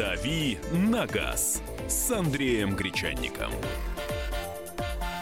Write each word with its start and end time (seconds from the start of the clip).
«Дави 0.00 0.58
на 0.72 1.06
газ» 1.06 1.62
с 1.86 2.10
Андреем 2.10 2.74
Гречанником. 2.74 3.52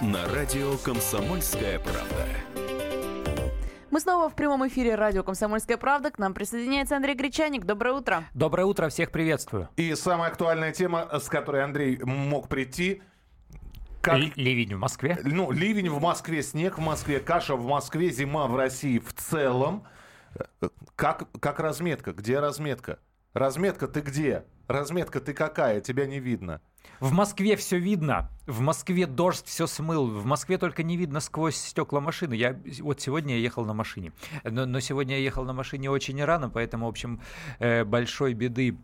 На 0.00 0.24
радио 0.32 0.76
«Комсомольская 0.84 1.80
правда». 1.80 2.26
Мы 3.90 3.98
снова 3.98 4.30
в 4.30 4.36
прямом 4.36 4.68
эфире 4.68 4.94
радио 4.94 5.24
«Комсомольская 5.24 5.78
правда». 5.78 6.12
К 6.12 6.20
нам 6.20 6.32
присоединяется 6.32 6.94
Андрей 6.94 7.16
Гречаник. 7.16 7.64
Доброе 7.64 7.94
утро. 7.94 8.22
Доброе 8.34 8.66
утро, 8.66 8.88
всех 8.88 9.10
приветствую. 9.10 9.68
И 9.74 9.92
самая 9.96 10.30
актуальная 10.30 10.70
тема, 10.70 11.08
с 11.12 11.28
которой 11.28 11.64
Андрей 11.64 11.98
мог 12.04 12.48
прийти, 12.48 13.02
как... 14.00 14.18
Ливень 14.36 14.76
в 14.76 14.78
Москве? 14.78 15.18
Ну, 15.24 15.50
ливень 15.50 15.90
в 15.90 16.00
Москве, 16.00 16.40
снег 16.40 16.78
в 16.78 16.80
Москве, 16.80 17.18
каша 17.18 17.56
в 17.56 17.66
Москве, 17.66 18.10
зима 18.10 18.46
в 18.46 18.54
России 18.54 19.00
в 19.00 19.12
целом. 19.12 19.88
Как, 20.94 21.24
как 21.40 21.58
разметка? 21.58 22.12
Где 22.12 22.38
разметка? 22.38 23.00
Разметка 23.32 23.88
ты 23.88 24.02
где? 24.02 24.44
Разметка 24.68 25.20
ты 25.20 25.32
какая? 25.32 25.80
Тебя 25.80 26.06
не 26.06 26.20
видно. 26.20 26.60
В 27.00 27.12
Москве 27.12 27.56
все 27.56 27.78
видно. 27.78 28.30
В 28.46 28.60
Москве 28.60 29.06
дождь 29.06 29.46
все 29.46 29.66
смыл. 29.66 30.06
В 30.06 30.24
Москве 30.24 30.58
только 30.58 30.82
не 30.82 30.96
видно 30.96 31.20
сквозь 31.20 31.56
стекла 31.56 32.00
машины. 32.00 32.34
Я 32.34 32.58
вот 32.80 33.00
сегодня 33.00 33.34
я 33.36 33.40
ехал 33.40 33.64
на 33.64 33.72
машине. 33.72 34.12
Но, 34.44 34.66
но 34.66 34.80
сегодня 34.80 35.16
я 35.16 35.22
ехал 35.22 35.44
на 35.44 35.54
машине 35.54 35.90
очень 35.90 36.22
рано, 36.22 36.50
поэтому, 36.50 36.86
в 36.86 36.88
общем, 36.90 37.20
э, 37.58 37.84
большой 37.84 38.34
беды 38.34 38.76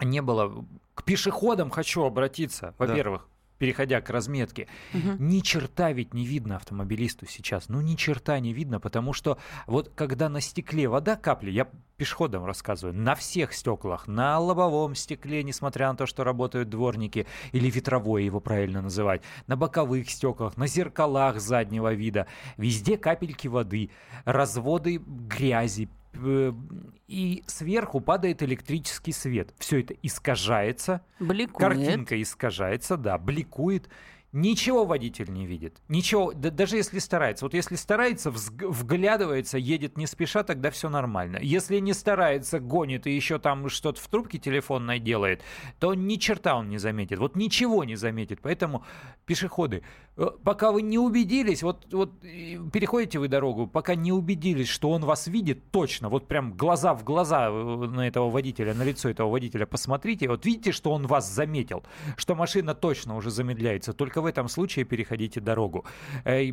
не 0.00 0.22
было. 0.22 0.64
К 0.94 1.02
пешеходам 1.02 1.70
хочу 1.70 2.04
обратиться, 2.04 2.74
во-первых. 2.78 3.22
Да 3.22 3.35
переходя 3.58 4.00
к 4.00 4.10
разметке, 4.10 4.68
угу. 4.92 5.16
ни 5.18 5.40
черта 5.40 5.92
ведь 5.92 6.14
не 6.14 6.26
видно 6.26 6.56
автомобилисту 6.56 7.26
сейчас. 7.26 7.68
Ну, 7.68 7.80
ни 7.80 7.94
черта 7.94 8.38
не 8.40 8.52
видно, 8.52 8.80
потому 8.80 9.12
что 9.12 9.38
вот 9.66 9.92
когда 9.94 10.28
на 10.28 10.40
стекле 10.40 10.88
вода 10.88 11.16
капли, 11.16 11.50
я 11.50 11.68
пешеходам 11.96 12.44
рассказываю, 12.44 12.94
на 12.94 13.14
всех 13.14 13.52
стеклах, 13.52 14.06
на 14.06 14.38
лобовом 14.38 14.94
стекле, 14.94 15.42
несмотря 15.42 15.88
на 15.88 15.96
то, 15.96 16.06
что 16.06 16.24
работают 16.24 16.68
дворники, 16.68 17.26
или 17.52 17.70
ветровое 17.70 18.22
его 18.22 18.40
правильно 18.40 18.82
называть, 18.82 19.22
на 19.46 19.56
боковых 19.56 20.10
стеклах, 20.10 20.56
на 20.56 20.66
зеркалах 20.66 21.40
заднего 21.40 21.94
вида, 21.94 22.26
везде 22.56 22.98
капельки 22.98 23.48
воды, 23.48 23.90
разводы 24.24 25.00
грязи, 25.06 25.88
и 27.08 27.44
сверху 27.46 28.00
падает 28.00 28.42
электрический 28.42 29.12
свет. 29.12 29.54
Все 29.58 29.80
это 29.80 29.94
искажается. 30.02 31.02
Бликует. 31.20 31.58
Картинка 31.58 32.20
искажается, 32.20 32.96
да, 32.96 33.18
бликует. 33.18 33.88
Ничего 34.32 34.84
водитель 34.84 35.32
не 35.32 35.46
видит. 35.46 35.80
Ничего, 35.88 36.32
да, 36.32 36.50
даже 36.50 36.76
если 36.76 36.98
старается. 36.98 37.44
Вот 37.44 37.54
если 37.54 37.76
старается, 37.76 38.30
вглядывается, 38.30 39.56
едет 39.56 39.96
не 39.96 40.06
спеша, 40.06 40.42
тогда 40.42 40.70
все 40.70 40.88
нормально. 40.88 41.38
Если 41.40 41.78
не 41.78 41.94
старается, 41.94 42.60
гонит 42.60 43.06
и 43.06 43.14
еще 43.14 43.38
там 43.38 43.68
что-то 43.68 44.00
в 44.00 44.08
трубке 44.08 44.38
телефонной 44.38 44.98
делает, 44.98 45.42
то 45.78 45.94
ни 45.94 46.16
черта 46.16 46.56
он 46.56 46.68
не 46.68 46.78
заметит. 46.78 47.18
Вот 47.18 47.36
ничего 47.36 47.84
не 47.84 47.96
заметит. 47.96 48.40
Поэтому 48.42 48.84
пешеходы, 49.24 49.82
э, 50.16 50.26
пока 50.44 50.70
вы 50.72 50.82
не 50.82 50.98
убедились, 50.98 51.62
вот, 51.62 51.86
вот 51.92 52.20
переходите 52.20 53.18
вы 53.18 53.28
дорогу, 53.28 53.66
пока 53.66 53.94
не 53.94 54.12
убедились, 54.12 54.68
что 54.68 54.90
он 54.90 55.04
вас 55.04 55.26
видит 55.28 55.70
точно, 55.70 56.08
вот 56.08 56.28
прям 56.28 56.52
глаза 56.52 56.94
в 56.94 57.04
глаза 57.04 57.48
э, 57.48 57.52
на 57.52 58.06
этого 58.06 58.30
водителя, 58.30 58.74
на 58.74 58.82
лицо 58.82 59.08
этого 59.08 59.30
водителя 59.30 59.66
посмотрите, 59.66 60.28
вот 60.28 60.44
видите, 60.44 60.72
что 60.72 60.92
он 60.92 61.06
вас 61.06 61.30
заметил, 61.30 61.84
что 62.16 62.34
машина 62.34 62.74
точно 62.74 63.16
уже 63.16 63.30
замедляется, 63.30 63.92
только 63.92 64.15
в 64.22 64.26
этом 64.26 64.48
случае 64.48 64.84
переходите 64.84 65.40
дорогу. 65.40 65.84
Э, 66.24 66.50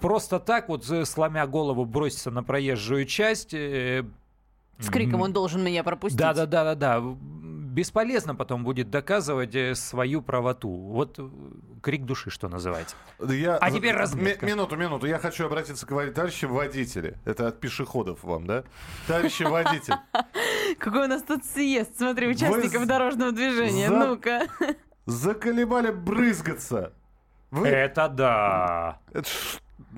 просто 0.00 0.38
так 0.40 0.68
вот, 0.68 0.84
сломя 1.04 1.46
голову, 1.46 1.84
броситься 1.84 2.30
на 2.30 2.42
проезжую 2.42 3.04
часть... 3.06 3.54
Э, 3.54 4.04
С 4.78 4.88
криком 4.88 5.20
«он 5.20 5.32
должен 5.32 5.62
меня 5.64 5.82
пропустить». 5.82 6.18
Да-да-да-да-да. 6.18 7.00
Бесполезно 7.00 8.34
потом 8.34 8.64
будет 8.64 8.90
доказывать 8.90 9.54
э, 9.54 9.74
свою 9.74 10.22
правоту. 10.22 10.70
Вот 10.70 11.18
крик 11.82 12.04
души, 12.04 12.30
что 12.30 12.48
называется. 12.48 12.96
Я... 13.20 13.58
А 13.58 13.70
теперь 13.70 13.94
разметка. 13.94 14.44
Минуту, 14.46 14.76
минуту. 14.76 15.06
Я 15.06 15.18
хочу 15.18 15.46
обратиться 15.46 15.86
к 15.86 15.88
товарищи 15.88 16.46
водители. 16.46 17.18
Это 17.24 17.48
от 17.48 17.60
пешеходов 17.60 18.24
вам, 18.24 18.46
да? 18.46 18.64
Товарищи 19.06 19.42
водитель. 19.42 19.94
Какой 20.78 21.04
у 21.04 21.08
нас 21.08 21.22
тут 21.22 21.44
съезд. 21.44 21.96
Смотри, 21.96 22.28
участников 22.28 22.86
дорожного 22.86 23.30
движения. 23.32 23.88
Ну-ка. 23.88 24.46
Заколебали 25.06 25.90
брызгаться. 25.90 26.92
Вы... 27.50 27.68
Это 27.68 28.08
да. 28.08 28.98
Это 29.12 29.28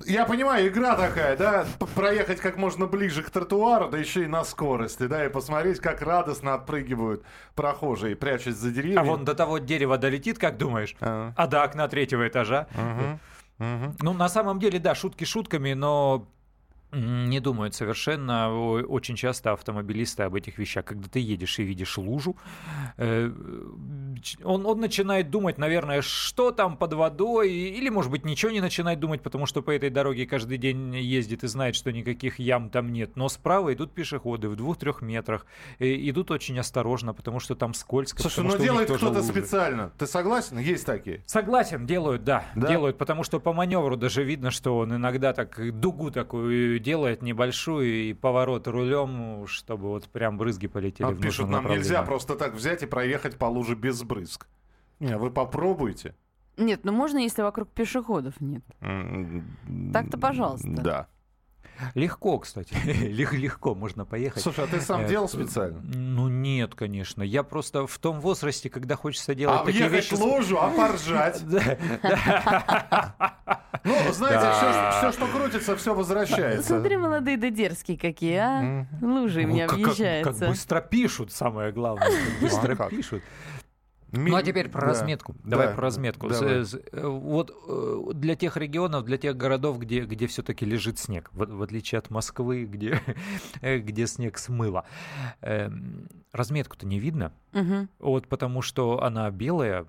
Я 0.05 0.25
понимаю, 0.27 0.69
игра 0.69 0.95
такая, 0.97 1.37
да, 1.37 1.67
проехать 1.95 2.41
как 2.41 2.57
можно 2.57 2.87
ближе 2.87 3.23
к 3.23 3.31
тротуару, 3.31 3.89
да 3.89 3.99
еще 3.99 4.25
и 4.25 4.27
на 4.27 4.45
скорости, 4.45 5.07
да, 5.07 5.25
и 5.25 5.29
посмотреть, 5.29 5.81
как 5.81 6.03
радостно 6.03 6.55
отпрыгивают 6.55 7.25
прохожие, 7.55 8.17
прячась 8.17 8.57
за 8.57 8.71
деревья. 8.71 9.01
А 9.01 9.05
вон 9.05 9.25
до 9.25 9.35
того 9.35 9.59
дерева 9.59 9.99
долетит, 9.99 10.39
как 10.39 10.57
думаешь? 10.57 10.95
А, 11.01 11.33
а 11.37 11.47
до 11.47 11.63
окна 11.63 11.89
третьего 11.89 12.29
этажа? 12.29 12.69
Угу. 12.75 13.19
Угу. 13.59 13.95
Ну, 14.01 14.13
на 14.13 14.29
самом 14.29 14.61
деле, 14.61 14.79
да, 14.79 14.95
шутки 14.95 15.25
шутками, 15.25 15.73
но 15.73 16.29
не 16.93 17.41
думают 17.41 17.75
совершенно. 17.75 18.51
Очень 18.51 19.17
часто 19.17 19.53
автомобилисты 19.53 20.23
об 20.23 20.35
этих 20.35 20.59
вещах. 20.59 20.85
Когда 20.85 21.09
ты 21.09 21.21
едешь 21.21 21.59
и 21.59 21.63
видишь 21.63 21.99
лужу, 21.99 22.37
э, 22.97 23.31
он, 24.43 24.67
он 24.67 24.81
начинает 24.81 25.31
думать, 25.31 25.59
наверное, 25.59 26.03
что 26.03 26.51
там 26.51 26.77
под 26.77 26.95
водой, 26.95 27.53
или, 27.53 27.89
может 27.91 28.11
быть, 28.11 28.25
ничего 28.25 28.51
не 28.51 28.61
начинает 28.61 29.01
думать, 29.01 29.23
потому 29.23 29.47
что 29.47 29.63
по 29.63 29.71
этой 29.71 29.91
дороге 29.91 30.27
каждый 30.27 30.59
день 30.59 30.97
ездит 30.97 31.45
и 31.45 31.49
знает, 31.49 31.75
что 31.75 31.93
никаких 31.93 32.39
ям 32.39 32.71
там 32.71 32.93
нет. 32.93 33.17
Но 33.17 33.29
справа 33.29 33.75
идут 33.75 33.93
пешеходы 33.93 34.49
в 34.49 34.57
двух-трех 34.57 35.03
метрах, 35.03 35.47
и 35.79 36.09
идут 36.11 36.31
очень 36.31 36.59
осторожно, 36.59 37.13
потому 37.13 37.39
что 37.39 37.55
там 37.55 37.75
скользко. 37.75 38.23
Слушай, 38.23 38.45
но 38.45 38.57
делает 38.57 38.91
кто-то 38.91 39.23
специально. 39.23 39.93
Ты 39.99 40.07
согласен? 40.07 40.59
Есть 40.59 40.87
такие? 40.87 41.23
Согласен, 41.27 41.87
делают, 41.87 42.25
да, 42.25 42.45
да. 42.55 42.69
Делают, 42.69 42.97
потому 42.97 43.25
что 43.25 43.41
по 43.41 43.53
маневру 43.53 43.97
даже 43.97 44.25
видно, 44.25 44.51
что 44.51 44.79
он 44.79 44.97
иногда 44.97 45.33
так 45.33 45.79
дугу 45.79 46.11
такую 46.11 46.78
делает 46.79 47.23
небольшую 47.23 48.09
и 48.09 48.13
поворот 48.13 48.67
рулем, 48.69 49.47
чтобы 49.47 49.89
вот 49.89 50.09
прям 50.09 50.39
брызги 50.39 50.67
полетели 50.67 51.07
а 51.07 51.11
в 51.11 51.21
пишут, 51.21 51.49
нам 51.49 51.69
нельзя 51.69 52.03
просто 52.03 52.37
так 52.37 52.55
взять 52.55 52.83
и 52.83 52.87
проехать 52.87 53.37
по 53.37 53.47
луже 53.47 53.75
без 53.75 54.03
брызг. 54.03 54.47
Не, 55.01 55.17
вы 55.17 55.31
попробуйте. 55.31 56.15
Нет, 56.57 56.81
ну 56.83 56.93
можно, 56.93 57.19
если 57.19 57.43
вокруг 57.43 57.69
пешеходов 57.69 58.35
нет. 58.41 58.65
Так-то, 59.93 60.19
пожалуйста. 60.19 60.69
Да. 60.69 61.09
Легко, 61.95 62.39
кстати. 62.39 62.75
Легко 62.85 63.75
можно 63.75 64.05
поехать. 64.05 64.43
Слушай, 64.43 64.65
а 64.65 64.69
ты 64.69 64.81
сам 64.81 65.03
э, 65.03 65.09
делал 65.09 65.29
специально? 65.29 65.81
Ну 65.81 66.29
нет, 66.29 66.75
конечно. 66.75 67.23
Я 67.23 67.43
просто 67.43 67.87
в 67.87 67.99
том 67.99 68.21
возрасте, 68.21 68.71
когда 68.71 68.97
хочется 68.97 69.35
делать 69.35 69.61
а 69.63 69.65
такие 69.65 69.89
вещи... 69.89 70.15
лужу, 70.15 70.59
а 70.61 70.71
поржать. 70.71 71.43
Ну, 73.85 74.13
знаете, 74.13 74.99
все, 74.99 75.13
что 75.13 75.27
крутится, 75.27 75.77
все 75.77 75.95
возвращается. 75.95 76.69
Смотри, 76.69 76.97
молодые 76.97 77.37
да 77.37 77.51
дерзкие 77.51 77.99
какие, 77.99 78.37
а? 78.37 78.87
Лужи 79.01 79.47
мне 79.47 79.65
объезжаются. 79.65 80.41
Как 80.41 80.51
быстро 80.51 80.81
пишут, 80.81 81.33
самое 81.33 81.73
главное. 81.73 82.11
Быстро 82.41 82.77
пишут. 82.89 83.23
Ну 84.13 84.37
а 84.37 84.43
теперь 84.43 84.69
про 84.69 84.83
да. 84.83 84.87
разметку. 84.89 85.35
Давай 85.45 85.69
да. 85.69 85.75
про 85.75 85.83
разметку. 85.83 86.29
Давай. 86.29 86.65
Вот 86.93 87.51
э, 87.69 88.01
для 88.15 88.37
тех 88.37 88.57
регионов, 88.57 89.05
для 89.05 89.19
тех 89.19 89.37
городов, 89.37 89.79
где, 89.79 90.01
где 90.01 90.27
все-таки 90.27 90.65
лежит 90.65 90.99
снег, 90.99 91.31
в, 91.33 91.45
в 91.45 91.63
отличие 91.63 91.99
от 91.99 92.11
Москвы, 92.11 92.65
где, 92.65 93.01
где 93.63 94.07
снег 94.07 94.39
смыло, 94.39 94.87
эм, 95.41 96.09
разметку-то 96.33 96.87
не 96.87 96.99
видно. 96.99 97.33
Угу. 97.53 97.89
Вот 97.99 98.29
потому 98.29 98.63
что 98.63 99.03
она 99.03 99.31
белая. 99.31 99.87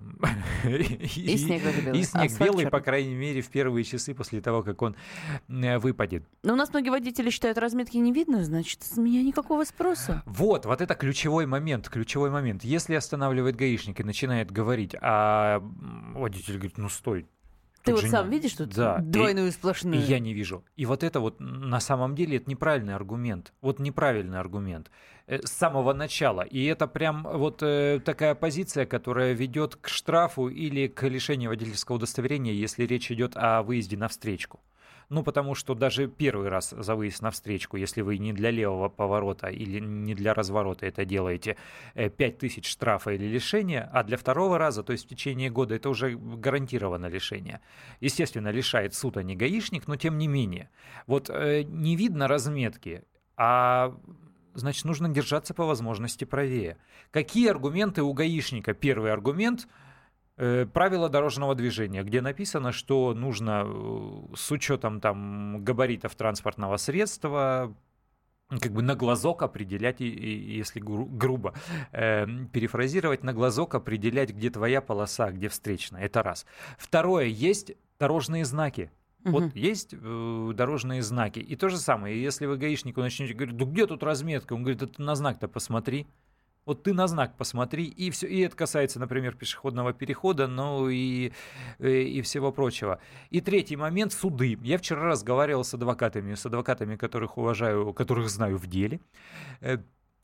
И, 0.63 1.37
снег 1.37 1.61
белый. 1.83 1.99
И 1.99 2.03
снег 2.03 2.31
белый, 2.39 2.69
по 2.69 2.79
крайней 2.79 3.15
мере, 3.15 3.41
в 3.41 3.49
первые 3.49 3.83
часы 3.83 4.13
после 4.13 4.41
того, 4.41 4.63
как 4.63 4.81
он 4.81 4.95
э, 5.49 5.77
выпадет. 5.77 6.23
Но 6.43 6.53
у 6.53 6.55
нас 6.55 6.71
многие 6.71 6.89
водители 6.89 7.29
считают, 7.29 7.57
разметки 7.57 7.97
не 7.97 8.13
видно, 8.13 8.43
значит, 8.43 8.83
с 8.83 8.97
меня 8.97 9.23
никакого 9.23 9.63
спроса. 9.65 10.23
Вот, 10.25 10.65
вот 10.65 10.81
это 10.81 10.95
ключевой 10.95 11.45
момент, 11.45 11.89
ключевой 11.89 12.29
момент. 12.29 12.63
Если 12.63 12.95
останавливает 12.95 13.55
гаишник 13.55 13.99
и 13.99 14.03
начинает 14.09 14.49
говорить, 14.49 14.95
а 15.01 15.61
водитель 16.15 16.55
говорит, 16.55 16.79
ну 16.79 16.89
стой, 16.89 17.27
ты 17.83 17.93
вот 17.93 18.03
сам 18.03 18.29
видишь 18.29 18.53
тут 18.53 18.69
да. 18.69 18.97
двойную 18.97 19.47
и, 19.47 19.51
сплошную? 19.51 20.01
И 20.01 20.05
я 20.05 20.19
не 20.19 20.33
вижу. 20.33 20.63
И 20.75 20.85
вот 20.85 21.03
это 21.03 21.19
вот 21.19 21.39
на 21.39 21.79
самом 21.79 22.15
деле 22.15 22.37
это 22.37 22.49
неправильный 22.49 22.95
аргумент. 22.95 23.53
Вот 23.61 23.79
неправильный 23.79 24.39
аргумент 24.39 24.91
э, 25.27 25.39
с 25.45 25.51
самого 25.51 25.93
начала. 25.93 26.41
И 26.41 26.65
это 26.65 26.87
прям 26.87 27.23
вот 27.23 27.63
э, 27.63 28.01
такая 28.03 28.35
позиция, 28.35 28.85
которая 28.85 29.33
ведет 29.33 29.75
к 29.75 29.87
штрафу 29.87 30.49
или 30.49 30.87
к 30.87 31.07
лишению 31.07 31.51
водительского 31.51 31.95
удостоверения, 31.95 32.53
если 32.53 32.83
речь 32.85 33.11
идет 33.11 33.33
о 33.35 33.63
выезде 33.63 33.95
на 33.95 34.07
встречку. 34.07 34.59
Ну, 35.09 35.23
потому 35.23 35.55
что 35.55 35.73
даже 35.73 36.07
первый 36.07 36.49
раз 36.49 36.69
за 36.69 36.95
выезд 36.95 37.23
на 37.23 37.31
встречку, 37.31 37.77
если 37.77 38.01
вы 38.01 38.19
не 38.19 38.31
для 38.31 38.51
левого 38.51 38.89
поворота 38.89 39.47
или 39.47 39.79
не 39.79 40.13
для 40.13 40.35
разворота 40.35 40.85
это 40.85 41.03
делаете, 41.03 41.57
5000 41.95 42.59
э, 42.59 42.69
штрафа 42.69 43.11
или 43.11 43.25
лишения, 43.25 43.89
а 43.91 44.03
для 44.03 44.17
второго 44.17 44.59
раза, 44.59 44.83
то 44.83 44.91
есть 44.91 45.05
в 45.05 45.09
течение 45.09 45.49
года, 45.49 45.73
это 45.73 45.89
уже 45.89 46.15
гарантированно 46.15 47.07
лишение. 47.07 47.59
Естественно, 48.01 48.49
лишает 48.49 48.93
суд, 48.93 49.17
а 49.17 49.23
не 49.23 49.35
гаишник, 49.35 49.87
но 49.87 49.95
тем 49.95 50.19
не 50.19 50.27
менее. 50.27 50.69
Вот 51.07 51.31
э, 51.31 51.63
не 51.63 51.95
видно 51.95 52.27
разметки, 52.27 53.03
а 53.35 53.95
значит, 54.53 54.85
нужно 54.85 55.09
держаться 55.09 55.55
по 55.55 55.65
возможности 55.65 56.23
правее. 56.23 56.77
Какие 57.09 57.49
аргументы 57.49 58.03
у 58.03 58.13
гаишника? 58.13 58.75
Первый 58.75 59.11
аргумент 59.11 59.67
правила 60.73 61.09
дорожного 61.09 61.55
движения, 61.55 62.03
где 62.03 62.21
написано, 62.21 62.71
что 62.71 63.13
нужно 63.13 63.63
э, 63.65 64.35
с 64.35 64.51
учетом 64.51 65.01
там 65.01 65.63
габаритов 65.63 66.15
транспортного 66.15 66.77
средства 66.77 67.75
как 68.49 68.71
бы 68.71 68.81
на 68.81 68.95
глазок 68.95 69.43
определять, 69.43 69.99
если 69.99 70.79
гру, 70.79 71.05
грубо 71.05 71.53
э, 71.91 72.25
перефразировать, 72.51 73.23
на 73.23 73.33
глазок 73.33 73.75
определять, 73.75 74.31
где 74.31 74.49
твоя 74.49 74.81
полоса, 74.81 75.31
где 75.31 75.49
встречная. 75.49 76.05
Это 76.05 76.23
раз. 76.23 76.45
Второе, 76.77 77.25
есть 77.25 77.73
дорожные 77.99 78.45
знаки. 78.45 78.91
Угу. 79.25 79.31
Вот 79.31 79.55
есть 79.55 79.93
э, 79.93 80.51
дорожные 80.55 81.03
знаки. 81.03 81.39
И 81.39 81.55
то 81.55 81.69
же 81.69 81.77
самое, 81.77 82.19
если 82.21 82.47
вы 82.47 82.57
гаишнику 82.57 83.01
начнете 83.01 83.33
говорить, 83.33 83.55
да 83.55 83.65
где 83.65 83.85
тут 83.85 84.01
разметка? 84.01 84.53
Он 84.53 84.63
говорит, 84.63 84.81
это 84.81 85.01
на 85.01 85.15
знак-то 85.15 85.47
посмотри. 85.47 86.07
Вот 86.69 86.83
ты 86.83 86.93
на 86.93 87.07
знак 87.07 87.35
посмотри, 87.35 87.85
и 87.85 88.11
все. 88.11 88.27
И 88.27 88.41
это 88.41 88.55
касается, 88.55 88.99
например, 88.99 89.33
пешеходного 89.33 89.91
перехода, 89.91 90.47
ну 90.47 90.87
и, 90.87 91.31
э, 91.79 92.01
и 92.01 92.21
всего 92.21 92.51
прочего. 92.51 92.99
И 93.31 93.41
третий 93.41 93.75
момент– 93.75 94.13
суды. 94.13 94.55
Я 94.61 94.77
вчера 94.77 95.01
разговаривал 95.05 95.63
с 95.63 95.73
адвокатами, 95.73 96.35
с 96.35 96.45
адвокатами, 96.45 96.95
которых 96.95 97.39
уважаю, 97.39 97.91
которых 97.93 98.29
знаю 98.29 98.59
в 98.59 98.67
деле. 98.67 98.99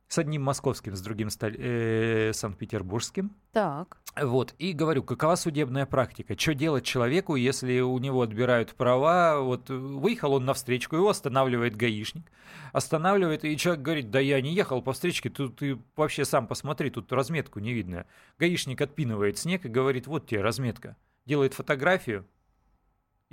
С 0.07 0.19
одним 0.19 0.43
московским, 0.43 0.95
с 0.95 1.01
другим 1.01 1.29
э, 1.41 2.31
санкт-петербургским. 2.33 3.35
Так. 3.51 3.97
Вот, 4.21 4.53
и 4.59 4.71
говорю, 4.71 5.03
какова 5.03 5.35
судебная 5.35 5.85
практика? 5.85 6.39
Что 6.39 6.53
делать 6.53 6.85
человеку, 6.85 7.35
если 7.35 7.79
у 7.81 7.97
него 7.97 8.21
отбирают 8.21 8.75
права? 8.75 9.41
Вот 9.41 9.69
выехал 9.69 10.33
он 10.33 10.45
на 10.45 10.53
встречку, 10.53 10.95
его 10.95 11.09
останавливает 11.09 11.75
гаишник, 11.75 12.31
останавливает, 12.71 13.43
и 13.43 13.57
человек 13.57 13.83
говорит, 13.83 14.11
да 14.11 14.19
я 14.19 14.39
не 14.41 14.53
ехал 14.53 14.81
по 14.81 14.93
встречке, 14.93 15.29
тут 15.29 15.57
ты 15.57 15.77
вообще 15.95 16.23
сам 16.23 16.47
посмотри, 16.47 16.91
тут 16.91 17.11
разметку 17.11 17.59
не 17.59 17.73
видно. 17.73 18.05
Гаишник 18.39 18.79
отпинывает 18.79 19.37
снег 19.37 19.65
и 19.65 19.69
говорит, 19.69 20.07
вот 20.07 20.27
тебе 20.27 20.41
разметка. 20.41 20.95
Делает 21.25 21.53
фотографию, 21.53 22.25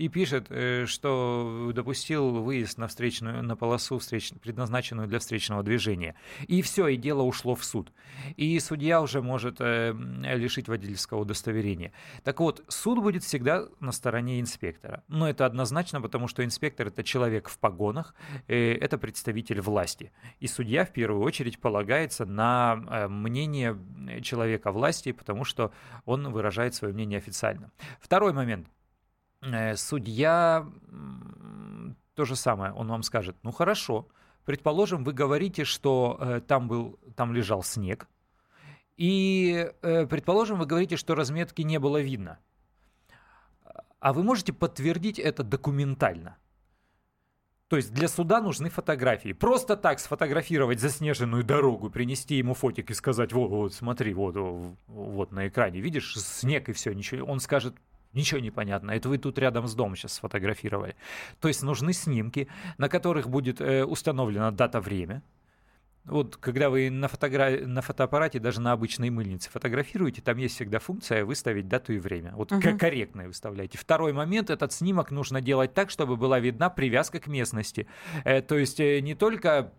и 0.03 0.09
пишет, 0.09 0.47
э, 0.51 0.85
что 0.87 1.71
допустил 1.73 2.43
выезд 2.43 2.77
на, 2.77 2.89
встречную, 2.89 3.41
на 3.45 3.55
полосу, 3.55 4.01
встреч, 4.01 4.33
предназначенную 4.43 5.07
для 5.07 5.21
встречного 5.21 5.63
движения. 5.63 6.17
И 6.49 6.61
все, 6.63 6.89
и 6.89 6.97
дело 6.97 7.23
ушло 7.23 7.55
в 7.55 7.65
суд. 7.65 7.93
И 8.35 8.59
судья 8.59 9.01
уже 9.01 9.23
может 9.23 9.61
э, 9.61 9.95
лишить 10.35 10.67
водительского 10.67 11.21
удостоверения. 11.21 11.93
Так 12.25 12.41
вот, 12.41 12.65
суд 12.67 13.01
будет 13.01 13.23
всегда 13.23 13.69
на 13.79 13.93
стороне 13.93 14.41
инспектора. 14.41 15.05
Но 15.07 15.29
это 15.29 15.47
однозначно, 15.47 16.01
потому 16.01 16.27
что 16.27 16.45
инспектор 16.45 16.89
это 16.89 17.05
человек 17.05 17.49
в 17.49 17.57
погонах, 17.59 18.17
э, 18.49 18.75
это 18.75 18.99
представитель 18.99 19.61
власти. 19.61 20.11
И 20.41 20.49
судья 20.49 20.85
в 20.85 20.93
первую 20.93 21.23
очередь 21.23 21.61
полагается 21.61 22.27
на 22.27 23.07
мнение 23.09 23.79
человека 24.21 24.73
власти, 24.73 25.13
потому 25.13 25.45
что 25.45 25.71
он 26.07 26.33
выражает 26.33 26.75
свое 26.75 26.93
мнение 26.93 27.19
официально. 27.19 27.71
Второй 28.01 28.33
момент– 28.33 28.67
судья 29.77 30.67
то 32.15 32.25
же 32.25 32.37
самое, 32.37 32.73
он 32.73 32.89
вам 32.89 33.03
скажет, 33.03 33.37
ну 33.43 33.53
хорошо, 33.53 34.09
предположим, 34.45 35.05
вы 35.05 35.13
говорите, 35.13 35.65
что 35.65 36.19
э, 36.21 36.41
там, 36.47 36.69
был, 36.69 36.99
там 37.17 37.33
лежал 37.33 37.63
снег, 37.63 38.07
и 38.97 39.73
э, 39.83 40.07
предположим, 40.07 40.59
вы 40.59 40.67
говорите, 40.67 40.97
что 40.97 41.15
разметки 41.15 41.63
не 41.63 41.79
было 41.79 42.01
видно. 42.01 42.39
А 43.99 44.13
вы 44.13 44.23
можете 44.23 44.53
подтвердить 44.53 45.19
это 45.19 45.43
документально? 45.43 46.37
То 47.69 47.77
есть 47.77 47.93
для 47.95 48.09
суда 48.09 48.43
нужны 48.43 48.69
фотографии. 48.69 49.33
Просто 49.33 49.77
так 49.77 49.99
сфотографировать 49.99 50.79
заснеженную 50.79 51.43
дорогу, 51.43 51.89
принести 51.89 52.35
ему 52.35 52.53
фотик 52.53 52.91
и 52.91 52.95
сказать, 52.95 53.33
вот, 53.33 53.49
вот 53.49 53.73
смотри, 53.73 54.13
вот, 54.13 54.37
вот 54.87 55.33
на 55.33 55.49
экране, 55.49 55.81
видишь, 55.81 56.15
снег 56.21 56.69
и 56.69 56.73
все, 56.73 56.93
ничего. 56.93 57.27
Он 57.27 57.41
скажет, 57.41 57.75
Ничего 58.13 58.41
не 58.41 58.51
понятно. 58.51 58.91
Это 58.91 59.09
вы 59.09 59.19
тут 59.19 59.39
рядом 59.39 59.67
с 59.67 59.75
домом 59.75 59.97
сейчас 59.97 60.15
сфотографировали. 60.15 60.97
То 61.41 61.49
есть 61.49 61.63
нужны 61.63 61.93
снимки, 61.93 62.49
на 62.79 62.89
которых 62.89 63.29
будет 63.29 63.61
э, 63.61 63.85
установлена 63.85 64.51
дата-время. 64.51 65.23
Вот 66.05 66.37
когда 66.37 66.69
вы 66.69 66.91
на, 66.91 67.07
фотогра... 67.07 67.65
на 67.65 67.81
фотоаппарате, 67.81 68.41
даже 68.41 68.61
на 68.61 68.73
обычной 68.73 69.11
мыльнице 69.11 69.51
фотографируете, 69.51 70.21
там 70.21 70.37
есть 70.37 70.57
всегда 70.57 70.81
функция 70.81 71.25
выставить 71.25 71.69
дату 71.69 71.93
и 71.93 71.99
время. 71.99 72.33
Вот 72.35 72.51
uh-huh. 72.51 72.77
корректно 72.77 73.29
выставляете. 73.29 73.79
Второй 73.79 74.13
момент, 74.13 74.51
этот 74.51 74.73
снимок 74.73 75.13
нужно 75.13 75.41
делать 75.41 75.75
так, 75.75 75.91
чтобы 75.91 76.17
была 76.17 76.41
видна 76.41 76.71
привязка 76.71 77.21
к 77.21 77.29
местности. 77.29 77.87
Э, 78.25 78.43
то 78.43 78.59
есть 78.59 78.81
э, 78.81 79.01
не 79.01 79.15
только 79.15 79.73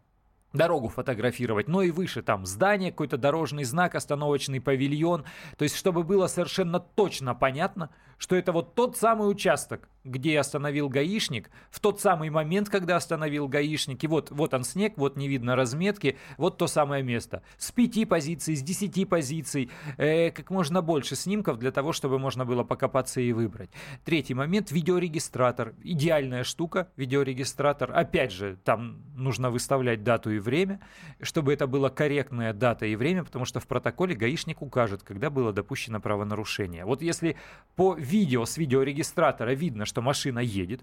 дорогу 0.54 0.88
фотографировать, 0.88 1.68
но 1.68 1.82
и 1.82 1.92
выше 1.92 2.22
там 2.22 2.46
здание, 2.46 2.92
какой-то 2.92 3.18
дорожный 3.18 3.64
знак, 3.64 3.96
остановочный 3.96 4.62
павильон. 4.62 5.26
То 5.58 5.64
есть, 5.64 5.76
чтобы 5.76 6.04
было 6.04 6.28
совершенно 6.28 6.80
точно 6.80 7.36
понятно, 7.36 7.90
что 8.24 8.38
это 8.38 8.54
вот 8.54 8.74
тот 8.74 8.96
самый 8.96 9.30
участок, 9.30 9.90
где 10.06 10.40
остановил 10.40 10.88
гаишник, 10.88 11.50
в 11.70 11.82
тот 11.82 12.00
самый 12.00 12.30
момент, 12.30 12.70
когда 12.70 12.96
остановил 12.96 13.50
гаишник, 13.50 14.02
и 14.02 14.08
вот, 14.08 14.32
вот 14.32 14.54
он 14.54 14.64
снег, 14.64 14.94
вот 14.96 15.18
не 15.18 15.28
видно 15.28 15.58
разметки, 15.58 16.18
вот 16.38 16.58
то 16.58 16.68
самое 16.68 17.04
место. 17.04 17.44
С 17.58 17.74
пяти 17.74 18.06
позиций, 18.06 18.56
с 18.56 18.62
десяти 18.62 19.04
позиций, 19.04 19.70
э, 19.98 20.32
как 20.32 20.52
можно 20.52 20.82
больше 20.82 21.18
снимков 21.18 21.60
для 21.60 21.72
того, 21.72 21.92
чтобы 21.92 22.18
можно 22.18 22.46
было 22.46 22.64
покопаться 22.64 23.20
и 23.20 23.34
выбрать. 23.34 23.70
Третий 24.06 24.34
момент, 24.34 24.72
видеорегистратор. 24.72 25.74
Идеальная 25.84 26.46
штука, 26.46 26.88
видеорегистратор. 26.96 27.92
Опять 27.94 28.32
же, 28.32 28.58
там 28.64 29.04
нужно 29.18 29.50
выставлять 29.50 30.06
дату 30.06 30.32
и 30.32 30.40
время, 30.40 30.80
чтобы 31.22 31.52
это 31.52 31.68
была 31.68 31.90
корректная 31.90 32.54
дата 32.54 32.86
и 32.86 32.96
время, 32.96 33.26
потому 33.26 33.44
что 33.44 33.60
в 33.60 33.68
протоколе 33.68 34.16
гаишник 34.16 34.62
укажет, 34.62 35.04
когда 35.04 35.30
было 35.30 35.52
допущено 35.52 36.00
правонарушение. 36.00 36.86
Вот 36.86 37.02
если 37.02 37.36
по 37.76 37.96
видео 38.14 38.46
с 38.46 38.58
видеорегистратора 38.58 39.54
видно, 39.54 39.86
что 39.86 40.02
машина 40.02 40.40
едет, 40.40 40.82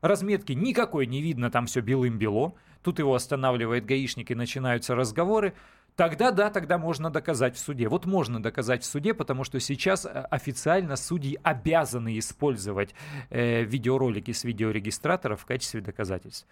разметки 0.00 0.52
никакой 0.52 1.06
не 1.06 1.20
видно, 1.20 1.50
там 1.50 1.66
все 1.66 1.80
белым-бело, 1.80 2.54
тут 2.82 2.98
его 2.98 3.14
останавливает 3.14 3.84
гаишник 3.84 4.30
и 4.30 4.34
начинаются 4.34 4.94
разговоры, 4.94 5.52
Тогда 5.96 6.30
да, 6.30 6.48
тогда 6.48 6.78
можно 6.78 7.10
доказать 7.10 7.56
в 7.56 7.58
суде. 7.58 7.86
Вот 7.88 8.06
можно 8.06 8.42
доказать 8.42 8.82
в 8.82 8.86
суде, 8.86 9.12
потому 9.12 9.44
что 9.44 9.60
сейчас 9.60 10.06
э, 10.06 10.08
официально 10.30 10.96
судьи 10.96 11.38
обязаны 11.42 12.18
использовать 12.18 12.94
э, 13.28 13.64
видеоролики 13.64 14.30
с 14.30 14.44
видеорегистраторов 14.44 15.42
в 15.42 15.44
качестве 15.44 15.82
доказательств. 15.82 16.46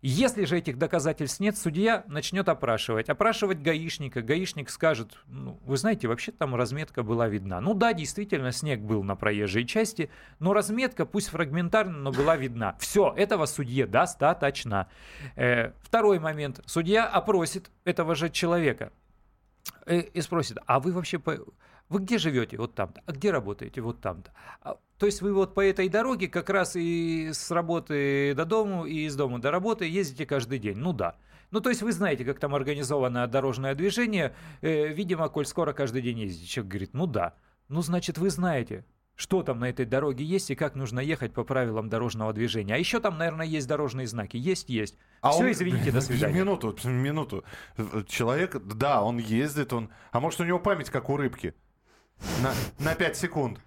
Если 0.00 0.44
же 0.44 0.56
этих 0.58 0.78
доказательств 0.78 1.40
нет, 1.40 1.58
судья 1.58 2.04
начнет 2.06 2.48
опрашивать. 2.48 3.08
Опрашивать 3.08 3.60
гаишника. 3.60 4.22
Гаишник 4.22 4.70
скажет, 4.70 5.18
ну, 5.26 5.58
вы 5.64 5.76
знаете, 5.76 6.06
вообще 6.06 6.30
там 6.30 6.54
разметка 6.54 7.02
была 7.02 7.26
видна. 7.26 7.60
Ну 7.60 7.74
да, 7.74 7.92
действительно, 7.92 8.52
снег 8.52 8.80
был 8.80 9.02
на 9.02 9.16
проезжей 9.16 9.66
части, 9.66 10.08
но 10.38 10.52
разметка, 10.52 11.04
пусть 11.04 11.30
фрагментарно, 11.30 11.98
но 11.98 12.12
была 12.12 12.36
видна. 12.36 12.76
Все, 12.78 13.12
этого 13.16 13.46
судье 13.46 13.88
достаточно. 13.88 14.88
Э, 15.34 15.72
второй 15.80 16.20
момент. 16.20 16.60
Судья 16.66 17.04
опросит 17.04 17.68
этого 17.84 18.14
же 18.14 18.30
человека 18.30 18.92
э, 19.84 20.00
и 20.00 20.20
спросит, 20.20 20.58
а 20.66 20.78
вы 20.78 20.92
вообще... 20.92 21.20
Вы 21.88 22.00
где 22.00 22.18
живете? 22.18 22.58
Вот 22.58 22.74
там-то. 22.74 23.02
А 23.06 23.12
где 23.12 23.30
работаете? 23.30 23.80
Вот 23.80 24.00
там-то. 24.00 24.32
А, 24.60 24.76
то 24.98 25.06
есть 25.06 25.22
вы 25.22 25.32
вот 25.32 25.54
по 25.54 25.64
этой 25.64 25.88
дороге 25.88 26.28
как 26.28 26.50
раз 26.50 26.76
и 26.76 27.30
с 27.32 27.50
работы 27.50 28.34
до 28.34 28.44
дому, 28.44 28.84
и 28.84 29.06
из 29.06 29.16
дома 29.16 29.38
до 29.38 29.50
работы 29.50 29.86
ездите 29.86 30.26
каждый 30.26 30.58
день. 30.58 30.76
Ну 30.76 30.92
да. 30.92 31.16
Ну, 31.50 31.60
то 31.60 31.70
есть 31.70 31.82
вы 31.82 31.92
знаете, 31.92 32.26
как 32.26 32.38
там 32.38 32.54
организовано 32.54 33.26
дорожное 33.26 33.74
движение. 33.74 34.34
Э, 34.60 34.88
видимо, 34.88 35.28
коль 35.30 35.46
скоро 35.46 35.72
каждый 35.72 36.02
день 36.02 36.18
ездите. 36.20 36.46
Человек 36.46 36.70
говорит, 36.70 36.94
ну 36.94 37.06
да. 37.06 37.34
Ну, 37.68 37.80
значит, 37.80 38.18
вы 38.18 38.28
знаете, 38.28 38.84
что 39.14 39.42
там 39.42 39.58
на 39.58 39.70
этой 39.70 39.86
дороге 39.86 40.24
есть 40.24 40.50
и 40.50 40.54
как 40.54 40.74
нужно 40.74 41.00
ехать 41.00 41.32
по 41.32 41.44
правилам 41.44 41.88
дорожного 41.88 42.32
движения. 42.34 42.74
А 42.74 42.78
еще 42.78 43.00
там, 43.00 43.16
наверное, 43.18 43.46
есть 43.46 43.66
дорожные 43.66 44.06
знаки. 44.06 44.36
Есть, 44.36 44.68
есть. 44.68 44.96
А 45.22 45.30
Все, 45.30 45.44
он... 45.44 45.52
извините, 45.52 45.90
до 45.90 46.00
свидания. 46.00 46.34
Минуту, 46.40 46.76
минуту. 46.84 47.44
Человек, 48.06 48.56
да, 48.64 49.02
он 49.02 49.18
ездит, 49.18 49.72
он... 49.72 49.90
А 50.12 50.20
может, 50.20 50.40
у 50.40 50.44
него 50.44 50.58
память 50.58 50.90
как 50.90 51.08
у 51.08 51.16
рыбки? 51.16 51.54
На, 52.42 52.52
на 52.84 52.94
5 52.94 53.16
секунд. 53.16 53.60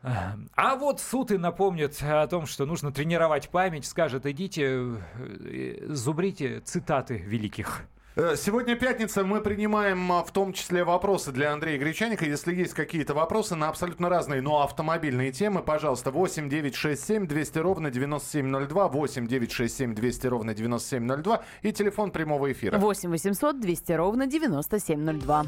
А 0.56 0.76
вот 0.76 1.00
суд 1.00 1.32
и 1.32 1.38
напомнит 1.38 1.98
о 2.02 2.28
том, 2.28 2.46
что 2.46 2.66
нужно 2.66 2.92
тренировать 2.92 3.50
память, 3.50 3.86
скажет, 3.86 4.26
идите, 4.26 4.98
э, 5.16 5.86
зубрите 5.90 6.60
цитаты 6.62 7.18
великих. 7.18 7.84
Э, 8.18 8.36
сегодня 8.36 8.76
пятница, 8.76 9.24
мы 9.24 9.40
принимаем 9.40 10.12
а, 10.12 10.22
в 10.24 10.32
том 10.32 10.52
числе 10.52 10.84
вопросы 10.84 11.32
для 11.32 11.54
Андрея 11.54 11.80
Гречаника. 11.80 12.26
Если 12.26 12.54
есть 12.54 12.74
какие-то 12.74 13.14
вопросы 13.14 13.56
на 13.56 13.70
абсолютно 13.70 14.10
разные, 14.10 14.42
но 14.42 14.64
автомобильные 14.64 15.32
темы, 15.32 15.62
пожалуйста, 15.62 16.12
8 16.12 16.50
9 16.50 16.76
6 16.76 17.02
7 17.02 17.26
200 17.26 17.58
ровно 17.60 17.90
9702, 17.90 18.88
8 18.90 19.28
9 19.28 19.52
6 19.52 19.78
7 19.78 19.96
200 19.96 20.28
ровно 20.28 20.54
9702 20.54 21.42
и 21.62 21.72
телефон 21.72 22.12
прямого 22.12 22.52
эфира. 22.52 22.78
8 22.78 23.10
800 23.10 23.62
200 23.62 23.92
ровно 23.94 24.28
9702. 24.28 25.46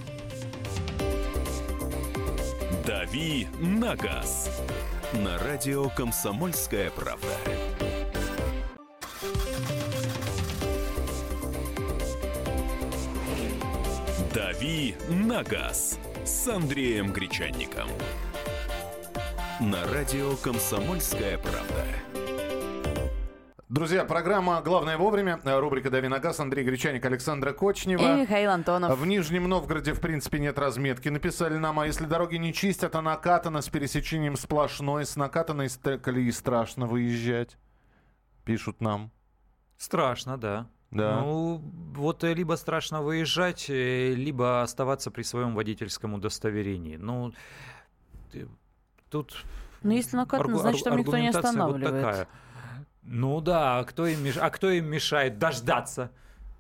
«Дави 2.86 3.48
на 3.60 3.96
газ» 3.96 4.50
на 5.14 5.38
радио 5.38 5.88
«Комсомольская 5.90 6.90
правда». 6.90 7.28
«Дави 14.34 14.96
на 15.08 15.44
газ» 15.44 15.98
с 16.26 16.48
Андреем 16.50 17.14
Гречанником. 17.14 17.88
На 19.62 19.86
радио 19.86 20.36
«Комсомольская 20.36 21.38
правда». 21.38 22.13
Друзья, 23.74 24.06
программа 24.06 24.62
«Главное 24.62 25.00
вовремя». 25.00 25.40
Рубрика 25.44 25.90
«Дави 25.90 26.08
на 26.08 26.20
газ». 26.20 26.40
Андрей 26.40 26.64
Гречаник, 26.64 27.04
Александра 27.06 27.54
Кочнева. 27.54 28.04
И 28.18 28.22
Михаил 28.22 28.52
Антонов. 28.52 29.00
В 29.00 29.04
Нижнем 29.08 29.50
Новгороде, 29.50 29.94
в 29.94 30.00
принципе, 30.00 30.38
нет 30.38 30.60
разметки. 30.60 31.10
Написали 31.10 31.58
нам, 31.58 31.80
а 31.80 31.88
если 31.88 32.06
дороги 32.06 32.36
не 32.36 32.54
чистят, 32.54 32.96
а 32.96 33.02
накатано 33.02 33.64
с 33.64 33.70
пересечением 33.70 34.36
сплошной, 34.36 35.08
с 35.08 35.16
накатанной 35.16 35.70
колеи 36.00 36.30
страшно 36.30 36.86
выезжать. 36.86 37.58
Пишут 38.46 38.80
нам. 38.80 39.10
Страшно, 39.80 40.38
да. 40.38 40.68
Да. 40.92 41.22
Ну, 41.22 41.56
вот 41.96 42.24
э, 42.24 42.36
либо 42.36 42.54
страшно 42.54 43.02
выезжать, 43.02 43.72
э, 43.72 44.14
либо 44.14 44.62
оставаться 44.62 45.10
при 45.10 45.24
своем 45.24 45.56
водительском 45.56 46.14
удостоверении. 46.14 46.98
Ну, 46.98 47.34
ты- 48.32 48.48
тут... 49.10 49.44
Ну, 49.82 49.94
если 49.94 50.16
накатано, 50.16 50.58
аргу- 50.58 50.60
значит, 50.60 50.84
там 50.84 50.98
никто 50.98 51.18
не 51.18 51.30
аргументация 51.30 51.64
вот 51.66 51.76
останавливает. 51.76 52.06
такая. 52.06 52.28
Ну 53.06 53.42
да, 53.42 53.80
а 53.80 53.84
кто, 53.84 54.08
им 54.08 54.24
меш- 54.26 54.40
а 54.40 54.50
кто 54.50 54.70
им 54.70 54.86
мешает 54.86 55.38
дождаться, 55.38 56.12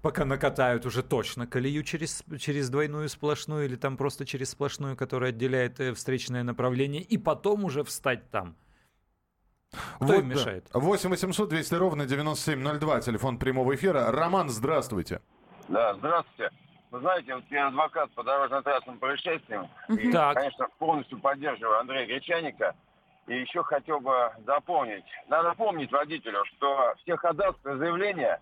пока 0.01 0.25
накатают 0.25 0.85
уже 0.85 1.01
точно 1.01 1.47
колею 1.47 1.83
через, 1.83 2.23
через 2.39 2.69
двойную 2.69 3.07
сплошную 3.09 3.65
или 3.65 3.75
там 3.75 3.95
просто 3.95 4.25
через 4.25 4.51
сплошную, 4.51 4.97
которая 4.97 5.29
отделяет 5.29 5.79
э, 5.79 5.93
встречное 5.93 6.43
направление, 6.43 7.01
и 7.01 7.17
потом 7.17 7.63
уже 7.63 7.83
встать 7.83 8.29
там. 8.29 8.55
Кто 9.95 10.15
им 10.15 10.29
да. 10.29 10.35
мешает? 10.35 10.67
8 10.73 11.09
800 11.09 11.49
200 11.49 11.75
ровно 11.75 12.05
9702, 12.05 13.01
телефон 13.01 13.39
прямого 13.39 13.73
эфира. 13.73 14.11
Роман, 14.11 14.49
здравствуйте. 14.49 15.21
Да, 15.69 15.95
здравствуйте. 15.95 16.51
Вы 16.91 16.99
знаете, 16.99 17.33
вот 17.33 17.43
я 17.49 17.69
адвокат 17.69 18.11
по 18.11 18.23
дорожно-транспортным 18.23 18.99
происшествиям. 18.99 19.67
И, 19.89 20.11
Так. 20.11 20.35
конечно, 20.35 20.67
полностью 20.77 21.19
поддерживаю 21.19 21.79
Андрея 21.79 22.05
Гречаника. 22.05 22.75
И 23.27 23.39
еще 23.39 23.63
хотел 23.63 23.99
бы 23.99 24.31
дополнить. 24.39 25.05
Надо 25.27 25.53
помнить 25.53 25.91
водителю, 25.91 26.43
что 26.45 26.93
все 26.97 27.15
ходатайства 27.15 27.77
заявления 27.77 28.41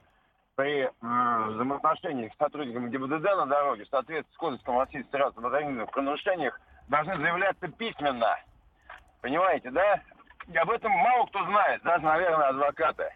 при 0.55 0.89
м, 1.01 1.53
взаимоотношениях 1.53 2.33
с 2.33 2.37
сотрудниками 2.37 2.89
ГИБДД 2.89 3.23
на 3.23 3.45
дороге 3.45 3.85
в 3.85 3.89
соответствии 3.89 4.33
с 4.33 4.37
Кодексом 4.37 4.79
Российской 4.79 5.11
Федерации 5.11 5.37
административных 5.37 5.91
правонарушениях 5.91 6.59
должны 6.89 7.17
заявляться 7.17 7.67
письменно. 7.67 8.37
Понимаете, 9.21 9.69
да? 9.69 10.01
И 10.47 10.57
об 10.57 10.71
этом 10.71 10.91
мало 10.91 11.27
кто 11.27 11.45
знает, 11.45 11.83
даже, 11.83 12.03
наверное, 12.03 12.47
адвокаты. 12.49 13.13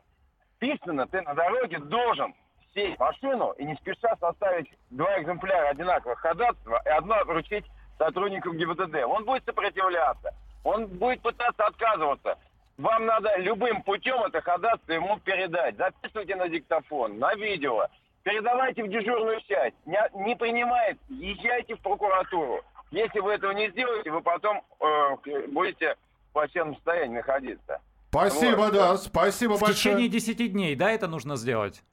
Письменно 0.60 1.08
ты 1.08 1.22
на 1.24 1.34
дороге 1.34 1.80
должен 1.80 2.36
сесть 2.76 2.96
в 2.98 3.00
машину 3.00 3.52
и 3.54 3.66
не 3.66 3.76
спеша 3.76 4.16
составить 4.18 4.72
два 4.92 5.20
экземпляра 5.20 5.70
одинаковых 5.70 6.20
ходатайства 6.20 6.82
и 6.86 6.90
одно 6.90 7.24
вручить 7.26 7.66
сотруднику 7.98 8.52
ГИБДД. 8.52 9.04
Он 9.08 9.26
будет 9.26 9.44
сопротивляться, 9.46 10.34
он 10.66 10.88
будет 10.88 11.22
пытаться 11.22 11.64
отказываться. 11.64 12.38
Вам 12.78 13.06
надо 13.06 13.38
любым 13.38 13.84
путем 13.84 14.22
это 14.24 14.42
ходатайство 14.42 14.92
ему 14.92 15.18
передать. 15.20 15.78
Записывайте 15.78 16.36
на 16.36 16.50
диктофон, 16.50 17.18
на 17.20 17.34
видео. 17.36 17.86
Передавайте 18.24 18.84
в 18.84 18.90
дежурную 18.90 19.40
часть. 19.48 19.76
Не, 19.86 20.02
не 20.26 20.36
принимает, 20.36 20.98
езжайте 21.08 21.76
в 21.76 21.80
прокуратуру. 21.80 22.62
Если 22.92 23.20
вы 23.20 23.34
этого 23.34 23.52
не 23.52 23.70
сделаете, 23.70 24.12
вы 24.12 24.22
потом 24.22 24.62
э, 24.80 25.16
будете 25.48 25.96
в 26.30 26.34
плачевном 26.34 26.76
состоянии 26.76 27.18
находиться. 27.18 27.80
Спасибо, 28.10 28.56
Вот. 28.62 28.74
да, 28.74 28.98
спасибо 28.98 29.54
В 29.54 29.62
большое. 29.62 29.76
течение 29.76 30.10
10 30.10 30.52
дней, 30.52 30.76
да, 30.76 30.92
это 30.92 31.08
нужно 31.08 31.36
сделать? 31.36 31.84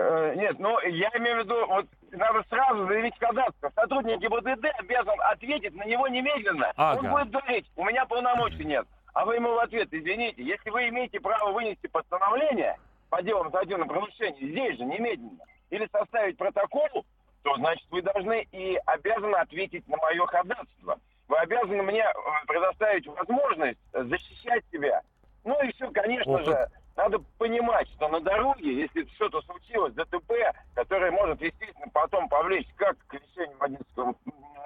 Э, 0.00 0.34
нет, 0.34 0.58
ну 0.58 0.80
я 0.80 1.10
имею 1.18 1.36
в 1.36 1.44
виду, 1.44 1.66
вот 1.66 1.86
надо 2.12 2.42
сразу 2.48 2.86
заявить 2.86 3.18
ходатайство. 3.18 3.70
Сотрудник 3.74 4.18
ГИБДД 4.20 4.64
обязан 4.78 5.20
ответить 5.30 5.74
на 5.74 5.84
него 5.84 6.08
немедленно. 6.08 6.72
Ага. 6.76 6.98
Он 7.00 7.10
будет 7.10 7.30
говорить, 7.30 7.70
у 7.76 7.84
меня 7.84 8.06
полномочий 8.06 8.64
нет. 8.64 8.86
А 9.12 9.26
вы 9.26 9.34
ему 9.34 9.52
в 9.52 9.58
ответ, 9.58 9.88
извините, 9.90 10.42
если 10.42 10.70
вы 10.70 10.88
имеете 10.88 11.20
право 11.20 11.52
вынести 11.52 11.86
постановление 11.88 12.78
по 13.10 13.22
делу 13.22 13.40
административного 13.40 13.88
правонарушения, 13.88 14.48
здесь 14.48 14.78
же 14.78 14.84
немедленно, 14.86 15.44
или 15.68 15.86
составить 15.92 16.38
протокол, 16.38 17.04
то 17.42 17.56
значит 17.56 17.86
вы 17.90 18.00
должны 18.00 18.46
и 18.52 18.78
обязаны 18.86 19.34
ответить 19.36 19.86
на 19.86 19.98
мое 19.98 20.24
ходатайство. 20.26 20.98
Вы 21.28 21.36
обязаны 21.36 21.82
мне 21.82 22.04
э, 22.04 22.12
предоставить 22.46 23.06
возможность 23.06 23.78
защищать 23.92 24.64
себя. 24.72 25.02
Ну 25.44 25.60
и 25.62 25.72
все, 25.72 25.90
конечно 25.90 26.32
Опыт. 26.32 26.46
же, 26.46 26.70
надо 27.00 27.18
понимать, 27.38 27.88
что 27.92 28.08
на 28.08 28.20
дороге, 28.20 28.82
если 28.82 29.06
что-то 29.14 29.40
случилось, 29.42 29.94
ДТП, 29.94 30.32
которое 30.74 31.10
может, 31.10 31.40
естественно, 31.40 31.88
потом 31.94 32.28
повлечь 32.28 32.68
как 32.76 32.96
к 33.06 33.14
лишению 33.14 33.56
водительского 33.56 34.14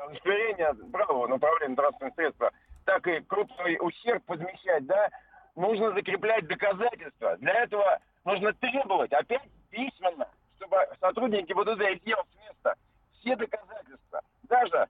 удостоверения, 0.09 0.75
правого 0.93 1.29
направления 1.29 1.77
транспортного 1.77 2.15
средства, 2.15 2.51
так 2.85 3.07
и 3.07 3.21
крупный 3.21 3.79
ущерб 3.81 4.25
возмещать, 4.27 4.85
да, 4.87 5.11
нужно 5.55 5.93
закреплять 5.93 6.47
доказательства. 6.49 7.37
Для 7.37 7.55
этого 7.63 8.01
нужно 8.25 8.53
требовать, 8.55 9.13
опять 9.13 9.49
письменно, 9.71 10.29
чтобы 10.57 10.77
сотрудники 11.01 11.53
ГИБДД 11.53 12.01
сделал 12.01 12.25
с 12.25 12.49
места 12.49 12.75
все 13.21 13.37
доказательства. 13.37 14.21
Даже, 14.43 14.89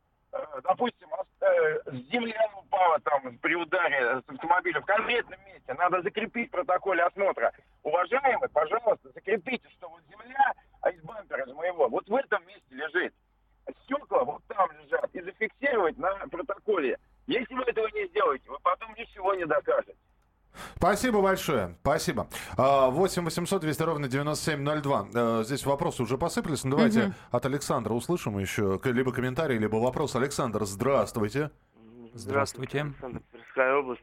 допустим, 0.63 1.13
ос- 1.13 1.27
э, 1.41 1.79
земля 2.11 2.49
упала 2.59 2.99
там 3.01 3.39
при 3.39 3.55
ударе 3.55 4.21
с 4.21 4.29
автомобиля 4.29 4.81
в 4.81 4.87
конкретном 4.87 5.39
месте. 5.47 5.75
Надо 5.75 6.03
закрепить 6.03 6.49
в 6.49 6.53
протоколе 6.53 7.03
осмотра. 7.03 7.53
Уважаемый, 7.83 8.49
пожалуйста, 8.49 9.11
закрепите, 9.13 9.69
что 9.71 9.89
вот 9.89 10.01
земля 10.11 10.53
а 10.85 10.91
из 10.91 11.01
бампера 11.03 11.45
из 11.45 11.53
моего 11.55 11.89
вот 11.89 12.07
в 12.09 12.15
этом 12.15 12.47
месте 12.47 12.75
лежит. 12.75 13.15
Стекла 13.85 14.25
вот 14.25 14.43
там 14.49 14.71
лежат. 14.73 15.09
И 15.15 15.23
зафиксировать 15.23 15.97
на 15.97 16.15
протоколе. 16.29 16.99
Если 17.27 17.55
вы 17.55 17.63
этого 17.63 17.87
не 17.95 18.07
сделаете, 18.09 18.51
вы 18.51 18.59
потом 18.63 18.95
ничего 18.95 19.35
не 19.35 19.47
докажете. 19.47 19.97
Спасибо 20.77 21.21
большое. 21.23 21.75
Спасибо. 21.81 22.27
А, 22.57 22.91
8 22.91 23.25
800 23.25 23.61
200 23.63 23.83
ровно 23.83 24.09
9702. 24.09 25.07
Э, 25.15 25.43
Здесь 25.45 25.67
вопросы 25.67 26.03
уже 26.03 26.19
посыпались. 26.19 26.65
Ну, 26.65 26.71
давайте 26.77 27.13
от 27.31 27.47
Александра 27.47 27.93
услышим 27.93 28.39
еще 28.39 28.81
либо 28.85 29.13
комментарий, 29.13 29.59
либо 29.59 29.77
вопрос. 29.77 30.17
Александр, 30.17 30.65
здравствуйте. 30.65 31.51
Здравствуйте. 32.15 32.83
Александр, 32.83 33.21
Тверская 33.33 33.75
область. 33.77 34.03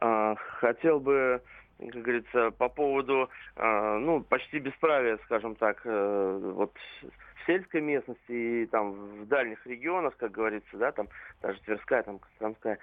А, 0.00 0.34
Хотел 0.60 1.00
бы, 1.00 1.40
как 1.78 2.02
говорится, 2.02 2.50
по 2.52 2.68
поводу, 2.68 3.30
а, 3.56 3.98
ну, 3.98 4.22
почти 4.22 4.58
бесправия, 4.58 5.18
скажем 5.24 5.54
так, 5.56 5.80
э, 5.84 6.38
вот 6.54 6.72
в 7.02 7.46
сельской 7.46 7.80
местности 7.80 8.32
и 8.32 8.66
там 8.66 8.92
в 9.22 9.26
дальних 9.26 9.64
регионах, 9.66 10.16
как 10.16 10.32
говорится, 10.32 10.76
да, 10.76 10.92
там 10.92 11.08
даже 11.40 11.60
Тверская, 11.60 12.02
там 12.02 12.18
Костромская 12.18 12.78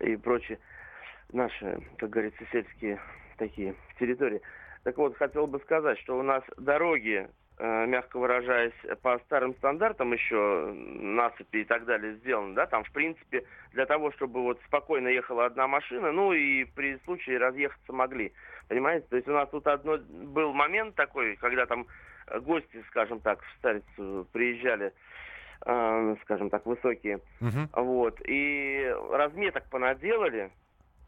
и 0.00 0.16
прочие 0.16 0.58
наши, 1.32 1.78
как 1.98 2.10
говорится, 2.10 2.44
сельские 2.52 3.00
такие 3.36 3.74
территории. 3.98 4.40
Так 4.84 4.96
вот, 4.98 5.16
хотел 5.16 5.46
бы 5.46 5.58
сказать, 5.60 5.98
что 6.00 6.18
у 6.18 6.22
нас 6.22 6.42
дороги, 6.58 7.26
э, 7.58 7.86
мягко 7.86 8.18
выражаясь, 8.18 8.74
по 9.02 9.18
старым 9.20 9.54
стандартам 9.56 10.12
еще 10.12 10.72
насыпи 10.74 11.58
и 11.58 11.64
так 11.64 11.86
далее 11.86 12.14
сделаны, 12.16 12.54
да, 12.54 12.66
там, 12.66 12.84
в 12.84 12.92
принципе, 12.92 13.44
для 13.72 13.86
того, 13.86 14.12
чтобы 14.12 14.42
вот 14.42 14.60
спокойно 14.66 15.08
ехала 15.08 15.46
одна 15.46 15.66
машина, 15.66 16.12
ну 16.12 16.32
и 16.32 16.64
при 16.64 16.98
случае 17.04 17.38
разъехаться 17.38 17.92
могли, 17.92 18.32
понимаете? 18.68 19.06
То 19.08 19.16
есть 19.16 19.28
у 19.28 19.32
нас 19.32 19.48
тут 19.48 19.66
одно, 19.66 19.96
был 19.98 20.52
момент 20.52 20.94
такой, 20.96 21.36
когда 21.36 21.64
там 21.66 21.86
э, 22.26 22.38
гости, 22.40 22.84
скажем 22.88 23.20
так, 23.20 23.40
в 23.42 23.52
Старицу 23.58 24.28
приезжали, 24.32 24.92
э, 25.64 26.16
скажем 26.22 26.50
так, 26.50 26.66
высокие, 26.66 27.20
Мгм. 27.40 27.70
вот, 27.72 28.20
и 28.26 28.94
разметок 29.10 29.64
понаделали, 29.70 30.50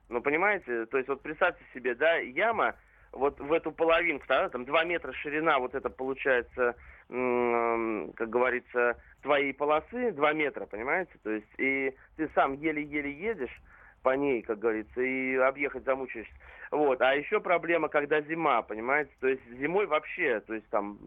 ну, 0.08 0.20
понимаете, 0.20 0.86
то 0.86 0.96
есть 0.96 1.08
вот 1.08 1.22
представьте 1.22 1.64
себе, 1.74 1.94
да, 1.94 2.16
яма, 2.16 2.74
вот 3.12 3.40
в 3.40 3.52
эту 3.52 3.72
половинку, 3.72 4.26
да, 4.28 4.48
там 4.48 4.64
2 4.64 4.84
метра 4.84 5.12
ширина, 5.12 5.58
вот 5.58 5.74
это 5.74 5.90
получается, 5.90 6.74
как 7.08 8.30
говорится, 8.30 8.96
твоей 9.22 9.52
полосы 9.54 10.12
2 10.12 10.32
метра, 10.32 10.66
понимаете, 10.66 11.12
то 11.22 11.30
есть 11.30 11.48
и 11.58 11.94
ты 12.16 12.28
сам 12.34 12.54
еле-еле 12.54 13.10
едешь 13.12 13.62
по 14.02 14.14
ней, 14.16 14.42
как 14.42 14.58
говорится, 14.58 15.00
и 15.00 15.34
объехать 15.36 15.84
замучаешься. 15.84 16.32
Вот, 16.70 17.00
а 17.00 17.14
еще 17.14 17.40
проблема, 17.40 17.88
когда 17.88 18.20
зима, 18.20 18.62
понимаете, 18.62 19.10
то 19.20 19.28
есть 19.28 19.42
зимой 19.58 19.86
вообще, 19.86 20.40
то 20.40 20.54
есть 20.54 20.68
там 20.70 20.98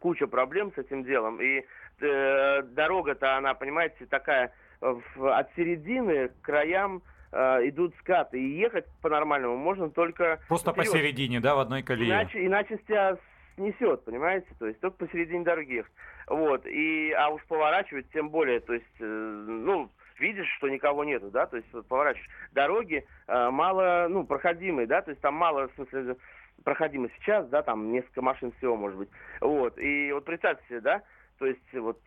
куча 0.00 0.26
проблем 0.26 0.72
с 0.74 0.78
этим 0.78 1.04
делом, 1.04 1.40
и 1.40 1.64
э, 2.00 2.62
дорога-то, 2.62 3.36
она, 3.36 3.54
понимаете, 3.54 4.06
такая 4.06 4.52
в- 4.80 5.36
от 5.36 5.52
середины 5.56 6.28
к 6.28 6.40
краям 6.42 7.02
идут 7.32 7.94
скаты, 8.00 8.40
и 8.40 8.58
ехать 8.58 8.86
по-нормальному 9.02 9.56
можно 9.56 9.90
только 9.90 10.40
Просто 10.48 10.72
вперед. 10.72 10.90
посередине, 10.92 11.40
да, 11.40 11.54
в 11.54 11.58
одной 11.58 11.82
колее. 11.82 12.08
Иначе, 12.08 12.46
иначе 12.46 12.78
тебя 12.86 13.18
снесет, 13.56 14.04
понимаете? 14.04 14.46
То 14.58 14.66
есть 14.66 14.80
только 14.80 14.96
посередине 15.06 15.44
дороги 15.44 15.74
ехать. 15.74 15.92
Вот. 16.28 16.66
И, 16.66 17.12
а 17.12 17.28
уж 17.28 17.44
поворачивать 17.46 18.10
тем 18.12 18.30
более, 18.30 18.60
то 18.60 18.72
есть, 18.72 18.86
э, 19.00 19.04
ну, 19.04 19.90
видишь, 20.18 20.48
что 20.56 20.68
никого 20.68 21.04
нету, 21.04 21.30
да, 21.30 21.46
то 21.46 21.56
есть 21.56 21.68
вот 21.72 21.86
поворачиваешь. 21.86 22.30
Дороги 22.52 23.04
э, 23.26 23.50
мало, 23.50 24.06
ну, 24.08 24.24
проходимые, 24.24 24.86
да, 24.86 25.02
то 25.02 25.10
есть 25.10 25.20
там 25.20 25.34
мало, 25.34 25.68
в 25.68 25.74
смысле, 25.74 26.16
проходимы 26.64 27.10
сейчас, 27.18 27.48
да, 27.48 27.62
там 27.62 27.92
несколько 27.92 28.22
машин 28.22 28.52
всего, 28.58 28.76
может 28.76 28.98
быть. 28.98 29.08
Вот. 29.40 29.78
И 29.78 30.12
вот 30.12 30.24
представьте 30.24 30.64
себе, 30.68 30.80
да, 30.80 31.02
то 31.38 31.46
есть 31.46 31.72
вот 31.74 31.98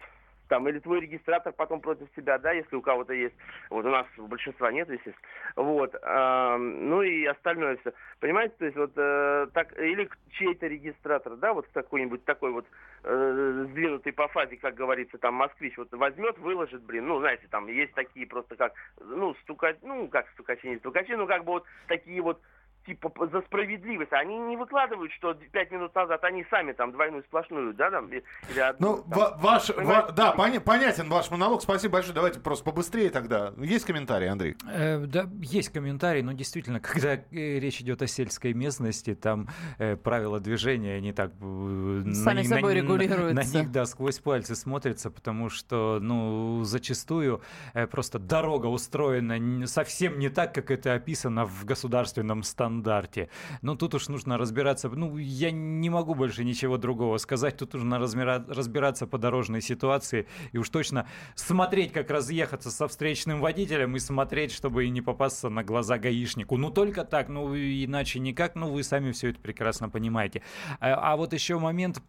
там, 0.51 0.67
или 0.67 0.79
твой 0.79 1.00
регистратор 1.00 1.53
потом 1.53 1.79
против 1.79 2.12
тебя, 2.13 2.38
да, 2.38 2.51
если 2.51 2.75
у 2.75 2.81
кого-то 2.81 3.13
есть. 3.13 3.34
Вот 3.70 3.86
у 3.86 3.89
нас 3.89 4.05
большинства 4.17 4.70
нет, 4.70 4.89
естественно. 4.89 5.15
Вот. 5.55 5.96
Э, 5.96 6.58
ну 6.58 7.01
и 7.01 7.24
остальное 7.24 7.77
все. 7.77 7.93
Понимаете, 8.20 8.55
то 8.58 8.65
есть 8.65 8.75
вот 8.75 8.91
э, 8.98 9.48
так, 9.53 9.72
или 9.79 10.10
чей-то 10.31 10.67
регистратор, 10.67 11.38
да, 11.38 11.53
вот 11.53 11.65
какой-нибудь 11.74 12.25
такой 12.25 12.51
вот 12.51 12.65
э, 13.05 13.65
сдвинутый 13.70 14.12
по 14.12 14.27
фазе, 14.27 14.58
как 14.58 14.75
говорится, 14.75 15.17
там, 15.20 15.36
москвич, 15.36 15.77
вот 15.77 15.89
возьмет, 15.93 16.38
выложит, 16.39 16.81
блин, 16.81 17.08
ну, 17.08 17.20
знаете, 17.22 17.48
там 17.50 17.67
есть 17.67 17.93
такие 17.93 18.27
просто 18.27 18.58
как, 18.58 18.74
ну, 19.00 19.34
стукач, 19.43 19.77
ну, 19.84 20.10
как 20.10 20.27
стукачи, 20.31 20.67
не 20.67 20.79
стукачи, 20.79 21.15
ну, 21.15 21.27
как 21.27 21.46
бы 21.46 21.53
вот 21.53 21.65
такие 21.88 22.22
вот 22.22 22.41
типа 22.85 23.11
за 23.27 23.41
справедливость. 23.41 24.11
Они 24.13 24.38
не 24.38 24.57
выкладывают, 24.57 25.11
что 25.13 25.33
пять 25.33 25.71
минут 25.71 25.93
назад 25.93 26.23
они 26.23 26.45
сами 26.50 26.71
там 26.73 26.91
двойную 26.91 27.23
сплошную, 27.23 27.73
да, 27.73 27.91
там, 27.91 28.07
или 28.07 28.23
одну. 28.59 28.97
Ну, 28.97 29.15
там, 29.15 29.39
ваш, 29.39 29.69
ва, 29.69 30.11
да, 30.11 30.31
поня, 30.31 30.59
понятен 30.59 31.09
ваш 31.09 31.29
монолог. 31.31 31.61
Спасибо 31.61 31.93
большое. 31.93 32.15
Давайте 32.15 32.39
просто 32.39 32.65
побыстрее 32.65 33.09
тогда. 33.09 33.53
Есть 33.57 33.85
комментарии, 33.85 34.27
Андрей? 34.27 34.55
Э, 34.71 35.00
да, 35.05 35.29
есть 35.41 35.69
комментарии, 35.69 36.21
но 36.21 36.33
действительно, 36.33 36.79
когда 36.81 37.15
э, 37.15 37.21
речь 37.31 37.81
идет 37.81 38.01
о 38.01 38.07
сельской 38.07 38.53
местности, 38.53 39.15
там 39.15 39.50
э, 39.77 39.95
правила 39.95 40.39
движения 40.39 41.00
не 41.01 41.13
так... 41.13 41.31
Э, 41.41 42.03
Сами 42.13 42.41
на, 42.41 42.43
собой 42.43 42.73
на, 42.73 42.77
регулируются. 42.77 43.33
На, 43.33 43.43
на 43.43 43.59
них, 43.63 43.71
да, 43.71 43.85
сквозь 43.85 44.19
пальцы 44.19 44.55
смотрятся, 44.55 45.11
потому 45.11 45.50
что, 45.50 46.00
ну, 46.01 46.63
зачастую 46.63 47.41
э, 47.73 47.88
просто 47.88 48.19
дорога 48.19 48.67
устроена 48.67 49.67
совсем 49.67 50.19
не 50.19 50.29
так, 50.29 50.53
как 50.53 50.71
это 50.71 50.93
описано 50.93 51.45
в 51.45 51.65
государственном 51.65 52.43
стандарте 52.43 52.70
стандарте. 52.71 53.29
Ну, 53.61 53.75
тут 53.75 53.93
уж 53.95 54.07
нужно 54.07 54.37
разбираться. 54.37 54.89
Ну, 54.89 55.17
я 55.17 55.51
не 55.51 55.89
могу 55.89 56.15
больше 56.15 56.43
ничего 56.43 56.77
другого 56.77 57.17
сказать. 57.17 57.57
Тут 57.57 57.73
нужно 57.73 57.99
разбираться 57.99 59.07
по 59.07 59.17
дорожной 59.17 59.61
ситуации 59.61 60.27
и 60.53 60.57
уж 60.57 60.69
точно 60.69 61.05
смотреть, 61.35 61.91
как 61.91 62.09
разъехаться 62.09 62.71
со 62.71 62.87
встречным 62.87 63.41
водителем 63.41 63.95
и 63.95 63.99
смотреть, 63.99 64.51
чтобы 64.51 64.85
и 64.85 64.89
не 64.89 65.01
попасться 65.01 65.49
на 65.49 65.63
глаза 65.63 65.97
гаишнику. 65.97 66.57
Ну, 66.57 66.69
только 66.71 67.03
так, 67.03 67.29
ну, 67.29 67.55
иначе 67.55 68.19
никак. 68.19 68.55
Ну, 68.55 68.71
вы 68.71 68.83
сами 68.83 69.11
все 69.11 69.29
это 69.29 69.39
прекрасно 69.39 69.89
понимаете. 69.89 70.41
А, 70.79 71.13
а 71.13 71.17
вот 71.17 71.33
еще 71.33 71.59
момент 71.59 72.01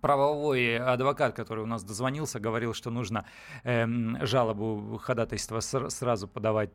правовой 0.00 0.78
адвокат, 0.78 1.34
который 1.34 1.64
у 1.64 1.66
нас 1.66 1.84
дозвонился, 1.84 2.40
говорил, 2.40 2.72
что 2.72 2.90
нужно 2.90 3.26
э, 3.64 3.86
жалобу 4.24 4.98
ходатайства 5.02 5.60
сразу 5.60 6.26
подавать 6.26 6.70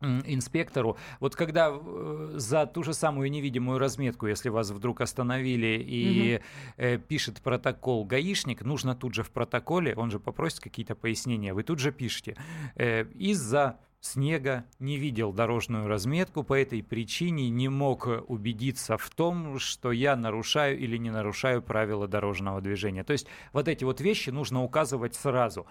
инспектору. 0.00 0.96
Вот 1.20 1.34
когда 1.34 1.70
э, 1.70 2.32
за 2.34 2.66
ту 2.66 2.82
же 2.82 2.94
самую 2.94 3.30
невидимую 3.30 3.78
разметку, 3.78 4.26
если 4.26 4.48
вас 4.48 4.70
вдруг 4.70 5.00
остановили 5.00 5.82
и 5.84 6.40
угу. 6.76 7.02
пишет 7.08 7.40
протокол 7.40 8.04
гаишник, 8.04 8.62
нужно 8.62 8.94
тут 8.94 9.14
же 9.14 9.22
в 9.22 9.30
протоколе, 9.30 9.94
он 9.94 10.10
же 10.10 10.20
попросит 10.20 10.60
какие-то 10.60 10.94
пояснения, 10.94 11.52
вы 11.54 11.62
тут 11.62 11.78
же 11.78 11.92
пишете, 11.92 12.36
э, 12.76 13.04
из-за 13.14 13.78
снега, 14.00 14.64
не 14.78 14.96
видел 14.96 15.32
дорожную 15.32 15.88
разметку, 15.88 16.44
по 16.44 16.54
этой 16.54 16.82
причине 16.82 17.50
не 17.50 17.68
мог 17.68 18.08
убедиться 18.28 18.96
в 18.96 19.10
том, 19.10 19.58
что 19.58 19.90
я 19.90 20.14
нарушаю 20.14 20.78
или 20.78 20.96
не 20.96 21.10
нарушаю 21.10 21.62
правила 21.62 22.06
дорожного 22.06 22.60
движения. 22.60 23.02
То 23.02 23.12
есть 23.12 23.26
вот 23.52 23.66
эти 23.66 23.84
вот 23.84 24.00
вещи 24.00 24.30
нужно 24.30 24.62
указывать 24.62 25.14
сразу. 25.14 25.66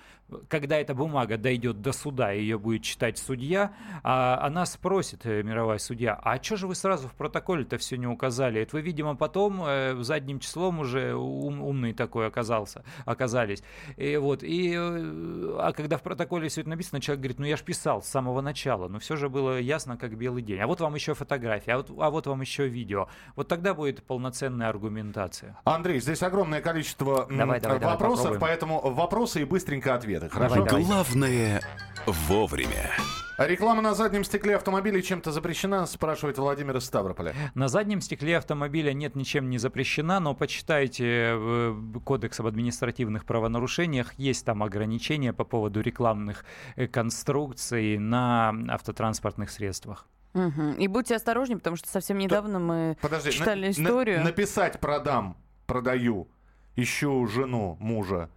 Когда 0.49 0.77
эта 0.77 0.93
бумага 0.93 1.37
дойдет 1.37 1.81
до 1.81 1.93
суда, 1.93 2.31
ее 2.31 2.59
будет 2.59 2.83
читать 2.83 3.17
судья, 3.17 3.73
а 4.03 4.39
она 4.41 4.65
спросит, 4.65 5.25
э, 5.25 5.41
мировая 5.43 5.77
судья, 5.77 6.19
а 6.21 6.41
что 6.41 6.57
же 6.57 6.67
вы 6.67 6.75
сразу 6.75 7.07
в 7.07 7.13
протоколе-то 7.13 7.77
все 7.77 7.97
не 7.97 8.07
указали? 8.07 8.61
Это 8.61 8.75
вы, 8.75 8.81
видимо, 8.81 9.15
потом 9.15 9.61
э, 9.65 9.95
задним 10.01 10.39
числом 10.39 10.79
уже 10.79 11.15
ум, 11.15 11.61
умный 11.61 11.93
такой 11.93 12.27
оказался, 12.27 12.83
оказались. 13.05 13.63
И 13.95 14.17
вот, 14.17 14.43
и, 14.43 14.73
э, 14.77 15.57
а 15.59 15.71
когда 15.73 15.97
в 15.97 16.03
протоколе 16.03 16.49
все 16.49 16.61
это 16.61 16.69
написано, 16.71 16.99
человек 16.99 17.21
говорит, 17.21 17.39
ну 17.39 17.45
я 17.45 17.55
же 17.55 17.63
писал, 17.63 18.03
самого 18.17 18.41
начала, 18.41 18.87
но 18.87 18.97
все 18.97 19.15
же 19.15 19.29
было 19.29 19.59
ясно, 19.59 19.95
как 19.95 20.17
белый 20.17 20.41
день. 20.41 20.59
А 20.59 20.65
вот 20.65 20.81
вам 20.81 20.95
еще 20.95 21.13
фотография, 21.13 21.73
а 21.73 21.77
вот, 21.77 21.91
а 21.99 22.09
вот 22.09 22.25
вам 22.25 22.41
еще 22.41 22.67
видео. 22.67 23.07
Вот 23.35 23.47
тогда 23.47 23.75
будет 23.75 24.01
полноценная 24.01 24.69
аргументация. 24.69 25.55
Андрей, 25.65 25.99
здесь 25.99 26.23
огромное 26.23 26.59
количество 26.61 27.27
давай, 27.29 27.59
давай, 27.61 27.77
вопросов, 27.77 28.23
давай, 28.23 28.39
поэтому 28.39 28.81
вопросы 28.81 29.41
и 29.41 29.45
быстренько 29.45 29.93
ответы. 29.93 30.29
Хорошо? 30.29 30.55
Давай, 30.55 30.69
давай. 30.69 30.83
Главное 30.83 31.61
вовремя. 32.05 32.91
Реклама 33.37 33.83
на 33.83 33.93
заднем 33.93 34.23
стекле 34.23 34.55
автомобиля 34.55 34.99
чем-то 34.99 35.31
запрещена, 35.31 35.85
спрашивает 35.85 36.39
Владимир 36.39 36.77
из 36.77 36.85
Ставрополя. 36.85 37.35
На 37.53 37.67
заднем 37.67 38.01
стекле 38.01 38.37
автомобиля 38.37 38.93
нет 38.93 39.15
ничем 39.15 39.51
не 39.51 39.59
запрещена, 39.59 40.19
но 40.19 40.33
почитайте 40.33 41.05
э, 41.05 41.75
кодекс 42.03 42.39
об 42.39 42.47
административных 42.47 43.25
правонарушениях. 43.25 44.15
Есть 44.15 44.43
там 44.43 44.63
ограничения 44.63 45.33
по 45.33 45.43
поводу 45.43 45.81
рекламных 45.81 46.45
э, 46.75 46.87
конструкций 46.87 47.99
на 47.99 48.55
автотранспортных 48.69 49.51
средствах. 49.51 50.07
Угу. 50.33 50.73
И 50.79 50.87
будьте 50.87 51.15
осторожнее, 51.15 51.57
потому 51.57 51.75
что 51.75 51.89
совсем 51.89 52.17
недавно 52.17 52.57
мы 52.57 52.97
Подожди, 53.01 53.31
читали 53.31 53.67
на, 53.67 53.69
историю. 53.69 54.17
На, 54.19 54.25
написать 54.25 54.79
продам, 54.79 55.37
продаю, 55.67 56.27
ищу 56.75 57.27
жену, 57.27 57.77
мужа 57.79 58.29
а, 58.29 58.36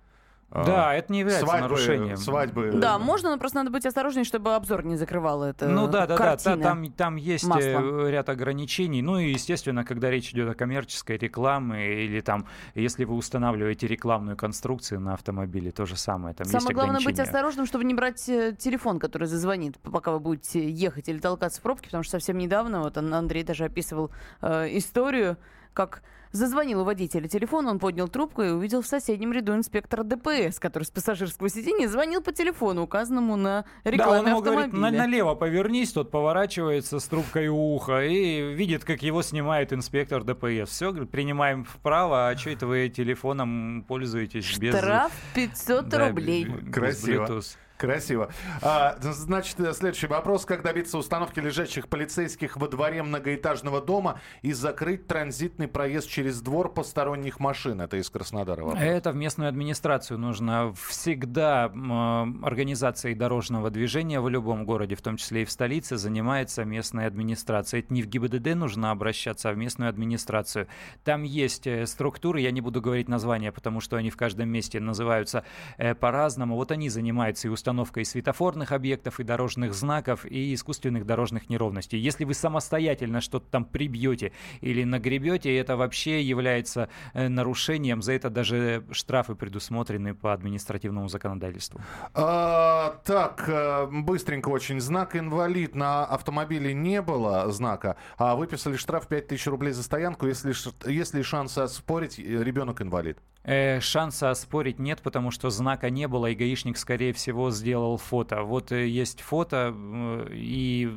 да, 0.50 0.94
это 0.94 1.12
не 1.12 1.20
является 1.20 1.46
свадьбы, 1.46 1.68
нарушением. 1.68 2.16
Свадьбы. 2.16 2.72
Да, 2.74 2.98
можно, 2.98 3.30
но 3.30 3.38
просто 3.38 3.58
надо 3.58 3.70
быть 3.70 3.86
осторожнее, 3.86 4.24
чтобы 4.24 4.54
обзор 4.54 4.84
не 4.84 4.96
закрывал 4.96 5.44
это. 5.44 5.68
Ну 5.68 5.86
да, 5.86 6.06
да, 6.06 6.16
картина. 6.16 6.56
да, 6.56 6.62
там, 6.62 6.92
там 6.92 7.16
есть 7.16 7.46
маслом. 7.46 8.06
Э, 8.06 8.10
ряд 8.10 8.28
ограничений. 8.28 9.00
Ну 9.00 9.18
и, 9.18 9.30
естественно, 9.30 9.84
когда 9.84 10.10
речь 10.10 10.30
идет 10.32 10.50
о 10.50 10.54
коммерческой 10.54 11.18
рекламе 11.18 12.04
или 12.04 12.20
там, 12.20 12.46
если 12.74 13.04
вы 13.04 13.14
устанавливаете 13.14 13.86
рекламную 13.86 14.36
конструкцию 14.36 15.00
на 15.00 15.14
автомобиле, 15.14 15.70
то 15.70 15.86
же 15.86 15.96
самое. 15.96 16.34
Там 16.34 16.46
Самое 16.48 16.74
главное 16.74 17.00
быть 17.00 17.20
осторожным, 17.20 17.66
чтобы 17.66 17.84
не 17.84 17.94
брать 17.94 18.28
э, 18.28 18.54
телефон, 18.58 18.98
который 18.98 19.28
зазвонит, 19.28 19.78
пока 19.78 20.10
вы 20.10 20.18
будете 20.18 20.68
ехать 20.68 21.08
или 21.08 21.18
толкаться 21.18 21.60
в 21.60 21.62
пробке, 21.62 21.86
потому 21.86 22.02
что 22.02 22.12
совсем 22.12 22.38
недавно, 22.38 22.80
вот 22.80 22.96
Андрей 22.96 23.44
даже 23.44 23.64
описывал 23.64 24.10
э, 24.42 24.76
историю, 24.76 25.36
как 25.72 26.02
Зазвонил 26.32 26.82
у 26.82 26.84
водителя 26.84 27.26
телефон, 27.26 27.66
он 27.66 27.80
поднял 27.80 28.06
трубку 28.06 28.42
и 28.42 28.50
увидел 28.50 28.82
в 28.82 28.86
соседнем 28.86 29.32
ряду 29.32 29.52
инспектора 29.52 30.04
ДПС, 30.04 30.60
который 30.60 30.84
с 30.84 30.90
пассажирского 30.90 31.48
сиденья 31.48 31.88
звонил 31.88 32.22
по 32.22 32.30
телефону, 32.30 32.82
указанному 32.82 33.34
на 33.34 33.64
рекламе 33.82 34.30
да, 34.30 34.36
он 34.36 34.38
автомобиля. 34.38 34.68
Говорит, 34.68 34.72
на 34.72 34.90
налево 34.92 35.34
повернись, 35.34 35.90
тот 35.90 36.12
поворачивается 36.12 37.00
с 37.00 37.08
трубкой 37.08 37.48
у 37.48 37.74
уха 37.74 38.04
и 38.06 38.54
видит, 38.54 38.84
как 38.84 39.02
его 39.02 39.22
снимает 39.22 39.72
инспектор 39.72 40.22
ДПС. 40.22 40.70
Все, 40.70 40.92
говорит, 40.92 41.10
принимаем 41.10 41.64
вправо, 41.64 42.28
а 42.28 42.36
что 42.36 42.50
это 42.50 42.68
вы 42.68 42.88
телефоном 42.88 43.84
пользуетесь 43.88 44.56
без... 44.56 44.76
Штраф 44.76 45.12
500 45.34 45.88
да, 45.88 46.08
рублей. 46.08 46.46
Красиво. 46.72 47.26
Без 47.26 47.58
Красиво. 47.80 48.28
А, 48.60 48.98
значит, 49.00 49.56
следующий 49.74 50.06
вопрос. 50.06 50.44
Как 50.44 50.62
добиться 50.62 50.98
установки 50.98 51.40
лежащих 51.40 51.88
полицейских 51.88 52.58
во 52.58 52.68
дворе 52.68 53.02
многоэтажного 53.02 53.80
дома 53.80 54.20
и 54.42 54.52
закрыть 54.52 55.06
транзитный 55.06 55.66
проезд 55.66 56.06
через 56.06 56.42
двор 56.42 56.70
посторонних 56.74 57.40
машин? 57.40 57.80
Это 57.80 57.96
из 57.96 58.10
Краснодара 58.10 58.64
вопрос. 58.64 58.82
Это 58.82 59.12
в 59.12 59.16
местную 59.16 59.48
администрацию 59.48 60.18
нужно. 60.18 60.74
Всегда 60.88 61.72
э, 61.72 62.46
организацией 62.46 63.14
дорожного 63.14 63.70
движения 63.70 64.20
в 64.20 64.28
любом 64.28 64.66
городе, 64.66 64.94
в 64.94 65.00
том 65.00 65.16
числе 65.16 65.42
и 65.42 65.44
в 65.46 65.50
столице, 65.50 65.96
занимается 65.96 66.66
местная 66.66 67.06
администрация. 67.06 67.80
Это 67.80 67.94
не 67.94 68.02
в 68.02 68.08
ГИБДД 68.08 68.56
нужно 68.56 68.90
обращаться, 68.90 69.48
а 69.48 69.52
в 69.54 69.56
местную 69.56 69.88
администрацию. 69.88 70.68
Там 71.02 71.22
есть 71.22 71.66
э, 71.66 71.86
структуры, 71.86 72.42
я 72.42 72.50
не 72.50 72.60
буду 72.60 72.82
говорить 72.82 73.08
названия, 73.08 73.52
потому 73.52 73.80
что 73.80 73.96
они 73.96 74.10
в 74.10 74.18
каждом 74.18 74.50
месте 74.50 74.80
называются 74.80 75.44
э, 75.78 75.94
по-разному. 75.94 76.56
Вот 76.56 76.72
они 76.72 76.90
занимаются 76.90 77.48
и 77.48 77.50
установкой 77.50 77.69
установкой 77.70 78.04
светофорных 78.04 78.72
объектов 78.72 79.20
и 79.20 79.22
дорожных 79.22 79.74
знаков 79.74 80.26
и 80.26 80.54
искусственных 80.54 81.06
дорожных 81.06 81.48
неровностей. 81.48 82.00
Если 82.00 82.24
вы 82.24 82.34
самостоятельно 82.34 83.20
что-то 83.20 83.46
там 83.48 83.64
прибьете 83.64 84.32
или 84.60 84.82
нагребете, 84.82 85.56
это 85.56 85.76
вообще 85.76 86.20
является 86.20 86.88
э, 87.14 87.28
нарушением. 87.28 88.02
За 88.02 88.12
это 88.12 88.28
даже 88.28 88.82
штрафы 88.90 89.36
предусмотрены 89.36 90.14
по 90.14 90.32
административному 90.32 91.08
законодательству. 91.08 91.80
А, 92.12 93.00
так, 93.04 93.44
э, 93.46 93.86
быстренько 93.86 94.48
очень. 94.48 94.80
Знак 94.80 95.14
инвалид 95.14 95.76
на 95.76 96.04
автомобиле 96.04 96.74
не 96.74 97.00
было 97.02 97.52
знака, 97.52 97.96
а 98.18 98.34
выписали 98.34 98.76
штраф 98.76 99.06
5000 99.06 99.46
рублей 99.46 99.72
за 99.72 99.84
стоянку, 99.84 100.26
если, 100.26 100.52
если 100.90 101.22
шансы 101.22 101.60
оспорить, 101.60 102.18
э, 102.18 102.22
ребенок 102.22 102.82
инвалид. 102.82 103.18
Э, 103.42 103.80
шанса 103.80 104.30
оспорить 104.30 104.78
нет, 104.78 105.00
потому 105.00 105.30
что 105.30 105.48
знака 105.48 105.88
не 105.88 106.06
было, 106.08 106.26
и 106.26 106.34
гаишник, 106.34 106.76
скорее 106.76 107.14
всего, 107.14 107.50
сделал 107.50 107.96
фото. 107.96 108.42
Вот 108.42 108.70
э, 108.70 108.86
есть 108.86 109.22
фото, 109.22 109.74
э, 109.74 110.28
и 110.32 110.90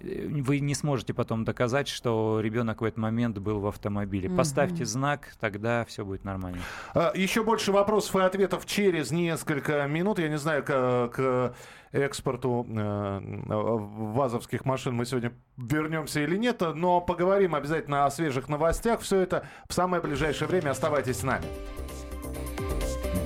э, 0.00 0.26
вы 0.28 0.58
не 0.58 0.74
сможете 0.74 1.14
потом 1.14 1.44
доказать, 1.44 1.86
что 1.86 2.40
ребенок 2.40 2.80
в 2.80 2.84
этот 2.84 2.98
момент 2.98 3.38
был 3.38 3.60
в 3.60 3.66
автомобиле. 3.68 4.28
Угу. 4.28 4.36
Поставьте 4.36 4.84
знак, 4.84 5.28
тогда 5.38 5.84
все 5.84 6.04
будет 6.04 6.24
нормально. 6.24 6.58
А, 6.92 7.12
еще 7.14 7.44
больше 7.44 7.70
вопросов 7.70 8.16
и 8.16 8.20
ответов 8.20 8.66
через 8.66 9.12
несколько 9.12 9.86
минут. 9.86 10.18
Я 10.18 10.28
не 10.28 10.38
знаю, 10.38 10.64
как 10.64 11.54
экспорту 11.92 12.66
э, 12.68 13.20
вазовских 13.48 14.64
машин 14.64 14.94
мы 14.94 15.04
сегодня 15.04 15.32
вернемся 15.56 16.20
или 16.20 16.36
нет, 16.36 16.60
но 16.60 17.00
поговорим 17.00 17.54
обязательно 17.54 18.06
о 18.06 18.10
свежих 18.10 18.48
новостях. 18.48 19.00
Все 19.00 19.20
это 19.20 19.46
в 19.68 19.74
самое 19.74 20.02
ближайшее 20.02 20.48
время. 20.48 20.70
Оставайтесь 20.70 21.18
с 21.18 21.22
нами. 21.22 21.44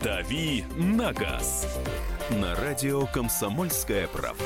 «Дави 0.02 0.64
на 0.76 1.12
газ» 1.12 1.66
на 2.30 2.54
радио 2.56 3.06
«Комсомольская 3.06 4.06
правда». 4.08 4.44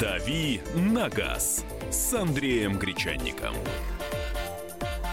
«Дави 0.00 0.60
на 0.74 1.08
газ» 1.08 1.64
с 1.90 2.14
Андреем 2.14 2.78
Гречанником. 2.78 3.54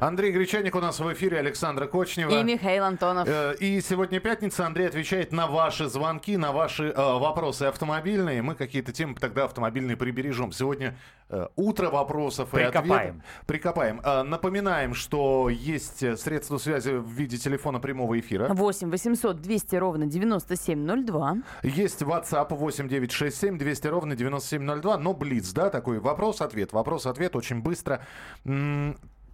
Андрей 0.00 0.30
Гречаник 0.30 0.76
у 0.76 0.80
нас 0.80 1.00
в 1.00 1.12
эфире, 1.12 1.40
Александра 1.40 1.86
Кочнева. 1.88 2.30
И 2.30 2.44
Михаил 2.44 2.84
Антонов. 2.84 3.26
Э, 3.28 3.56
И 3.58 3.80
сегодня 3.80 4.20
пятница. 4.20 4.64
Андрей 4.64 4.86
отвечает 4.86 5.32
на 5.32 5.48
ваши 5.48 5.88
звонки, 5.88 6.36
на 6.36 6.52
ваши 6.52 6.84
э, 6.90 6.94
вопросы 6.94 7.64
автомобильные. 7.64 8.40
Мы 8.40 8.54
какие-то 8.54 8.92
темы 8.92 9.16
тогда 9.16 9.44
автомобильные 9.46 9.96
прибережем. 9.96 10.52
Сегодня 10.52 10.96
э, 11.30 11.48
утро 11.56 11.90
вопросов 11.90 12.50
и 12.54 12.58
Прикопаем. 12.58 12.92
ответов. 12.92 13.22
Прикопаем. 13.46 14.00
Э, 14.04 14.22
напоминаем, 14.22 14.94
что 14.94 15.48
есть 15.48 16.00
э, 16.04 16.16
средства 16.16 16.58
связи 16.58 16.90
в 16.90 17.08
виде 17.10 17.36
телефона 17.36 17.80
прямого 17.80 18.20
эфира. 18.20 18.46
8 18.54 18.90
800 18.92 19.40
200 19.40 19.76
ровно 19.76 20.06
9702. 20.06 21.38
Есть 21.64 22.02
WhatsApp 22.02 22.54
8967 22.54 23.58
200 23.58 23.86
ровно 23.88 24.14
9702, 24.14 24.96
но 24.98 25.12
Блиц, 25.12 25.50
да, 25.52 25.70
такой 25.70 25.98
вопрос-ответ. 25.98 26.72
Вопрос-ответ 26.72 27.34
очень 27.34 27.62
быстро. 27.62 28.00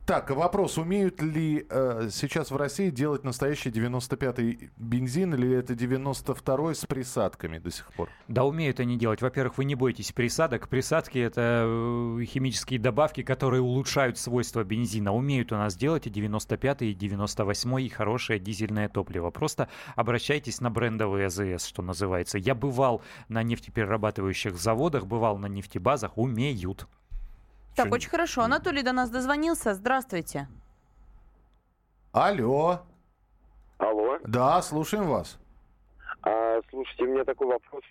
Так, 0.07 0.29
вопрос, 0.31 0.77
умеют 0.77 1.23
ли 1.23 1.67
э, 1.67 2.09
сейчас 2.13 2.51
в 2.51 2.57
России 2.57 2.91
делать 2.91 3.25
настоящий 3.25 3.71
95-й 3.71 4.69
бензин 4.77 5.33
или 5.33 5.57
это 5.57 5.73
92-й 5.73 6.75
с 6.75 6.85
присадками 6.85 7.57
до 7.57 7.71
сих 7.71 7.91
пор? 7.95 8.11
Да, 8.29 8.45
умеют 8.45 8.81
они 8.81 8.99
делать. 8.99 9.23
Во-первых, 9.23 9.57
вы 9.57 9.65
не 9.65 9.75
бойтесь 9.75 10.13
присадок. 10.13 10.69
Присадки— 10.69 11.19
это 11.21 11.65
э, 11.67 12.25
химические 12.27 12.81
добавки, 12.81 13.23
которые 13.23 13.63
улучшают 13.63 14.19
свойства 14.19 14.63
бензина. 14.63 15.15
Умеют 15.15 15.53
у 15.53 15.57
нас 15.57 15.75
делать 15.75 16.07
и 16.07 16.11
95-й, 16.11 16.91
и 16.91 16.95
98-й, 16.95 17.87
и 17.87 17.89
хорошее 17.89 18.39
дизельное 18.39 18.91
топливо. 18.91 19.31
Просто 19.31 19.71
обращайтесь 19.97 20.61
на 20.61 20.69
брендовые 20.69 21.29
АЗС, 21.29 21.65
что 21.65 21.81
называется. 21.81 22.37
Я 22.37 22.55
бывал 22.55 23.01
на 23.29 23.43
нефтеперерабатывающих 23.43 24.59
заводах, 24.59 25.07
бывал 25.07 25.39
на 25.39 25.47
нефтебазах. 25.47 26.19
Умеют. 26.19 26.87
Так, 27.75 27.93
очень 27.93 28.09
хорошо. 28.09 28.43
Анатолий 28.43 28.83
до 28.83 28.93
нас 28.93 29.11
дозвонился. 29.11 29.75
Здравствуйте. 29.75 30.47
Алло, 32.13 32.83
Алло. 33.79 34.19
да, 34.25 34.63
слушаем 34.63 35.09
вас. 35.09 35.39
А, 36.23 36.61
слушайте, 36.71 37.03
у 37.05 37.09
меня 37.09 37.25
такой 37.25 37.49
вопрос. 37.49 37.83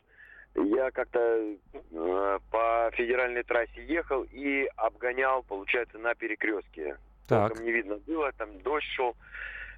Я 0.55 0.91
как-то 0.91 1.19
э, 1.19 2.39
по 2.51 2.91
федеральной 2.93 3.43
трассе 3.43 3.85
ехал 3.85 4.23
и 4.31 4.65
обгонял, 4.77 5.43
получается, 5.43 5.97
на 5.97 6.15
перекрестке. 6.15 6.97
Так. 7.27 7.49
Толком 7.49 7.65
не 7.65 7.71
видно 7.73 7.97
было, 8.07 8.31
там 8.33 8.61
дождь 8.61 8.85
шел. 8.95 9.15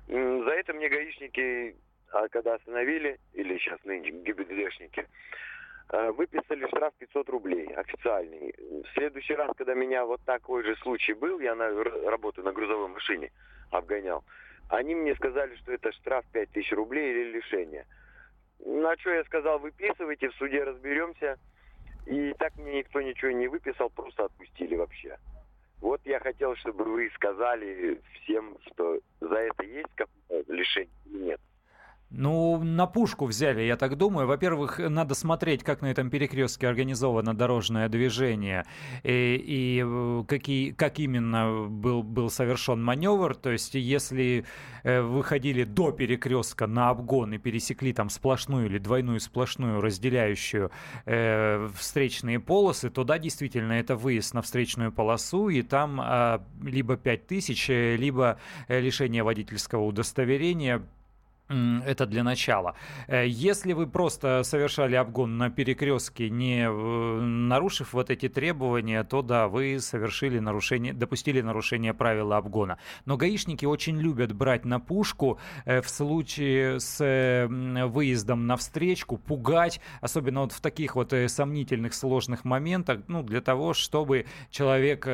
За 0.07 0.51
это 0.51 0.73
мне 0.73 0.89
гаишники, 0.89 1.75
а, 2.11 2.27
когда 2.27 2.55
остановили, 2.55 3.19
или 3.33 3.57
сейчас 3.57 3.79
нынче 3.83 4.11
ГИБДДшники, 4.11 5.07
выписали 5.89 6.67
штраф 6.67 6.93
500 6.97 7.29
рублей, 7.29 7.67
официальный. 7.67 8.53
В 8.57 8.87
следующий 8.93 9.35
раз, 9.35 9.51
когда 9.55 9.73
меня 9.73 10.05
вот 10.05 10.21
такой 10.25 10.63
же 10.63 10.75
случай 10.77 11.13
был, 11.13 11.39
я 11.39 11.55
на, 11.55 11.71
работаю 11.71 12.45
на 12.45 12.53
грузовой 12.53 12.87
машине, 12.87 13.31
обгонял, 13.71 14.23
они 14.69 14.95
мне 14.95 15.15
сказали, 15.15 15.55
что 15.57 15.73
это 15.73 15.91
штраф 15.91 16.25
5000 16.31 16.71
рублей 16.73 17.11
или 17.11 17.37
лишение. 17.37 17.85
На 18.59 18.97
что 18.97 19.11
я 19.11 19.23
сказал, 19.25 19.59
выписывайте, 19.59 20.29
в 20.29 20.35
суде 20.35 20.63
разберемся. 20.63 21.37
И 22.05 22.33
так 22.33 22.55
мне 22.57 22.79
никто 22.79 23.01
ничего 23.01 23.31
не 23.31 23.47
выписал, 23.47 23.89
просто 23.89 24.25
отпустили 24.25 24.75
вообще. 24.75 25.17
Вот 25.81 26.01
я 26.05 26.19
хотел, 26.19 26.55
чтобы 26.55 26.83
вы 26.83 27.11
сказали 27.15 28.01
всем, 28.13 28.57
что 28.67 28.99
за 29.19 29.35
это 29.35 29.63
есть 29.63 29.89
какое-то 29.95 30.53
лишение 30.53 30.89
или 31.05 31.23
нет. 31.25 31.41
Ну, 32.11 32.63
на 32.63 32.85
пушку 32.85 33.25
взяли, 33.25 33.61
я 33.63 33.75
так 33.77 33.97
думаю. 33.97 34.27
Во-первых, 34.27 34.79
надо 34.79 35.15
смотреть, 35.15 35.63
как 35.63 35.81
на 35.81 35.87
этом 35.87 36.09
перекрестке 36.09 36.67
организовано 36.67 37.33
дорожное 37.33 37.89
движение 37.89 38.65
и, 39.03 39.35
и 39.35 39.83
э, 39.83 40.23
какие, 40.27 40.71
как 40.71 40.99
именно 40.99 41.65
был, 41.67 42.03
был 42.03 42.29
совершен 42.29 42.81
маневр. 42.81 43.35
То 43.35 43.49
есть, 43.49 43.73
если 43.73 44.45
э, 44.83 45.01
выходили 45.01 45.63
до 45.63 45.91
перекрестка 45.91 46.67
на 46.67 46.89
обгон 46.89 47.33
и 47.33 47.37
пересекли 47.39 47.91
там 47.91 48.09
сплошную 48.09 48.67
или 48.67 48.77
двойную 48.77 49.19
сплошную 49.19 49.81
разделяющую 49.81 50.71
э, 51.05 51.69
встречные 51.75 52.39
полосы, 52.39 52.91
то 52.91 53.03
да, 53.03 53.17
действительно, 53.17 53.73
это 53.73 53.95
выезд 53.95 54.33
на 54.35 54.43
встречную 54.43 54.91
полосу, 54.91 55.49
и 55.49 55.63
там 55.63 55.99
а, 56.01 56.43
либо 56.61 56.97
5000, 56.97 57.69
э, 57.69 57.95
либо 57.97 58.37
э, 58.67 58.79
лишение 58.79 59.23
водительского 59.23 59.83
удостоверения 59.83 60.83
Это 61.47 62.07
для 62.07 62.23
начала. 62.23 62.73
Э, 63.07 63.27
Если 63.27 63.73
вы 63.73 63.85
просто 63.85 64.41
совершали 64.43 64.95
обгон 64.95 65.37
на 65.37 65.51
перекрестке, 65.51 66.31
не 66.31 66.67
э, 66.67 66.71
нарушив 67.21 67.93
вот 67.93 68.09
эти 68.09 68.27
требования, 68.29 69.03
то 69.03 69.21
да, 69.21 69.47
вы 69.47 69.79
совершили 69.79 70.39
нарушение, 70.39 70.91
допустили 70.91 71.41
нарушение 71.41 71.93
правила 71.93 72.37
обгона. 72.37 72.79
Но 73.05 73.15
гаишники 73.15 73.65
очень 73.65 73.99
любят 74.01 74.33
брать 74.33 74.65
на 74.65 74.79
пушку 74.79 75.37
э, 75.65 75.81
в 75.81 75.89
случае 75.89 76.79
с 76.79 76.95
выездом 77.47 78.47
на 78.47 78.57
встречку, 78.57 79.17
пугать, 79.17 79.79
особенно 80.01 80.41
вот 80.41 80.51
в 80.51 80.61
таких 80.61 80.95
вот 80.95 81.13
сомнительных, 81.27 81.93
сложных 81.93 82.43
моментах, 82.43 83.01
ну, 83.07 83.21
для 83.21 83.41
того, 83.41 83.73
чтобы 83.73 84.25
человек 84.49 85.05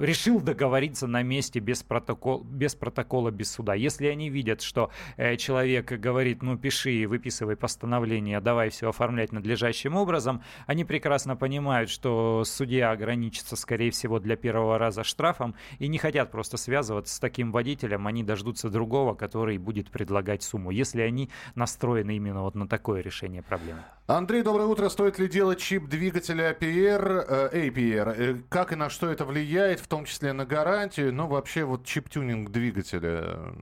решил 0.00 0.40
договориться 0.40 1.06
на 1.06 1.22
месте 1.22 1.60
без, 1.60 1.82
протокол, 1.82 2.42
без 2.44 2.74
протокола, 2.74 3.30
без 3.30 3.50
суда. 3.50 3.74
Если 3.74 4.06
они 4.06 4.28
видят, 4.28 4.57
что 4.62 4.90
э, 5.16 5.36
человек 5.36 5.90
говорит, 5.92 6.42
ну, 6.42 6.56
пиши, 6.56 7.06
выписывай 7.06 7.56
постановление, 7.56 8.40
давай 8.40 8.70
все 8.70 8.88
оформлять 8.88 9.32
надлежащим 9.32 9.96
образом, 9.96 10.42
они 10.66 10.84
прекрасно 10.84 11.36
понимают, 11.36 11.90
что 11.90 12.42
судья 12.44 12.90
ограничится, 12.90 13.56
скорее 13.56 13.90
всего, 13.90 14.18
для 14.18 14.36
первого 14.36 14.78
раза 14.78 15.04
штрафом 15.04 15.54
и 15.78 15.88
не 15.88 15.98
хотят 15.98 16.30
просто 16.30 16.56
связываться 16.56 17.14
с 17.14 17.18
таким 17.18 17.52
водителем, 17.52 18.06
они 18.06 18.22
дождутся 18.22 18.70
другого, 18.70 19.14
который 19.14 19.58
будет 19.58 19.90
предлагать 19.90 20.42
сумму, 20.42 20.70
если 20.70 21.02
они 21.02 21.30
настроены 21.54 22.16
именно 22.16 22.42
вот 22.42 22.54
на 22.54 22.68
такое 22.68 23.00
решение 23.00 23.42
проблемы. 23.42 23.82
Андрей, 24.06 24.42
доброе 24.42 24.64
утро. 24.64 24.88
Стоит 24.88 25.18
ли 25.18 25.28
делать 25.28 25.58
чип 25.58 25.86
двигателя 25.86 26.52
APR, 26.52 27.26
э, 27.28 27.68
APR? 27.68 28.14
Э, 28.16 28.36
Как 28.48 28.72
и 28.72 28.74
на 28.74 28.88
что 28.88 29.10
это 29.10 29.26
влияет, 29.26 29.80
в 29.80 29.86
том 29.86 30.06
числе 30.06 30.32
на 30.32 30.46
гарантию? 30.46 31.12
Ну, 31.12 31.26
вообще, 31.26 31.64
вот 31.64 31.84
чип-тюнинг 31.84 32.50
двигателя, 32.50 33.20
э, 33.22 33.52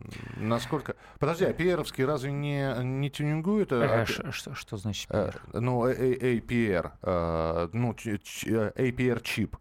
насколько... 0.87 0.96
Подожди, 1.18 1.44
APR-овский 1.44 2.05
разве 2.05 2.33
не, 2.33 2.75
не 2.83 3.11
тюнингует? 3.11 3.72
э, 3.72 3.77
Э, 3.77 4.03
APR? 4.03 4.07
ш- 4.07 4.33
Что 4.33 4.55
что 4.55 4.77
значит? 4.77 5.07
Э, 5.11 5.31
PR? 5.53 5.61
Ну, 5.61 5.87
э, 5.87 6.38
APR, 6.38 7.70
ну, 7.72 7.94
ч- 7.94 8.18
э, 8.46 8.72
APR-чип. 8.77 9.57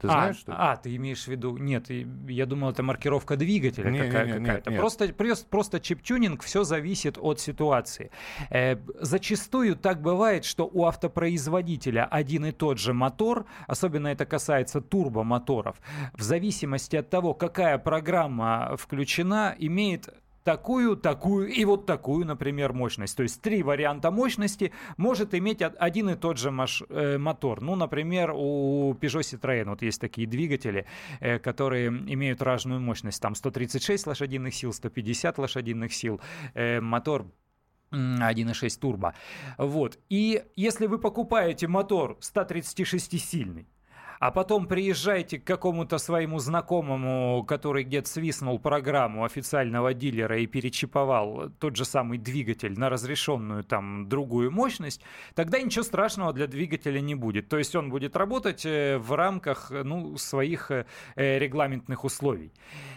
Ты 0.00 0.08
а, 0.08 0.10
знаешь, 0.10 0.36
что 0.36 0.52
это? 0.52 0.60
а, 0.72 0.76
ты 0.76 0.94
имеешь 0.96 1.24
в 1.24 1.28
виду... 1.28 1.56
Нет, 1.56 1.86
я 1.88 2.44
думал, 2.44 2.70
это 2.72 2.82
маркировка 2.82 3.36
двигателя 3.36 3.88
Не, 3.90 4.00
не, 4.00 4.04
какая- 4.06 4.26
не, 4.26 4.32
нет, 4.32 4.40
какая-то. 4.42 4.70
нет. 4.72 4.80
Просто, 4.80 5.08
просто, 5.14 5.46
просто 5.48 5.80
чип-тюнинг, 5.80 6.42
все 6.42 6.62
зависит 6.64 7.16
от 7.16 7.40
ситуации. 7.40 8.10
Э, 8.50 8.76
зачастую 9.00 9.76
так 9.76 10.02
бывает, 10.02 10.44
что 10.44 10.66
у 10.70 10.84
автопроизводителя 10.84 12.04
один 12.10 12.44
и 12.44 12.52
тот 12.52 12.78
же 12.78 12.92
мотор, 12.92 13.46
особенно 13.66 14.08
это 14.08 14.26
касается 14.26 14.82
турбомоторов, 14.82 15.76
в 16.12 16.20
зависимости 16.22 16.96
от 16.96 17.08
того, 17.08 17.32
какая 17.32 17.78
программа 17.78 18.76
включена, 18.76 19.54
имеет 19.58 20.08
такую, 20.44 20.96
такую 20.96 21.48
и 21.48 21.64
вот 21.64 21.86
такую, 21.86 22.26
например, 22.26 22.72
мощность. 22.72 23.16
То 23.16 23.22
есть 23.22 23.40
три 23.40 23.62
варианта 23.62 24.10
мощности 24.10 24.72
может 24.96 25.34
иметь 25.34 25.62
од- 25.62 25.76
один 25.78 26.10
и 26.10 26.14
тот 26.14 26.38
же 26.38 26.50
э, 26.90 27.18
мотор. 27.18 27.60
Ну, 27.62 27.74
например, 27.74 28.32
у 28.34 28.92
Peugeot 29.00 29.20
Citroën 29.22 29.64
вот 29.64 29.82
есть 29.82 30.00
такие 30.00 30.28
двигатели, 30.28 30.86
э, 31.20 31.38
которые 31.38 31.88
имеют 31.88 32.42
разную 32.42 32.80
мощность. 32.80 33.20
Там 33.20 33.34
136 33.34 34.06
лошадиных 34.06 34.54
сил, 34.54 34.72
150 34.72 35.38
лошадиных 35.38 35.92
сил. 35.92 36.20
Э, 36.54 36.80
мотор 36.80 37.26
м, 37.90 38.22
1.6 38.22 38.78
турбо. 38.78 39.14
Вот. 39.56 39.98
И 40.10 40.42
если 40.56 40.86
вы 40.86 40.98
покупаете 40.98 41.68
мотор 41.68 42.18
136-сильный, 42.20 43.66
а 44.20 44.30
потом 44.30 44.66
приезжаете 44.66 45.38
к 45.38 45.44
какому-то 45.44 45.98
своему 45.98 46.38
знакомому, 46.38 47.44
который 47.44 47.84
где-то 47.84 48.08
свистнул 48.08 48.58
программу 48.58 49.24
официального 49.24 49.94
дилера 49.94 50.38
и 50.38 50.46
перечиповал 50.46 51.50
тот 51.58 51.76
же 51.76 51.84
самый 51.84 52.18
двигатель 52.18 52.78
на 52.78 52.88
разрешенную 52.88 53.64
там 53.64 54.08
другую 54.08 54.50
мощность, 54.50 55.00
тогда 55.34 55.60
ничего 55.60 55.84
страшного 55.84 56.32
для 56.32 56.46
двигателя 56.46 57.00
не 57.00 57.14
будет. 57.14 57.48
То 57.48 57.58
есть 57.58 57.74
он 57.74 57.90
будет 57.90 58.16
работать 58.16 58.64
э, 58.64 58.98
в 58.98 59.12
рамках 59.14 59.70
ну, 59.70 60.16
своих 60.16 60.70
э, 60.70 60.84
регламентных 61.16 62.04
условий. 62.04 62.52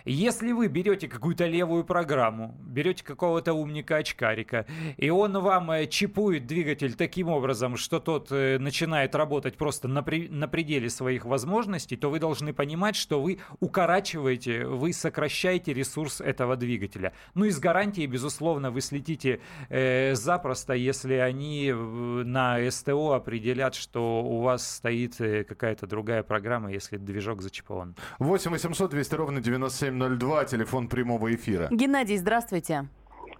Если 0.05 0.51
вы 0.51 0.67
берете 0.67 1.07
какую-то 1.07 1.45
левую 1.45 1.83
программу, 1.83 2.55
берете 2.61 3.03
какого-то 3.03 3.53
умника-очкарика, 3.53 4.65
и 4.97 5.09
он 5.09 5.37
вам 5.39 5.71
э, 5.71 5.87
чипует 5.87 6.47
двигатель 6.47 6.93
таким 6.95 7.29
образом, 7.29 7.77
что 7.77 7.99
тот 7.99 8.31
начинает 8.31 9.15
работать 9.15 9.57
просто 9.57 9.87
на, 9.87 10.03
при, 10.03 10.27
на 10.29 10.47
пределе 10.47 10.89
своих 11.07 11.23
возможностей, 11.23 11.95
то 11.95 12.09
вы 12.09 12.19
должны 12.19 12.51
понимать, 12.53 12.97
что 12.97 13.21
вы 13.21 13.39
укорачиваете, 13.61 14.65
вы 14.65 14.91
сокращаете 14.91 15.73
ресурс 15.73 16.19
этого 16.19 16.57
двигателя. 16.57 17.13
Ну 17.33 17.45
и 17.45 17.49
с 17.49 17.59
гарантией, 17.59 18.07
безусловно, 18.07 18.71
вы 18.71 18.81
слетите 18.81 19.39
э, 19.69 20.15
запросто, 20.15 20.73
если 20.73 21.13
они 21.13 21.71
на 21.71 22.59
СТО 22.69 23.13
определят, 23.13 23.73
что 23.73 24.21
у 24.21 24.41
вас 24.41 24.69
стоит 24.69 25.21
э, 25.21 25.45
какая-то 25.45 25.87
другая 25.87 26.23
программа, 26.23 26.73
если 26.73 26.97
движок 26.97 27.41
зачипован. 27.41 27.95
8 28.19 28.51
800 28.51 28.91
200 28.91 29.15
ровно 29.15 29.39
9702, 29.39 30.45
телефон 30.45 30.89
прямого 30.89 31.33
эфира. 31.33 31.69
Геннадий, 31.71 32.17
здравствуйте. 32.17 32.89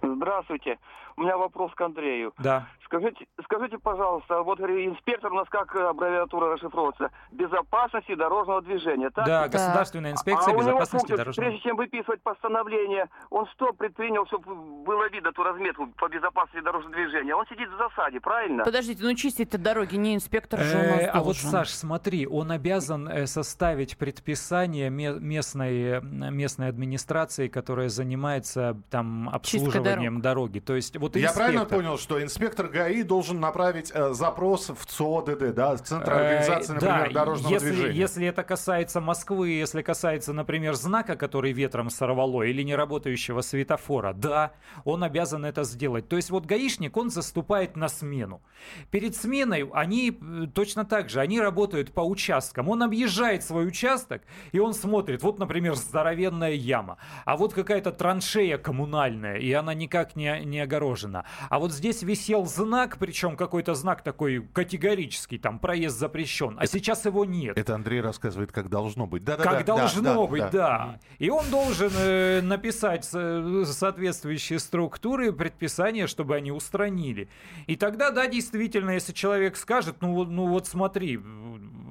Здравствуйте. 0.02 0.78
У 1.18 1.22
меня 1.22 1.36
вопрос 1.36 1.74
к 1.74 1.80
Андрею. 1.80 2.32
Да. 2.38 2.68
Скажите, 2.84 3.26
скажите, 3.44 3.76
пожалуйста, 3.76 4.40
вот 4.42 4.60
инспектор 4.60 5.32
у 5.32 5.36
нас 5.36 5.48
как 5.50 5.74
аббревиатура 5.74 6.54
расшифровывается? 6.54 7.10
Безопасности 7.32 8.14
дорожного 8.14 8.62
движения, 8.62 9.10
так? 9.10 9.26
Да, 9.26 9.48
государственная 9.48 10.12
инспекция 10.12 10.54
а 10.54 10.56
безопасности 10.56 10.96
функция, 10.96 11.16
дорожного 11.16 11.48
Прежде 11.48 11.68
чем 11.68 11.76
выписывать 11.76 12.22
постановление, 12.22 13.08
он 13.30 13.46
что 13.52 13.72
предпринял, 13.72 14.26
чтобы 14.26 14.54
было 14.54 15.08
видно 15.10 15.32
ту 15.32 15.42
разметку 15.42 15.88
по 15.98 16.08
безопасности 16.08 16.64
дорожного 16.64 16.94
движения? 16.94 17.34
Он 17.34 17.44
сидит 17.46 17.68
в 17.68 17.76
засаде, 17.76 18.20
правильно? 18.20 18.64
Подождите, 18.64 19.02
ну 19.02 19.12
чистить-то 19.14 19.58
дороги 19.58 19.96
не 19.96 20.14
инспектор 20.14 20.60
же 20.60 20.76
у 20.76 20.78
нас 20.78 21.00
Э, 21.00 21.06
А 21.06 21.22
вот. 21.22 21.36
Саш, 21.36 21.70
смотри, 21.70 22.26
он 22.26 22.52
обязан 22.52 23.08
э, 23.08 23.26
составить 23.26 23.98
предписание 23.98 24.88
ме- 24.88 25.18
местной, 25.18 26.00
местной 26.00 26.68
администрации, 26.68 27.48
которая 27.48 27.88
занимается 27.88 28.80
там 28.88 29.28
обслуживанием 29.28 30.20
дороги. 30.20 30.60
То 30.60 30.74
есть 30.74 30.96
вот 30.96 31.07
Я 31.16 31.32
правильно 31.32 31.60
инспектор- 31.60 31.78
понял, 31.78 31.98
что 31.98 32.22
инспектор 32.22 32.68
ГАИ 32.68 33.02
должен 33.02 33.40
направить 33.40 33.90
э, 33.94 34.12
запрос 34.12 34.68
в 34.70 34.86
ЦОДД, 34.86 35.54
да, 35.54 35.76
в 35.76 35.82
Центр 35.82 36.12
организации, 36.12 36.72
Э, 36.72 36.74
например, 36.74 37.12
да, 37.12 37.20
дорожного 37.20 37.52
если, 37.52 37.70
движения? 37.70 37.98
Если 37.98 38.26
это 38.26 38.42
касается 38.42 39.00
Москвы, 39.00 39.50
если 39.50 39.82
касается, 39.82 40.32
например, 40.32 40.74
знака, 40.74 41.16
который 41.16 41.52
ветром 41.52 41.90
сорвало, 41.90 42.42
или 42.42 42.62
неработающего 42.62 43.40
светофора, 43.40 44.12
да, 44.12 44.52
он 44.84 45.04
обязан 45.04 45.44
это 45.44 45.64
сделать. 45.64 46.08
То 46.08 46.16
есть 46.16 46.30
вот 46.30 46.46
гаишник, 46.46 46.96
он 46.96 47.10
заступает 47.10 47.76
на 47.76 47.88
смену. 47.88 48.42
Перед 48.90 49.14
сменой 49.16 49.68
они 49.72 50.10
э, 50.20 50.46
точно 50.52 50.84
так 50.84 51.08
же, 51.10 51.20
они 51.20 51.40
работают 51.40 51.92
по 51.92 52.00
участкам. 52.00 52.68
Он 52.68 52.82
объезжает 52.82 53.44
свой 53.44 53.66
участок, 53.66 54.22
и 54.52 54.58
он 54.58 54.74
смотрит, 54.74 55.22
вот, 55.22 55.38
например, 55.38 55.74
здоровенная 55.74 56.52
яма, 56.52 56.98
а 57.24 57.36
вот 57.36 57.54
какая-то 57.54 57.92
траншея 57.92 58.58
коммунальная, 58.58 59.36
и 59.36 59.52
она 59.52 59.74
никак 59.74 60.16
не, 60.16 60.40
не 60.44 60.60
огорожена. 60.60 60.97
А 61.06 61.58
вот 61.58 61.72
здесь 61.72 62.02
висел 62.02 62.46
знак, 62.46 62.96
причем 62.98 63.36
какой-то 63.36 63.74
знак 63.74 64.02
такой 64.02 64.46
категорический, 64.52 65.38
там, 65.38 65.58
проезд 65.58 65.98
запрещен, 65.98 66.56
а 66.58 66.66
сейчас 66.66 67.04
его 67.04 67.24
нет. 67.24 67.56
Это 67.56 67.74
Андрей 67.74 68.00
рассказывает, 68.00 68.52
как 68.52 68.68
должно 68.68 69.06
быть. 69.06 69.24
Да, 69.24 69.36
да, 69.36 69.42
Как 69.42 69.64
да, 69.64 69.76
должно 69.76 70.26
да, 70.26 70.30
быть, 70.30 70.42
да. 70.42 70.50
да. 70.50 71.00
И 71.18 71.30
он 71.30 71.48
должен 71.50 71.90
э, 71.94 72.40
написать 72.42 73.08
э, 73.12 73.64
соответствующие 73.66 74.58
структуры 74.58 75.32
предписания, 75.32 76.06
чтобы 76.06 76.36
они 76.36 76.52
устранили. 76.52 77.28
И 77.66 77.76
тогда, 77.76 78.10
да, 78.10 78.26
действительно, 78.26 78.90
если 78.90 79.12
человек 79.12 79.56
скажет, 79.56 79.96
ну, 80.00 80.24
ну 80.24 80.48
вот 80.48 80.66
смотри, 80.66 81.18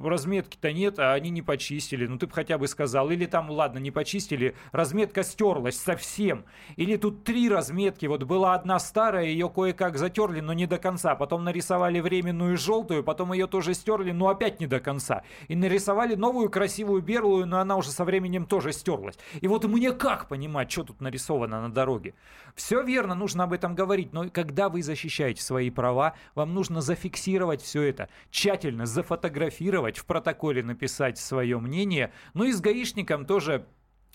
разметки-то 0.03 0.71
нет, 0.71 0.99
а 0.99 1.13
они 1.13 1.29
не 1.29 1.41
почистили, 1.41 2.07
ну 2.07 2.17
ты 2.17 2.27
бы 2.27 2.33
хотя 2.33 2.57
бы 2.57 2.67
сказал. 2.67 3.09
Или 3.09 3.25
там, 3.25 3.49
ладно, 3.49 3.79
не 3.79 3.91
почистили, 3.91 4.55
разметка 4.71 5.23
стерлась 5.23 5.77
совсем. 5.77 6.45
Или 6.75 6.97
тут 6.97 7.23
три 7.23 7.49
разметки, 7.49 8.05
вот 8.05 8.23
была 8.23 8.53
одна 8.53 8.79
старая, 8.97 9.25
ее 9.25 9.47
кое-как 9.47 9.95
затерли, 9.95 10.39
но 10.39 10.53
не 10.53 10.65
до 10.65 10.79
конца. 10.79 11.13
Потом 11.13 11.43
нарисовали 11.43 11.99
временную 11.99 12.57
желтую, 12.57 13.03
потом 13.03 13.31
ее 13.31 13.45
тоже 13.45 13.75
стерли, 13.75 14.09
но 14.09 14.27
опять 14.27 14.59
не 14.59 14.65
до 14.65 14.79
конца. 14.79 15.21
И 15.47 15.55
нарисовали 15.55 16.15
новую 16.15 16.49
красивую 16.49 17.03
белую, 17.03 17.45
но 17.45 17.59
она 17.59 17.75
уже 17.75 17.91
со 17.91 18.03
временем 18.03 18.47
тоже 18.47 18.71
стерлась. 18.73 19.13
И 19.39 19.47
вот 19.47 19.65
мне 19.65 19.91
как 19.91 20.27
понимать, 20.27 20.71
что 20.71 20.83
тут 20.83 20.99
нарисовано 20.99 21.61
на 21.61 21.71
дороге? 21.71 22.15
Все 22.55 22.81
верно, 22.81 23.13
нужно 23.13 23.43
об 23.43 23.53
этом 23.53 23.75
говорить, 23.75 24.13
но 24.13 24.31
когда 24.31 24.67
вы 24.67 24.81
защищаете 24.81 25.43
свои 25.43 25.69
права, 25.69 26.15
вам 26.33 26.55
нужно 26.55 26.81
зафиксировать 26.81 27.61
все 27.61 27.83
это, 27.83 28.09
тщательно 28.31 28.87
зафотографировать, 28.87 29.99
в 29.99 30.07
протоколе 30.07 30.63
написать 30.63 31.19
свое 31.19 31.59
мнение, 31.59 32.11
ну 32.33 32.45
и 32.45 32.51
с 32.51 32.59
гаишником 32.59 33.27
тоже 33.27 33.67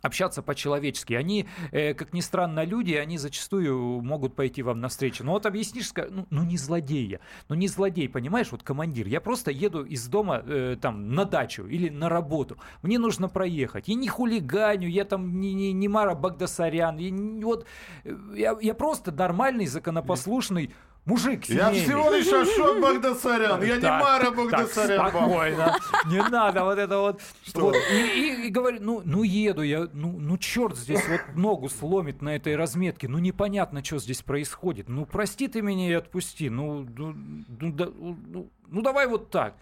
общаться 0.02 0.42
по-человечески. 0.42 1.14
Они, 1.14 1.48
э, 1.70 1.94
как 1.94 2.12
ни 2.12 2.20
странно, 2.20 2.64
люди, 2.64 2.92
они 2.94 3.18
зачастую 3.18 4.02
могут 4.02 4.34
пойти 4.34 4.62
вам 4.62 4.80
навстречу. 4.80 5.24
Ну 5.24 5.32
вот 5.32 5.46
объяснишь, 5.46 5.90
ну, 6.10 6.26
ну 6.30 6.42
не 6.42 6.58
злодей 6.58 7.06
я, 7.06 7.20
ну 7.48 7.54
не 7.54 7.68
злодей, 7.68 8.08
понимаешь, 8.08 8.48
вот 8.50 8.62
командир, 8.62 9.06
я 9.06 9.20
просто 9.20 9.50
еду 9.50 9.84
из 9.84 10.06
дома 10.08 10.42
э, 10.44 10.76
там 10.80 11.14
на 11.14 11.24
дачу 11.24 11.66
или 11.66 11.88
на 11.88 12.08
работу, 12.08 12.58
мне 12.82 12.98
нужно 12.98 13.28
проехать, 13.28 13.88
я 13.88 13.94
не 13.94 14.08
хулиганю, 14.08 14.88
я 14.88 15.04
там 15.04 15.40
не, 15.40 15.54
не, 15.54 15.72
не 15.72 15.88
Мара 15.88 16.14
Багдасарян, 16.14 16.98
я, 16.98 17.46
вот, 17.46 17.66
э, 18.04 18.16
я, 18.34 18.56
я 18.60 18.74
просто 18.74 19.12
нормальный, 19.12 19.66
законопослушный 19.66 20.72
мужик 21.04 21.44
Я 21.46 21.70
всего 21.72 22.10
лишь 22.10 22.32
Ашот 22.32 22.80
Багдасарян, 22.80 23.62
я 23.62 23.76
не 23.76 23.82
Мара 23.82 24.30
Багдасарян. 24.30 25.08
спокойно, 25.10 25.76
не 26.06 26.22
надо 26.28 26.64
вот 26.64 26.78
это 26.78 26.98
вот. 26.98 27.20
Что? 27.46 27.60
Вот. 27.60 27.76
И, 27.92 27.96
и- 28.20 28.46
и 28.46 28.50
говорю, 28.50 28.78
ну, 28.80 29.02
ну 29.04 29.22
еду 29.22 29.62
я, 29.62 29.88
ну, 29.92 30.16
ну 30.18 30.38
черт 30.38 30.76
здесь 30.76 31.02
вот 31.08 31.20
ногу 31.36 31.68
сломит 31.68 32.22
на 32.22 32.36
этой 32.36 32.56
разметке, 32.56 33.08
ну 33.08 33.18
непонятно, 33.18 33.82
что 33.84 33.98
здесь 33.98 34.22
происходит. 34.22 34.88
Ну 34.88 35.06
прости 35.06 35.48
ты 35.48 35.60
меня 35.62 35.88
и 35.88 35.92
отпусти, 35.92 36.48
ну, 36.50 36.86
ну, 36.96 37.14
ну, 37.60 37.72
да- 37.72 37.88
ну, 37.94 38.50
ну, 38.68 38.82
давай 38.82 39.06
вот 39.06 39.30
так. 39.30 39.54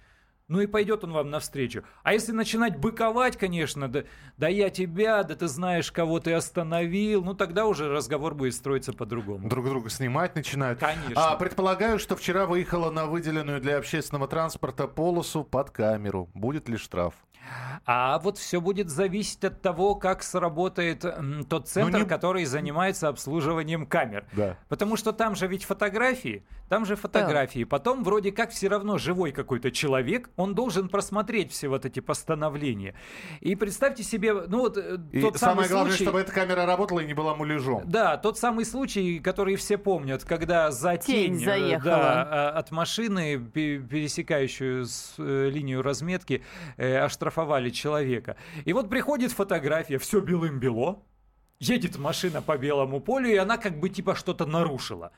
Ну 0.50 0.60
и 0.60 0.66
пойдет 0.66 1.04
он 1.04 1.12
вам 1.12 1.30
навстречу. 1.30 1.84
А 2.02 2.12
если 2.12 2.32
начинать 2.32 2.76
быковать, 2.76 3.36
конечно, 3.36 3.86
да, 3.86 4.02
да 4.36 4.48
я 4.48 4.68
тебя, 4.68 5.22
да 5.22 5.36
ты 5.36 5.46
знаешь, 5.46 5.92
кого 5.92 6.18
ты 6.18 6.32
остановил, 6.32 7.22
ну 7.22 7.34
тогда 7.34 7.66
уже 7.66 7.88
разговор 7.88 8.34
будет 8.34 8.54
строиться 8.54 8.92
по-другому. 8.92 9.48
Друг 9.48 9.66
друга 9.66 9.88
снимать 9.90 10.34
начинают. 10.34 10.80
Конечно. 10.80 11.14
А, 11.14 11.36
предполагаю, 11.36 12.00
что 12.00 12.16
вчера 12.16 12.46
выехала 12.46 12.90
на 12.90 13.06
выделенную 13.06 13.60
для 13.60 13.78
общественного 13.78 14.26
транспорта 14.26 14.88
полосу 14.88 15.44
под 15.44 15.70
камеру. 15.70 16.28
Будет 16.34 16.68
ли 16.68 16.76
штраф? 16.76 17.14
А 17.86 18.18
вот 18.18 18.38
все 18.38 18.60
будет 18.60 18.88
зависеть 18.90 19.42
от 19.44 19.62
того, 19.62 19.94
как 19.94 20.22
сработает 20.22 21.04
тот 21.48 21.68
центр, 21.68 22.00
не- 22.00 22.04
который 22.04 22.44
занимается 22.44 23.08
обслуживанием 23.08 23.86
камер. 23.86 24.24
Да. 24.32 24.56
Потому 24.68 24.96
что 24.96 25.12
там 25.12 25.34
же 25.34 25.46
ведь 25.46 25.64
фотографии, 25.64 26.44
там 26.68 26.84
же 26.84 26.96
фотографии. 26.96 27.64
Потом 27.64 28.04
вроде 28.04 28.32
как 28.32 28.50
все 28.50 28.68
равно 28.68 28.98
живой 28.98 29.32
какой-то 29.32 29.70
человек, 29.70 30.30
он 30.36 30.54
должен 30.54 30.88
просмотреть 30.88 31.50
все 31.52 31.68
вот 31.68 31.84
эти 31.84 32.00
постановления. 32.00 32.94
И 33.40 33.56
представьте 33.56 34.02
себе, 34.02 34.32
ну 34.34 34.60
вот 34.60 34.76
э, 34.76 34.98
И 35.12 35.20
тот 35.20 35.38
самое 35.38 35.66
самый 35.66 35.68
главное, 35.68 35.90
случай... 35.92 36.04
чтобы 36.04 36.20
эта 36.20 36.32
камера 36.32 36.66
работала 36.66 37.00
и 37.00 37.06
не 37.06 37.14
была 37.14 37.34
муляжом. 37.34 37.82
Да, 37.86 38.16
тот 38.16 38.38
самый 38.38 38.64
случай, 38.64 39.18
который 39.18 39.56
все 39.56 39.78
помнят, 39.78 40.24
когда 40.24 40.70
за 40.70 40.96
Тень 40.96 41.38
тень, 41.38 41.42
э, 41.42 41.44
заехала. 41.44 41.82
да, 41.84 42.28
а, 42.30 42.50
от 42.58 42.70
машины, 42.70 43.38
пе- 43.38 43.78
пересекающую 43.78 44.84
с- 44.86 45.14
э, 45.18 45.48
линию 45.50 45.82
разметки, 45.82 46.42
э, 46.76 46.98
оштрафовали 47.40 47.70
человека. 47.70 48.36
И 48.64 48.72
вот 48.72 48.88
приходит 48.88 49.32
фотография, 49.32 49.98
все 49.98 50.20
белым-бело, 50.20 51.02
едет 51.58 51.98
машина 51.98 52.42
по 52.42 52.56
белому 52.56 53.00
полю, 53.00 53.28
и 53.28 53.36
она 53.36 53.56
как 53.56 53.80
бы 53.80 53.88
типа 53.88 54.14
что-то 54.14 54.46
нарушила. 54.46 55.12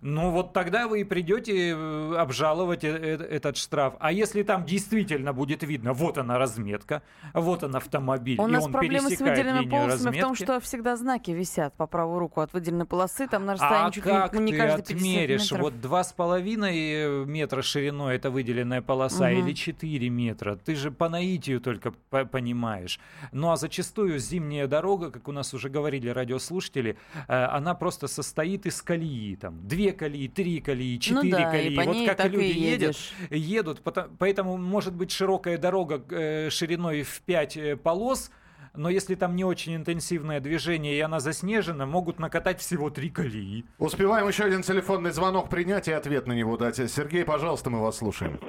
Ну 0.00 0.30
вот 0.30 0.52
тогда 0.52 0.88
вы 0.88 1.00
и 1.00 1.04
придете 1.04 1.70
э, 1.70 2.14
обжаловать 2.16 2.84
э- 2.84 2.88
э- 2.88 3.24
этот 3.36 3.56
штраф. 3.56 3.94
А 4.00 4.12
если 4.12 4.42
там 4.42 4.64
действительно 4.64 5.32
будет 5.32 5.62
видно, 5.62 5.92
вот 5.92 6.18
она 6.18 6.38
разметка, 6.38 7.02
вот 7.34 7.62
он 7.64 7.76
автомобиль, 7.76 8.40
У 8.40 8.46
и 8.48 8.50
нас 8.50 8.64
он 8.66 8.72
проблемы 8.72 9.10
с 9.10 9.20
выделенными 9.20 9.68
полосами 9.68 10.16
в 10.18 10.20
том, 10.20 10.34
что 10.34 10.60
всегда 10.60 10.96
знаки 10.96 11.30
висят 11.30 11.74
по 11.74 11.86
правую 11.86 12.18
руку 12.18 12.40
от 12.40 12.52
выделенной 12.52 12.84
полосы, 12.86 13.26
там 13.28 13.46
на 13.46 13.52
расстоянии 13.54 13.88
а 13.88 13.90
чуть 13.92 14.02
как 14.04 14.34
не 14.34 14.52
ты 14.52 14.58
каждые 14.58 14.84
50 14.84 14.96
отмеришь? 14.96 15.42
метров. 15.52 15.60
Вот 15.60 15.80
два 15.80 16.04
с 16.04 16.12
половиной 16.12 17.24
метра 17.26 17.62
шириной 17.62 18.16
это 18.16 18.30
выделенная 18.30 18.82
полоса 18.82 19.28
Мгм. 19.30 19.38
или 19.46 19.52
4 19.54 20.08
метра? 20.08 20.56
Ты 20.56 20.74
же 20.74 20.90
по 20.90 21.08
наитию 21.08 21.60
только 21.60 21.92
по- 22.10 22.24
понимаешь. 22.24 22.98
Ну 23.32 23.50
а 23.50 23.56
зачастую 23.56 24.18
зимняя 24.18 24.66
дорога, 24.66 25.10
как 25.10 25.28
у 25.28 25.32
нас 25.32 25.54
уже 25.54 25.68
говорили, 25.68 26.08
радиослушатели, 26.08 26.96
она 27.28 27.74
просто 27.74 28.06
состоит 28.08 28.66
из 28.66 28.80
колеи. 28.82 29.36
Там, 29.36 29.61
две 29.62 29.92
колеи, 29.92 30.28
три 30.28 30.60
колеи, 30.60 30.98
четыре 30.98 31.36
ну 31.36 31.44
да, 31.44 31.50
колеи. 31.50 31.72
И 31.72 31.76
по 31.76 31.84
вот 31.84 31.94
ней 31.94 32.06
как 32.06 32.16
так 32.16 32.32
люди 32.32 32.44
и 32.44 32.60
едут, 32.60 32.96
едешь. 32.96 33.12
едут. 33.30 33.82
поэтому 34.18 34.56
может 34.56 34.94
быть 34.94 35.10
широкая 35.10 35.58
дорога 35.58 36.02
э, 36.10 36.50
шириной 36.50 37.02
в 37.02 37.22
5 37.22 37.80
полос, 37.82 38.30
но 38.74 38.88
если 38.88 39.14
там 39.14 39.36
не 39.36 39.44
очень 39.44 39.76
интенсивное 39.76 40.40
движение 40.40 40.96
и 40.96 41.00
она 41.00 41.20
заснежена, 41.20 41.86
могут 41.86 42.18
накатать 42.18 42.60
всего 42.60 42.90
три 42.90 43.10
колеи. 43.10 43.64
Успеваем 43.78 44.28
еще 44.28 44.44
один 44.44 44.62
телефонный 44.62 45.10
звонок 45.10 45.48
принять 45.48 45.88
и 45.88 45.92
ответ 45.92 46.26
на 46.26 46.32
него 46.32 46.56
дать. 46.56 46.76
Сергей, 46.90 47.24
пожалуйста, 47.24 47.70
мы 47.70 47.80
вас 47.80 47.98
слушаем. 47.98 48.40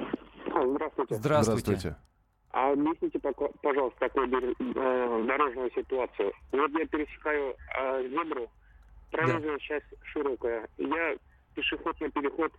Здравствуйте. 0.46 1.14
Здравствуйте. 1.14 1.96
А 2.50 2.70
объясните, 2.70 3.18
пожалуйста, 3.18 3.98
такую 3.98 4.28
э, 4.28 5.24
дорожную 5.26 5.70
ситуацию. 5.74 6.32
Вот 6.52 6.70
я 6.70 6.86
пересекаю 6.86 7.56
э, 7.76 8.08
зебру, 8.08 8.48
проезжая 9.14 9.58
часть 9.58 9.86
широкая. 10.06 10.68
Я 10.76 11.16
пешеходный 11.54 12.10
переход, 12.10 12.52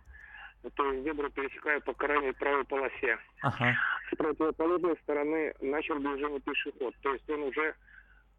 то 0.74 0.92
есть 0.92 1.04
зебру 1.04 1.28
пересекаю 1.30 1.82
по 1.82 1.92
крайней 1.92 2.32
правой 2.32 2.64
полосе. 2.64 3.18
Ага. 3.42 3.76
С 4.10 4.16
противоположной 4.16 4.96
стороны 5.02 5.54
начал 5.60 5.98
движение 5.98 6.40
пешеход. 6.40 6.94
То 7.02 7.12
есть 7.12 7.28
он 7.28 7.42
уже 7.42 7.74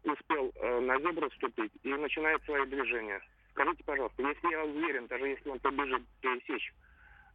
успел 0.02 0.52
э, 0.54 0.80
на 0.80 0.98
зебру 0.98 1.30
вступить 1.30 1.72
и 1.84 1.88
начинает 1.94 2.42
свое 2.44 2.66
движение. 2.66 3.20
Скажите, 3.52 3.84
пожалуйста, 3.84 4.22
если 4.22 4.50
я 4.50 4.64
уверен, 4.64 5.06
даже 5.06 5.26
если 5.26 5.48
он 5.48 5.58
побежит 5.60 6.02
пересечь 6.20 6.74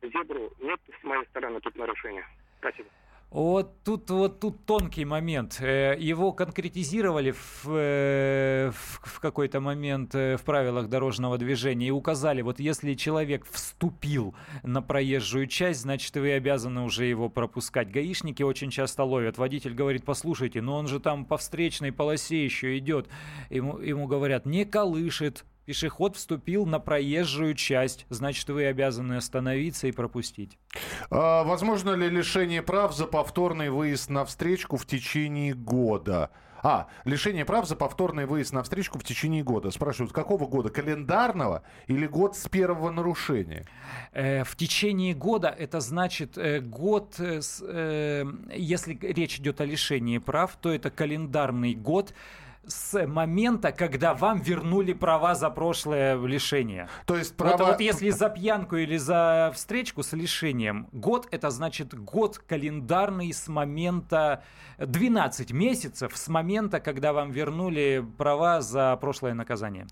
зебру, 0.02 0.52
нет 0.60 0.80
с 1.00 1.04
моей 1.04 1.26
стороны 1.28 1.62
тут 1.62 1.76
нарушения? 1.78 2.26
Спасибо. 2.60 2.90
Вот 3.34 3.82
тут 3.84 4.12
вот 4.12 4.40
тут 4.40 4.64
тонкий 4.68 5.06
момент. 5.06 5.58
Э, 5.60 5.96
Его 5.98 6.34
конкретизировали 6.34 7.32
в, 7.32 7.66
э, 7.68 8.70
в- 8.72 9.02
в 9.08 9.20
какой-то 9.20 9.60
момент 9.60 10.14
э, 10.14 10.38
в 10.38 10.44
правилах 10.44 10.88
дорожного 10.88 11.40
движения 11.40 11.88
и 11.88 11.92
указали, 11.92 12.44
вот 12.44 12.60
если 12.60 12.94
человек 12.94 13.44
вступил 13.50 14.36
на 14.62 14.84
проезжую 14.84 15.48
часть, 15.48 15.82
значит 15.82 16.16
вы 16.16 16.34
обязаны 16.34 16.82
уже 16.84 17.06
его 17.06 17.28
пропускать. 17.28 17.90
Гаишники 17.92 18.44
очень 18.44 18.70
часто 18.70 19.04
ловят. 19.04 19.40
Водитель 19.40 19.74
говорит, 19.74 20.06
послушайте, 20.06 20.62
но 20.62 20.76
он 20.78 20.86
же 20.88 21.00
там 21.00 21.26
по 21.26 21.38
встречной 21.38 21.92
полосе 21.92 22.44
еще 22.44 22.78
идет. 22.78 23.08
Ему, 23.50 23.80
ему 23.80 24.06
говорят, 24.06 24.46
не 24.46 24.64
колышет. 24.64 25.44
Пешеход 25.66 26.18
вступил 26.18 26.66
на 26.66 26.80
проезжую 26.80 27.56
часть, 27.56 28.06
значит 28.10 28.50
вы 28.50 28.66
обязаны 28.66 29.14
остановиться 29.14 29.88
и 29.88 29.92
пропустить. 29.92 30.58
А, 31.10 31.44
возможно 31.44 31.92
ли 31.92 32.10
лишение 32.10 32.62
прав 32.62 32.94
за 32.96 33.06
повторный 33.08 33.70
выезд 33.70 34.10
на 34.10 34.26
встречку 34.26 34.76
в 34.76 34.86
течение 34.86 35.54
года? 35.54 36.32
А, 36.66 36.88
лишение 37.04 37.44
прав 37.44 37.68
за 37.68 37.76
повторный 37.76 38.26
выезд 38.26 38.54
на 38.54 38.64
встречку 38.64 38.98
в 38.98 39.04
течение 39.04 39.44
года. 39.44 39.70
Спрашивают, 39.70 40.14
какого 40.14 40.48
года? 40.48 40.70
Календарного 40.70 41.64
или 41.88 42.08
год 42.08 42.38
с 42.38 42.48
первого 42.48 42.90
нарушения? 42.90 43.66
Э, 44.14 44.46
В 44.46 44.56
течение 44.56 45.14
года 45.14 45.50
это 45.50 45.82
значит 45.82 46.38
э, 46.38 46.62
год, 46.62 47.16
э, 47.20 47.42
э, 47.62 48.26
если 48.56 48.98
речь 49.02 49.40
идет 49.40 49.60
о 49.60 49.66
лишении 49.66 50.20
прав, 50.20 50.56
то 50.62 50.74
это 50.74 50.90
календарный 50.90 51.74
год 51.74 52.14
с 52.66 53.06
момента, 53.06 53.72
когда 53.72 54.14
вам 54.14 54.40
вернули 54.40 54.94
права 54.94 55.36
за 55.36 55.50
прошлое 55.50 56.18
лишение. 56.18 56.88
То 57.06 57.18
есть 57.18 57.32
Вот, 57.32 57.58
права... 57.58 57.72
вот 57.72 57.82
если 57.82 58.10
за 58.10 58.30
пьянку 58.30 58.78
или 58.78 58.98
за 58.98 59.52
встречку 59.54 60.04
с 60.04 60.14
лишением, 60.14 60.88
год 60.92 61.28
это 61.32 61.50
значит 61.50 61.94
год 61.94 62.38
календарный 62.40 63.34
с 63.34 63.48
момента 63.48 64.44
12 64.78 65.52
месяцев 65.52 66.16
с 66.16 66.28
момента, 66.28 66.80
когда 66.80 67.14
вам 67.14 67.32
вернули 67.32 68.06
права 68.18 68.62
за 68.62 68.96
прошлое 68.98 69.34
наказание. 69.34 69.88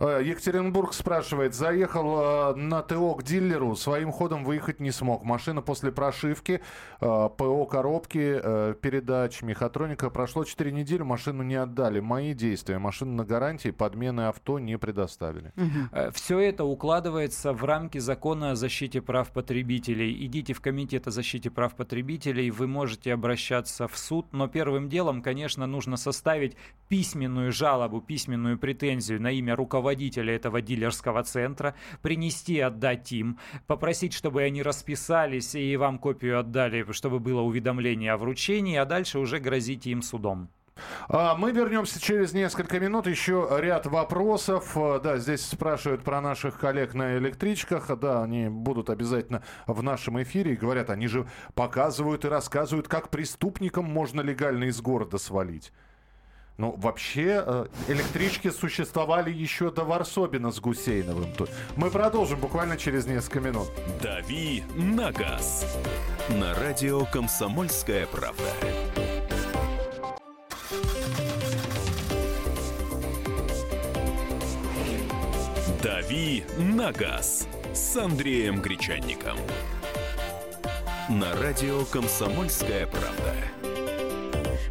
Э, 0.00 0.20
Екатеринбург 0.24 0.94
спрашивает, 0.94 1.54
заехал 1.54 2.52
э, 2.52 2.54
на 2.56 2.82
ТО 2.82 3.14
к 3.14 3.22
дилеру, 3.22 3.76
своим 3.76 4.12
ходом 4.12 4.44
выехать 4.44 4.80
не 4.80 4.90
смог. 4.90 5.24
Машина 5.24 5.62
после 5.62 5.92
прошивки, 5.92 6.62
э, 7.00 7.28
ПО 7.36 7.66
коробки, 7.66 8.40
передач, 8.80 9.42
мехатроника. 9.42 10.10
Прошло 10.10 10.44
4 10.44 10.72
недели, 10.72 11.02
машину 11.02 11.42
не 11.42 11.56
отдали. 11.56 12.00
Мои 12.12 12.34
действия. 12.34 12.78
Машину 12.78 13.14
на 13.14 13.24
гарантии, 13.24 13.70
подмены 13.70 14.28
авто 14.28 14.58
не 14.58 14.76
предоставили. 14.76 15.50
Все 16.12 16.40
это 16.40 16.62
укладывается 16.62 17.54
в 17.54 17.64
рамки 17.64 17.96
закона 17.96 18.50
о 18.50 18.54
защите 18.54 19.00
прав 19.00 19.32
потребителей. 19.32 20.26
Идите 20.26 20.52
в 20.52 20.60
комитет 20.60 21.06
о 21.06 21.10
защите 21.10 21.50
прав 21.50 21.74
потребителей, 21.74 22.50
вы 22.50 22.66
можете 22.66 23.14
обращаться 23.14 23.88
в 23.88 23.96
суд, 23.96 24.26
но 24.32 24.46
первым 24.46 24.90
делом, 24.90 25.22
конечно, 25.22 25.66
нужно 25.66 25.96
составить 25.96 26.54
письменную 26.88 27.50
жалобу, 27.50 28.02
письменную 28.02 28.58
претензию 28.58 29.18
на 29.18 29.30
имя 29.30 29.56
руководителя 29.56 30.36
этого 30.36 30.60
дилерского 30.60 31.22
центра, 31.22 31.74
принести, 32.02 32.60
отдать 32.60 33.10
им, 33.12 33.38
попросить, 33.66 34.12
чтобы 34.12 34.42
они 34.42 34.62
расписались 34.62 35.54
и 35.54 35.78
вам 35.78 35.98
копию 35.98 36.40
отдали, 36.40 36.84
чтобы 36.92 37.20
было 37.20 37.40
уведомление 37.40 38.12
о 38.12 38.18
вручении, 38.18 38.76
а 38.76 38.84
дальше 38.84 39.18
уже 39.18 39.38
грозите 39.38 39.90
им 39.90 40.02
судом. 40.02 40.50
А, 41.08 41.34
Мы 41.34 41.52
вернемся 41.52 42.00
через 42.00 42.32
несколько 42.32 42.80
минут. 42.80 43.06
Еще 43.06 43.48
ряд 43.58 43.86
вопросов. 43.86 44.72
А, 44.76 44.98
Да, 45.00 45.18
здесь 45.18 45.44
спрашивают 45.44 46.02
про 46.02 46.20
наших 46.20 46.58
коллег 46.58 46.94
на 46.94 47.16
электричках. 47.18 47.90
Да, 47.98 48.22
они 48.22 48.48
будут 48.48 48.90
обязательно 48.90 49.42
в 49.66 49.82
нашем 49.82 50.22
эфире. 50.22 50.56
Говорят, 50.56 50.90
они 50.90 51.06
же 51.06 51.26
показывают 51.54 52.24
и 52.24 52.28
рассказывают, 52.28 52.88
как 52.88 53.10
преступникам 53.10 53.84
можно 53.84 54.20
легально 54.20 54.64
из 54.64 54.80
города 54.80 55.18
свалить. 55.18 55.72
Ну, 56.58 56.74
вообще, 56.76 57.42
э, 57.44 57.66
электрички 57.88 58.50
существовали 58.50 59.30
еще 59.32 59.70
до 59.70 59.84
Варсобина 59.84 60.52
с 60.52 60.60
Гусейновым. 60.60 61.26
Мы 61.76 61.90
продолжим 61.90 62.40
буквально 62.40 62.76
через 62.76 63.06
несколько 63.06 63.40
минут. 63.40 63.68
«Дави 64.02 64.62
на 64.76 65.10
газ» 65.12 65.78
на 66.28 66.54
радио 66.54 67.04
«Комсомольская 67.06 68.06
правда». 68.06 68.44
«Дави 75.82 76.44
на 76.58 76.92
газ» 76.92 77.48
с 77.74 77.96
Андреем 77.96 78.62
Гречанником. 78.62 79.36
На 81.08 81.34
радио 81.42 81.84
«Комсомольская 81.86 82.86
правда». 82.86 83.34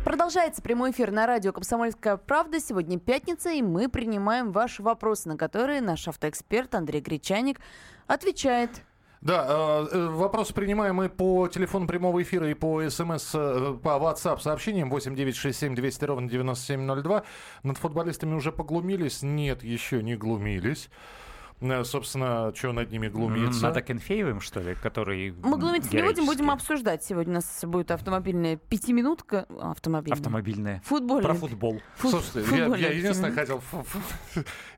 Продолжается 0.05 0.61
прямой 0.61 0.91
эфир 0.91 1.11
на 1.11 1.27
радио 1.27 1.51
«Комсомольская 1.51 2.15
правда». 2.15 2.61
Сегодня 2.61 2.97
пятница, 2.97 3.49
и 3.49 3.61
мы 3.61 3.89
принимаем 3.89 4.53
ваши 4.53 4.81
вопросы, 4.81 5.27
на 5.27 5.35
которые 5.35 5.81
наш 5.81 6.07
автоэксперт 6.07 6.75
Андрей 6.75 7.01
Гречаник 7.01 7.59
отвечает. 8.07 8.69
Да, 9.21 9.45
э, 9.47 9.87
э, 9.91 10.07
вопрос 10.07 10.51
принимаем 10.51 10.95
мы 10.95 11.07
по 11.07 11.47
телефону 11.47 11.85
прямого 11.85 12.23
эфира 12.23 12.49
и 12.49 12.55
по 12.55 12.81
смс, 12.89 13.35
э, 13.35 13.77
по 13.83 13.89
WhatsApp 13.89 14.39
сообщениям 14.39 14.89
8967 14.89 15.75
200 15.75 16.05
ровно 16.05 16.27
9702. 16.27 17.23
Над 17.61 17.77
футболистами 17.77 18.33
уже 18.33 18.51
поглумились? 18.51 19.21
Нет, 19.21 19.63
еще 19.63 20.01
не 20.01 20.15
глумились. 20.15 20.89
Э, 21.61 21.83
Собственно, 21.83 22.51
что 22.55 22.71
над 22.73 22.91
ними 22.91 23.07
глумиться? 23.07 23.61
Над 23.63 23.77
Акинфеевым, 23.77 24.41
что 24.41 24.59
ли, 24.59 24.75
который 24.75 25.31
Мы 25.31 25.57
глумиться 25.57 25.95
не 25.95 26.01
будем, 26.01 26.25
будем 26.25 26.49
обсуждать. 26.49 27.03
Сегодня 27.03 27.31
у 27.31 27.35
нас 27.35 27.63
будет 27.63 27.91
автомобильная 27.91 28.55
пятиминутка. 28.57 29.45
Автомобильная. 29.59 30.17
Автомобильная. 30.17 30.81
Футбольная. 30.85 31.23
Про 31.29 31.33
футбол. 31.35 31.81
Фу- 31.97 32.09
Слушайте, 32.09 32.39
я, 32.39 32.45
футбольная 32.45 32.77
я 32.89 32.91
единственное 32.91 33.31
хотел... 33.31 33.61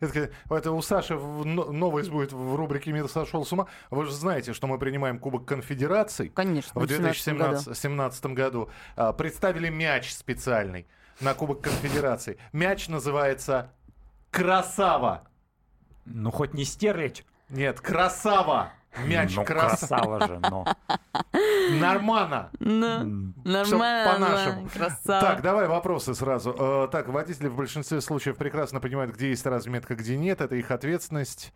Это, 0.02 0.30
это 0.50 0.72
у 0.72 0.82
Саши 0.82 1.16
новость 1.16 2.10
будет 2.10 2.34
в 2.34 2.56
рубрике 2.56 2.92
«Мир 2.92 3.08
сошел 3.08 3.46
с 3.46 3.54
ума». 3.54 3.68
Вы 3.90 4.06
же 4.06 4.12
знаете, 4.12 4.54
что 4.54 4.68
мы 4.68 4.78
принимаем 4.78 5.20
Кубок 5.20 5.46
Конфедераций. 5.46 6.30
Конечно, 6.30 6.82
в 6.82 6.86
в 6.86 6.90
17 6.90 7.28
году. 7.30 7.54
2017 7.64 8.26
году. 8.28 8.70
А, 8.96 9.14
Представили 9.14 9.70
мяч 9.70 10.12
специальный 10.12 10.86
на 11.22 11.34
Кубок 11.34 11.62
Конфедерации. 11.62 12.38
Мяч 12.52 12.90
называется 12.90 13.72
«Красава». 14.32 15.28
Ну, 16.06 16.32
хоть 16.32 16.54
не 16.54 16.66
стерлить. 16.66 17.26
Нет, 17.50 17.82
«Красава». 17.82 18.74
Мяч 19.06 19.36
ну, 19.36 19.44
крас... 19.44 19.80
красава 19.80 20.28
же, 20.28 20.40
но. 20.40 20.66
Нормально. 21.80 22.52
Ну, 22.60 23.34
нормально. 23.44 24.14
по-нашему. 24.14 24.70
Красава. 24.70 25.22
Так, 25.22 25.42
давай 25.42 25.68
вопросы 25.68 26.14
сразу. 26.14 26.56
Э, 26.58 26.88
так, 26.92 27.08
водители 27.08 27.48
в 27.48 27.56
большинстве 27.56 28.02
случаев 28.02 28.38
прекрасно 28.38 28.80
понимают, 28.80 29.16
где 29.16 29.30
есть 29.30 29.46
разметка, 29.48 29.96
где 29.96 30.16
нет. 30.16 30.42
Это 30.42 30.56
их 30.56 30.70
ответственность. 30.70 31.54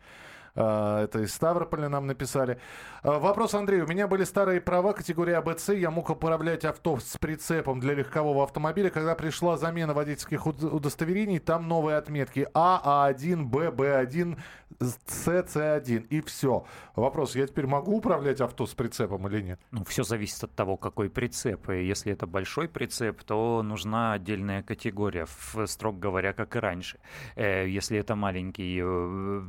А, 0.54 1.04
Это 1.04 1.20
из 1.20 1.34
Ставрополя 1.34 1.88
нам 1.88 2.06
написали. 2.06 2.58
А, 3.02 3.18
Вопрос 3.18 3.54
Андрею. 3.54 3.84
У 3.84 3.88
меня 3.88 4.06
были 4.08 4.24
старые 4.24 4.60
права 4.60 4.92
категории 4.92 5.34
АБЦ. 5.34 5.70
Я 5.70 5.90
мог 5.90 6.10
управлять 6.10 6.64
авто 6.64 6.98
с 6.98 7.16
прицепом 7.18 7.80
для 7.80 7.94
легкового 7.94 8.42
автомобиля. 8.44 8.90
Когда 8.90 9.14
пришла 9.14 9.56
замена 9.56 9.94
водительских 9.94 10.46
уд- 10.46 10.62
удостоверений, 10.64 11.38
там 11.38 11.68
новые 11.68 11.96
отметки 11.96 12.48
А, 12.54 13.08
А1, 13.10 13.44
Б, 13.44 13.70
Б1, 13.70 14.38
С, 14.80 14.98
С1. 15.06 16.06
И 16.08 16.20
все. 16.22 16.64
Вопрос. 16.96 17.36
Я 17.36 17.46
теперь 17.46 17.66
могу 17.66 17.96
управлять 17.98 18.40
авто 18.40 18.66
с 18.66 18.74
прицепом 18.74 19.26
или 19.28 19.40
нет? 19.42 19.60
Ну, 19.70 19.84
все 19.84 20.02
зависит 20.02 20.42
от 20.44 20.54
того, 20.54 20.76
какой 20.76 21.08
прицеп. 21.10 21.70
И 21.70 21.84
если 21.86 22.12
это 22.12 22.26
большой 22.26 22.68
прицеп, 22.68 23.22
то 23.24 23.62
нужна 23.62 24.12
отдельная 24.14 24.62
категория, 24.62 25.26
в- 25.26 25.66
строго 25.66 25.98
говоря, 25.98 26.32
как 26.32 26.56
и 26.56 26.58
раньше. 26.58 26.98
Э, 27.36 27.66
Если 27.68 27.98
это 27.98 28.14
маленький 28.16 28.80
э, 28.82 29.42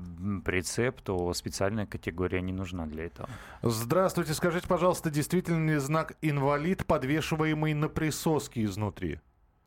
прицеп, 0.92 1.02
то 1.02 1.34
специальная 1.34 1.86
категория 1.86 2.42
не 2.42 2.52
нужна 2.52 2.86
для 2.86 3.06
этого. 3.06 3.30
Здравствуйте. 3.62 4.34
Скажите, 4.34 4.68
пожалуйста, 4.68 5.10
действительно 5.10 5.72
ли 5.72 5.78
знак 5.78 6.16
«инвалид», 6.22 6.86
подвешиваемый 6.86 7.74
на 7.74 7.90
присоске 7.90 8.64
изнутри? 8.64 9.20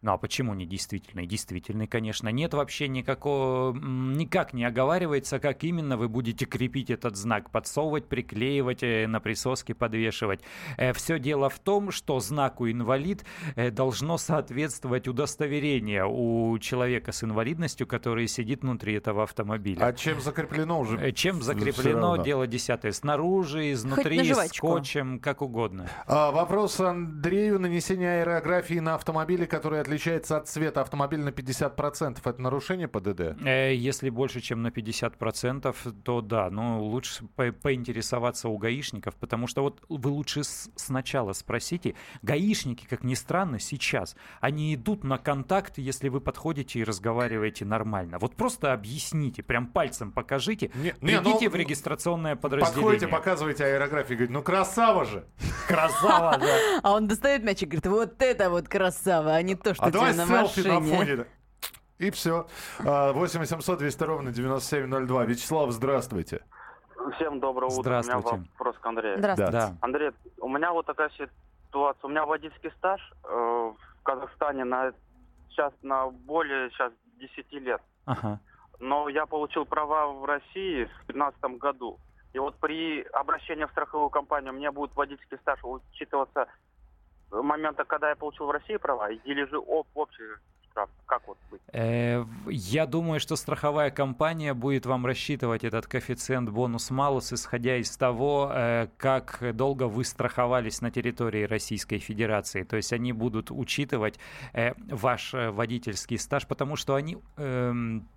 Ну 0.03 0.13
а 0.13 0.19
почему 0.19 0.55
не 0.55 0.67
действительный? 0.67 1.27
Действительный, 1.27 1.87
конечно. 1.87 2.29
Нет 2.29 2.55
вообще 2.55 2.89
никакого, 2.89 3.73
никак 3.73 4.53
не 4.53 4.65
оговаривается, 4.65 5.39
как 5.39 5.63
именно 5.63 5.97
вы 5.97 6.09
будете 6.09 6.45
крепить 6.45 6.91
этот 6.91 7.17
знак, 7.17 7.51
подсовывать, 7.51 8.09
приклеивать, 8.09 8.83
э, 8.83 9.07
на 9.07 9.21
присоске 9.21 9.75
подвешивать. 9.75 10.41
Все 10.95 11.21
дело 11.21 11.49
в 11.49 11.61
том, 11.61 11.93
что 11.93 12.19
знаку 12.19 12.69
инвалид 12.69 13.25
э, 13.55 13.71
должно 13.71 14.19
соответствовать 14.19 15.07
удостоверение 15.07 16.05
у 16.05 16.59
человека 16.59 17.13
с 17.13 17.23
инвалидностью, 17.23 17.87
который 17.87 18.27
сидит 18.27 18.63
внутри 18.63 18.95
этого 18.95 19.23
автомобиля. 19.23 19.87
А 19.87 19.93
чем 19.93 20.21
закреплено 20.21 20.81
уже? 20.81 20.97
Э, 20.99 21.13
Чем 21.13 21.43
закреплено, 21.43 22.17
дело 22.17 22.49
десятое. 22.49 22.91
Снаружи, 22.91 23.71
изнутри, 23.73 24.35
скотчем, 24.53 25.21
как 25.21 25.43
угодно. 25.43 25.89
А, 26.09 26.33
Вопрос 26.33 26.81
Андрею. 26.81 27.61
Нанесение 27.61 28.23
аэрографии 28.23 28.81
на 28.81 28.97
автомобиле, 28.97 29.47
который 29.47 29.81
отличается 29.81 29.92
от 29.97 30.49
цвета 30.49 30.81
автомобиля 30.81 31.25
на 31.25 31.29
50%. 31.31 32.19
Это 32.25 32.41
нарушение 32.41 32.89
ПДД? 32.89 33.37
Э, 33.45 33.75
Если 33.75 34.11
больше, 34.11 34.41
чем 34.41 34.63
на 34.63 34.69
50%, 34.69 35.75
то 36.05 36.21
да, 36.21 36.51
но 36.51 36.83
лучше 36.83 37.25
по- 37.37 37.53
поинтересоваться 37.53 38.49
у 38.49 38.57
гаишников, 38.59 39.15
потому 39.17 39.47
что 39.47 39.63
вот 39.63 39.83
вы 39.89 40.11
лучше 40.11 40.43
сначала 40.45 41.33
спросите. 41.33 41.95
Гаишники, 42.23 42.87
как 42.89 43.05
ни 43.05 43.15
странно, 43.15 43.59
сейчас, 43.59 44.17
они 44.41 44.75
идут 44.75 45.05
на 45.05 45.19
контакт, 45.19 45.79
если 45.79 46.09
вы 46.09 46.21
подходите 46.21 46.79
и 46.79 46.85
разговариваете 46.85 47.65
нормально. 47.65 48.19
Вот 48.19 48.37
просто 48.37 48.73
объясните, 48.73 49.43
прям 49.43 49.67
пальцем 49.67 50.13
покажите, 50.13 50.71
Не- 50.75 50.95
не, 51.01 51.19
придите 51.21 51.47
ну, 51.47 51.51
в 51.51 51.55
регистрационное 51.57 52.37
подразделение. 52.37 52.83
Подходите, 52.83 53.09
показываете 53.09 53.65
аэрографию, 53.65 54.19
говорит, 54.19 54.31
ну 54.35 54.43
красава 54.43 55.05
же. 55.05 55.25
Красава, 55.69 56.39
да. 56.39 56.81
А 56.83 56.93
он 56.95 57.09
достает 57.09 57.43
мяч 57.45 57.63
и 57.63 57.67
говорит, 57.67 57.87
вот 57.87 58.23
это 58.23 58.51
вот 58.51 58.69
красава, 58.69 59.35
а 59.35 59.43
не 59.43 59.55
то, 59.55 59.75
что 59.75 59.82
А 59.83 59.89
у 59.89 59.91
тебя 59.91 60.01
давай 60.01 60.15
на 60.15 60.27
селфи 60.27 60.61
на 60.69 60.79
машине. 60.81 60.97
фоне. 60.97 61.27
И 61.99 62.11
все. 62.13 62.47
8 62.79 63.41
800 63.41 63.79
200 63.79 64.03
ровно 64.05 64.31
9702. 64.33 65.25
Вячеслав, 65.25 65.71
здравствуйте. 65.73 66.45
Всем 67.17 67.41
доброго 67.41 67.73
утра. 67.73 67.99
У 67.99 68.03
меня 68.03 68.03
Здравствуйте. 68.03 68.49
вопрос 68.53 68.77
к 68.79 68.87
Андрею. 68.87 69.19
Здравствуйте. 69.19 69.53
Да. 69.53 69.77
Андрей, 69.81 70.11
у 70.39 70.49
меня 70.49 70.73
вот 70.73 70.87
такая 70.87 71.11
ситуация. 71.11 72.07
У 72.07 72.09
меня 72.09 72.25
водительский 72.25 72.71
стаж 72.79 73.01
э, 73.25 73.29
в 73.29 73.77
Казахстане 74.05 74.63
на 74.65 74.93
сейчас 75.51 75.73
на 75.83 76.07
более 76.11 76.71
сейчас 76.71 76.93
10 77.19 77.53
лет. 77.55 77.83
Ага. 78.05 78.39
Но 78.79 79.09
я 79.09 79.27
получил 79.27 79.65
права 79.65 80.07
в 80.13 80.25
России 80.25 80.85
в 80.85 81.07
2015 81.13 81.41
году. 81.59 81.99
И 82.35 82.39
вот 82.39 82.55
при 82.61 83.03
обращении 83.13 83.65
в 83.65 83.71
страховую 83.71 84.11
компанию 84.11 84.53
мне 84.53 84.71
будет 84.71 84.95
водительский 84.95 85.39
стаж 85.39 85.59
учитываться 85.65 86.47
момента, 87.33 87.85
когда 87.85 88.11
я 88.11 88.17
получил 88.17 88.47
в 88.47 88.51
России 88.51 88.77
права, 88.77 89.11
или 89.11 89.45
же 89.49 89.57
об, 89.57 89.87
общий 89.95 90.23
штраф? 90.71 90.89
Как 91.07 91.27
вот 91.27 91.39
быть? 91.51 91.61
Э, 91.73 92.25
Я 92.47 92.87
думаю, 92.87 93.21
что 93.21 93.37
страховая 93.37 93.91
компания 93.91 94.55
будет 94.55 94.87
вам 94.87 95.07
рассчитывать 95.07 95.65
этот 95.65 95.87
коэффициент 95.87 96.49
бонус-малус, 96.51 97.33
исходя 97.33 97.77
из 97.77 97.97
того, 97.97 98.51
э, 98.53 98.89
как 98.97 99.43
долго 99.55 99.85
вы 99.85 100.05
страховались 100.05 100.81
на 100.83 100.91
территории 100.91 101.45
Российской 101.45 101.99
Федерации. 101.99 102.63
То 102.65 102.77
есть 102.77 102.93
они 102.93 103.13
будут 103.13 103.51
учитывать 103.51 104.19
э, 104.53 104.73
ваш 104.91 105.35
э, 105.35 105.51
водительский 105.51 106.19
стаж, 106.19 106.47
потому 106.47 106.77
что 106.77 106.95
они 106.95 107.19
м, 107.37 108.09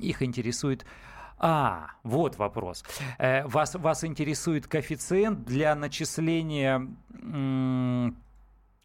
их 0.00 0.22
интересует 0.22 0.86
а, 1.38 1.90
вот 2.02 2.36
вопрос. 2.36 2.84
Э, 3.18 3.46
Вас, 3.46 3.74
вас 3.74 4.04
интересует 4.04 4.66
коэффициент 4.66 5.44
для 5.44 5.74
начисления 5.74 6.88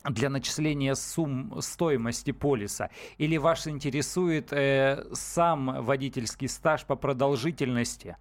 для 0.04 0.30
начисления 0.30 0.95
сумм 0.95 1.62
стоимости 1.62 2.32
полиса? 2.32 2.89
Или 3.18 3.38
вас 3.38 3.68
интересует 3.68 4.51
э, 4.51 5.06
сам 5.14 5.84
водительский 5.84 6.49
стаж 6.49 6.86
по 6.86 6.95
продолжительности? 6.95 8.18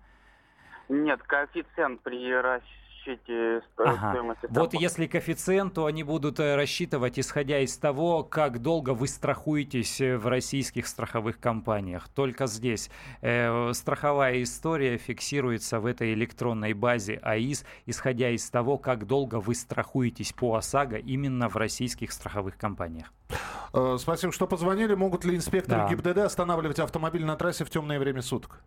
Нет, 0.89 1.23
коэффициент 1.23 2.01
при 2.03 2.33
расчете 2.33 2.83
сто- 3.03 3.85
Ага. 3.85 4.13
стоимости. 4.13 4.47
Вот 4.51 4.71
там- 4.73 4.81
если 4.81 5.07
коэффициент, 5.07 5.75
то 5.75 5.87
они 5.87 6.03
будут 6.03 6.41
э, 6.41 6.55
рассчитывать, 6.57 7.19
исходя 7.19 7.59
из 7.61 7.77
того, 7.77 8.23
как 8.25 8.61
долго 8.61 8.91
вы 8.95 9.09
страхуетесь 9.09 10.01
э, 10.01 10.17
в 10.17 10.27
российских 10.29 10.87
страховых 10.87 11.39
компаниях. 11.41 12.09
Только 12.09 12.47
здесь 12.47 12.91
э, 13.21 13.73
страховая 13.75 14.43
история 14.43 14.97
фиксируется 14.99 15.81
в 15.81 15.87
этой 15.87 16.15
электронной 16.15 16.73
базе 16.73 17.19
АИС, 17.23 17.65
исходя 17.87 18.31
из 18.31 18.49
того, 18.51 18.79
как 18.79 19.07
долго 19.07 19.37
вы 19.41 19.55
страхуетесь 19.55 20.33
по 20.33 20.55
ОСАГО 20.57 20.97
именно 20.99 21.49
в 21.49 21.57
российских 21.57 22.13
страховых 22.13 22.57
компаниях. 22.57 23.13
Э, 23.75 23.97
Спасибо, 23.99 24.33
что 24.33 24.47
позвонили. 24.47 24.95
Могут 24.95 25.25
ли 25.25 25.35
инспекторы 25.37 25.81
Да. 25.83 25.89
ГИБДД 25.89 26.19
останавливать 26.19 26.79
автомобиль 26.79 27.25
на 27.25 27.37
трассе 27.37 27.65
в 27.65 27.71
темное 27.71 27.99
время 27.99 28.23
суток? 28.23 28.61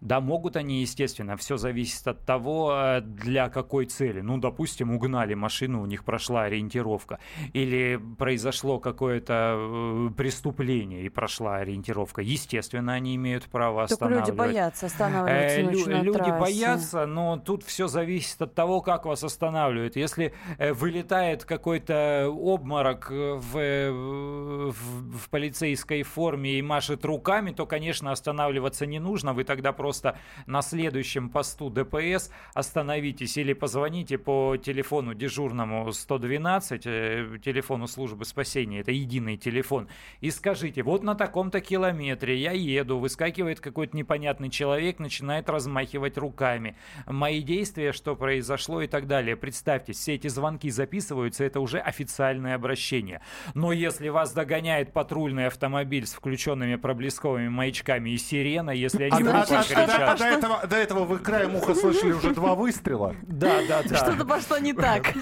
Да, 0.00 0.20
могут 0.20 0.56
они, 0.56 0.80
естественно. 0.80 1.36
Все 1.36 1.56
зависит 1.56 2.06
от 2.06 2.24
того, 2.24 2.72
э, 2.74 3.00
для 3.00 3.48
какой 3.48 3.86
цели. 3.86 4.20
Ну, 4.20 4.38
допустим, 4.38 4.90
угнали 4.94 5.34
машину, 5.34 5.82
у 5.82 5.86
них 5.86 6.04
прошла 6.04 6.42
ориентировка. 6.44 7.18
Или 7.52 8.00
произошло 8.18 8.78
какое-то 8.78 9.56
э, 9.58 10.10
преступление 10.16 11.02
и 11.04 11.08
прошла 11.08 11.56
ориентировка. 11.56 12.22
Естественно, 12.22 12.92
они 12.94 13.16
имеют 13.16 13.44
право 13.44 13.86
Только 13.86 14.04
люди 14.06 14.14
останавливать. 14.20 14.38
боятся 14.54 14.86
останавливаться 14.86 15.60
Э, 15.60 15.62
лю- 15.62 15.86
на 15.90 16.02
люди 16.02 16.18
трассе. 16.18 16.40
боятся, 16.40 17.06
но 17.06 17.36
тут 17.38 17.62
все 17.64 17.86
зависит 17.88 18.40
от 18.42 18.54
того, 18.54 18.80
как 18.80 19.04
вас 19.06 19.22
останавливают. 19.24 19.96
Если 19.96 20.34
вылетает 20.58 21.44
какой-то 21.44 22.28
обморок 22.30 23.10
в, 23.10 23.40
в, 23.52 24.72
в 24.72 25.30
полицейской 25.30 26.02
форме 26.02 26.58
и 26.58 26.62
машет 26.62 27.04
руками, 27.04 27.50
то, 27.52 27.66
конечно, 27.66 28.12
останавливаться 28.12 28.86
не 28.86 28.98
нужно. 28.98 29.32
Вы 29.32 29.44
тогда 29.44 29.63
просто 29.72 30.18
на 30.46 30.62
следующем 30.62 31.30
посту 31.30 31.70
ДПС 31.70 32.30
остановитесь 32.54 33.36
или 33.36 33.52
позвоните 33.52 34.18
по 34.18 34.56
телефону 34.56 35.14
дежурному 35.14 35.92
112, 35.92 36.82
э, 36.86 37.38
телефону 37.42 37.86
службы 37.86 38.24
спасения, 38.24 38.80
это 38.80 38.92
единый 38.92 39.36
телефон, 39.36 39.88
и 40.20 40.30
скажите, 40.30 40.82
вот 40.82 41.02
на 41.02 41.14
таком-то 41.14 41.60
километре 41.60 42.36
я 42.36 42.52
еду, 42.52 42.98
выскакивает 42.98 43.60
какой-то 43.60 43.96
непонятный 43.96 44.50
человек, 44.50 44.98
начинает 44.98 45.48
размахивать 45.48 46.18
руками. 46.18 46.76
Мои 47.06 47.42
действия, 47.42 47.92
что 47.92 48.16
произошло 48.16 48.82
и 48.82 48.86
так 48.86 49.06
далее. 49.06 49.36
Представьте, 49.36 49.92
все 49.92 50.14
эти 50.14 50.28
звонки 50.28 50.70
записываются, 50.70 51.44
это 51.44 51.60
уже 51.60 51.78
официальное 51.78 52.54
обращение. 52.54 53.20
Но 53.54 53.72
если 53.72 54.08
вас 54.08 54.32
догоняет 54.32 54.92
патрульный 54.92 55.46
автомобиль 55.46 56.06
с 56.06 56.14
включенными 56.14 56.76
проблесковыми 56.76 57.48
маячками 57.48 58.10
и 58.10 58.18
сирена, 58.18 58.70
если 58.70 59.04
они 59.04 59.22
А, 59.22 59.42
в 59.62 59.70
а- 59.70 59.84
ушах 59.84 60.00
а- 60.00 60.16
до, 60.16 60.24
этого, 60.24 60.66
до 60.66 60.76
этого 60.76 61.04
вы 61.04 61.18
краем 61.18 61.56
уха 61.56 61.74
слышали 61.74 62.12
уже 62.12 62.34
два 62.34 62.54
выстрела? 62.54 63.14
Да, 63.22 63.60
да, 63.68 63.82
да. 63.84 63.96
Что-то 63.96 64.24
пошло 64.24 64.58
не 64.58 64.72
так. 64.72 65.12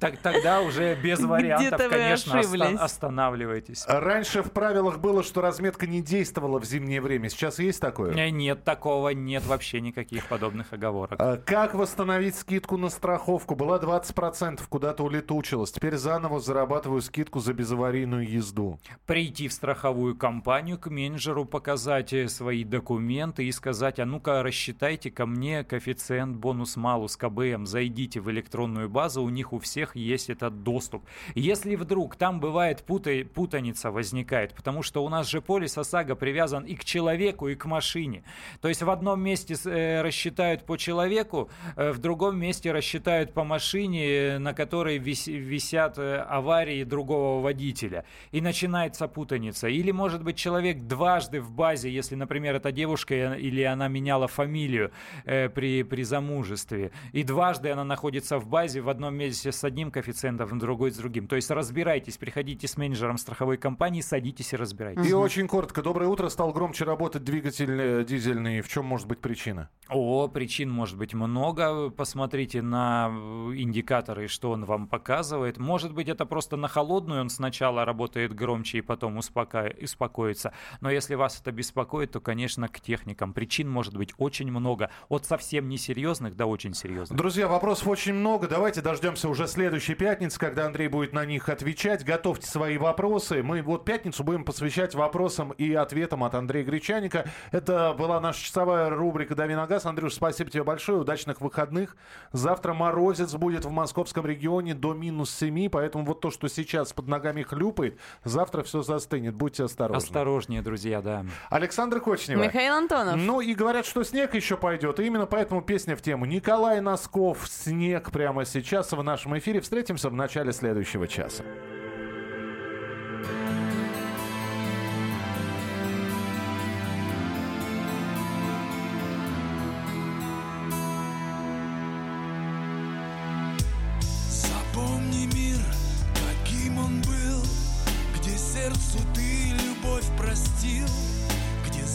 Так, 0.00 0.18
тогда 0.18 0.60
уже 0.60 0.94
без 0.94 1.20
вариантов, 1.20 1.88
конечно, 1.90 2.38
оста- 2.38 2.84
останавливайтесь. 2.84 3.84
Раньше 3.86 4.42
в 4.42 4.52
правилах 4.52 4.98
было, 4.98 5.22
что 5.22 5.40
разметка 5.40 5.86
не 5.86 6.00
действовала 6.02 6.60
в 6.60 6.64
зимнее 6.64 7.00
время. 7.00 7.28
Сейчас 7.28 7.58
есть 7.58 7.80
такое? 7.80 8.14
Э, 8.14 8.30
Нет 8.30 8.64
такого, 8.64 9.10
нет 9.10 9.44
вообще 9.46 9.80
никаких 9.80 10.26
подобных 10.26 10.72
оговорок. 10.72 11.18
А 11.20 11.36
Как 11.36 11.74
восстановить 11.74 12.36
скидку 12.36 12.76
на 12.76 12.88
страховку? 12.88 13.54
Была 13.54 13.78
20%, 13.78 14.60
куда-то 14.68 15.04
улетучилась. 15.04 15.72
Теперь 15.72 15.96
заново 15.96 16.40
зарабатываю 16.40 17.00
скидку 17.02 17.40
за 17.40 17.52
безаварийную 17.52 18.28
езду. 18.28 18.78
Прийти 19.06 19.48
в 19.48 19.52
страховую 19.52 20.16
компанию 20.16 20.78
к 20.78 20.86
менеджеру, 20.88 21.44
показать 21.44 22.12
э, 22.12 22.28
свои 22.28 22.64
документы, 22.64 22.87
документы 22.88 23.44
и 23.44 23.52
сказать, 23.52 23.98
а 23.98 24.06
ну-ка 24.06 24.42
рассчитайте 24.42 25.10
ко 25.10 25.26
мне 25.26 25.62
коэффициент 25.62 26.36
бонус-малус 26.36 27.18
КБМ, 27.18 27.66
зайдите 27.66 28.18
в 28.20 28.30
электронную 28.30 28.88
базу, 28.88 29.22
у 29.22 29.28
них 29.28 29.52
у 29.52 29.58
всех 29.58 29.94
есть 29.94 30.30
этот 30.30 30.62
доступ. 30.62 31.04
Если 31.34 31.76
вдруг 31.76 32.16
там 32.16 32.40
бывает 32.40 32.82
путай, 32.86 33.24
путаница 33.26 33.90
возникает, 33.90 34.54
потому 34.54 34.82
что 34.82 35.04
у 35.04 35.10
нас 35.10 35.28
же 35.28 35.42
полис 35.42 35.76
ОСАГО 35.76 36.14
привязан 36.14 36.64
и 36.64 36.74
к 36.76 36.84
человеку, 36.84 37.48
и 37.48 37.56
к 37.56 37.66
машине. 37.66 38.22
То 38.62 38.68
есть 38.68 38.82
в 38.82 38.88
одном 38.88 39.20
месте 39.20 39.54
э, 39.66 40.00
рассчитают 40.00 40.64
по 40.64 40.78
человеку, 40.78 41.50
э, 41.76 41.92
в 41.92 41.98
другом 41.98 42.40
месте 42.40 42.72
рассчитают 42.72 43.34
по 43.34 43.44
машине, 43.44 44.38
на 44.38 44.54
которой 44.54 44.96
вис, 44.96 45.26
висят 45.26 45.98
э, 45.98 46.20
аварии 46.20 46.84
другого 46.84 47.42
водителя. 47.42 48.06
И 48.32 48.40
начинается 48.40 49.08
путаница. 49.08 49.68
Или, 49.68 49.90
может 49.90 50.24
быть, 50.24 50.36
человек 50.36 50.78
дважды 50.86 51.42
в 51.42 51.50
базе, 51.52 51.90
если, 51.90 52.14
например, 52.14 52.54
это 52.54 52.67
девушка 52.72 53.34
или 53.34 53.62
она 53.62 53.88
меняла 53.88 54.28
фамилию 54.28 54.92
э, 55.24 55.48
при, 55.48 55.82
при 55.82 56.02
замужестве, 56.02 56.92
и 57.12 57.22
дважды 57.22 57.70
она 57.70 57.84
находится 57.84 58.38
в 58.38 58.46
базе 58.46 58.80
в 58.80 58.88
одном 58.88 59.14
месте 59.14 59.52
с 59.52 59.64
одним 59.64 59.90
коэффициентом, 59.90 60.46
в 60.46 60.58
другой 60.58 60.90
с 60.90 60.96
другим. 60.96 61.26
То 61.26 61.36
есть 61.36 61.50
разбирайтесь, 61.50 62.16
приходите 62.16 62.66
с 62.66 62.76
менеджером 62.76 63.18
страховой 63.18 63.56
компании, 63.56 64.00
садитесь 64.00 64.52
и 64.52 64.56
разбирайтесь. 64.56 65.08
И 65.08 65.12
очень 65.12 65.48
коротко. 65.48 65.82
Доброе 65.82 66.08
утро. 66.08 66.28
Стал 66.28 66.52
громче 66.52 66.84
работать 66.84 67.24
двигатель 67.24 67.80
э, 67.80 68.04
дизельный. 68.04 68.60
В 68.60 68.68
чем 68.68 68.84
может 68.84 69.06
быть 69.06 69.20
причина? 69.20 69.70
О, 69.88 70.28
причин 70.28 70.70
может 70.70 70.96
быть 70.96 71.14
много. 71.14 71.90
Посмотрите 71.90 72.62
на 72.62 73.08
э, 73.10 73.54
индикаторы, 73.56 74.28
что 74.28 74.50
он 74.50 74.64
вам 74.64 74.86
показывает. 74.86 75.58
Может 75.58 75.92
быть, 75.92 76.08
это 76.08 76.26
просто 76.26 76.56
на 76.56 76.68
холодную 76.68 77.20
он 77.20 77.30
сначала 77.30 77.84
работает 77.84 78.34
громче 78.34 78.78
и 78.78 78.80
потом 78.80 79.18
успока... 79.18 79.72
успокоится. 79.82 80.52
Но 80.80 80.90
если 80.90 81.14
вас 81.14 81.40
это 81.40 81.52
беспокоит, 81.52 82.12
то, 82.12 82.20
конечно, 82.20 82.57
к 82.66 82.80
техникам. 82.80 83.32
Причин 83.32 83.70
может 83.70 83.96
быть 83.96 84.12
очень 84.18 84.50
много. 84.50 84.90
От 85.08 85.26
совсем 85.26 85.68
несерьезных 85.68 86.34
до 86.34 86.46
очень 86.46 86.74
серьезных. 86.74 87.16
Друзья, 87.16 87.46
вопросов 87.46 87.86
очень 87.86 88.14
много. 88.14 88.48
Давайте 88.48 88.80
дождемся 88.80 89.28
уже 89.28 89.46
следующей 89.46 89.94
пятницы, 89.94 90.40
когда 90.40 90.66
Андрей 90.66 90.88
будет 90.88 91.12
на 91.12 91.24
них 91.24 91.48
отвечать. 91.48 92.04
Готовьте 92.04 92.48
свои 92.48 92.78
вопросы. 92.78 93.44
Мы 93.44 93.62
вот 93.62 93.84
пятницу 93.84 94.24
будем 94.24 94.44
посвящать 94.44 94.96
вопросам 94.96 95.52
и 95.52 95.72
ответам 95.74 96.24
от 96.24 96.34
Андрея 96.34 96.64
Гречаника. 96.64 97.30
Это 97.52 97.94
была 97.96 98.20
наша 98.20 98.42
часовая 98.42 98.90
рубрика 98.90 99.34
«Дави 99.34 99.54
на 99.54 99.66
газ». 99.66 99.86
Андрюш, 99.86 100.14
спасибо 100.14 100.50
тебе 100.50 100.64
большое. 100.64 100.98
Удачных 100.98 101.40
выходных. 101.40 101.96
Завтра 102.32 102.72
морозец 102.72 103.34
будет 103.34 103.64
в 103.66 103.70
московском 103.70 104.26
регионе 104.26 104.74
до 104.74 104.94
минус 104.94 105.30
7, 105.30 105.68
поэтому 105.68 106.04
вот 106.06 106.20
то, 106.20 106.30
что 106.30 106.48
сейчас 106.48 106.92
под 106.94 107.08
ногами 107.08 107.42
хлюпает, 107.42 107.98
завтра 108.24 108.62
все 108.62 108.82
застынет. 108.82 109.34
Будьте 109.34 109.64
осторожны. 109.64 110.04
Осторожнее, 110.06 110.62
друзья, 110.62 111.02
да. 111.02 111.26
Александр 111.50 112.00
Кочнева. 112.00 112.47
Михаил 112.48 112.74
Антонов. 112.74 113.16
Ну 113.16 113.40
и 113.40 113.54
говорят, 113.54 113.86
что 113.86 114.02
снег 114.04 114.34
еще 114.34 114.56
пойдет. 114.56 115.00
И 115.00 115.04
именно 115.04 115.26
поэтому 115.26 115.62
песня 115.62 115.96
в 115.96 116.02
тему. 116.02 116.24
Николай 116.24 116.80
Носков 116.80 117.48
«Снег» 117.48 118.10
прямо 118.10 118.44
сейчас 118.44 118.92
в 118.92 119.02
нашем 119.02 119.38
эфире. 119.38 119.60
Встретимся 119.60 120.10
в 120.10 120.14
начале 120.14 120.52
следующего 120.52 121.06
часа. 121.06 121.44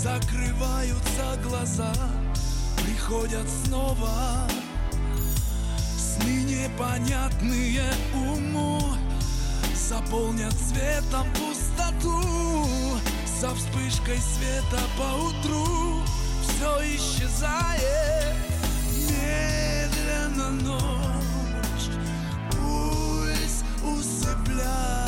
Закрываются 0.04 1.40
глаза, 1.44 1.94
приходят 2.84 3.48
снова. 3.66 4.48
Сны 5.98 6.44
непонятные 6.44 7.84
уму, 8.14 8.82
заполнят 9.74 10.54
светом 10.54 11.26
пустоту, 11.34 12.22
со 13.26 13.56
вспышкой 13.56 14.18
света 14.18 14.82
по 14.98 15.30
утру 15.30 16.04
все 16.42 16.96
исчезает. 16.98 18.36
Медленно 19.10 20.50
ночь 20.50 21.90
пульс 22.52 23.64
усыпляет 23.82 25.03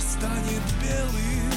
станет 0.00 0.62
белым. 0.82 1.52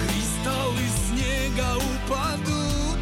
Кристаллы 0.00 0.86
снега 1.08 1.76
упадут, 1.76 3.00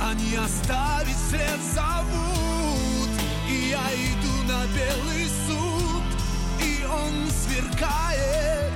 они 0.00 0.34
оставить 0.36 1.16
след 1.30 1.60
зовут. 1.74 3.10
И 3.48 3.70
я 3.70 3.86
иду 3.94 4.42
на 4.46 4.66
белый 4.76 5.26
суд, 5.46 6.04
и 6.60 6.84
он 6.84 7.30
сверкает. 7.30 8.67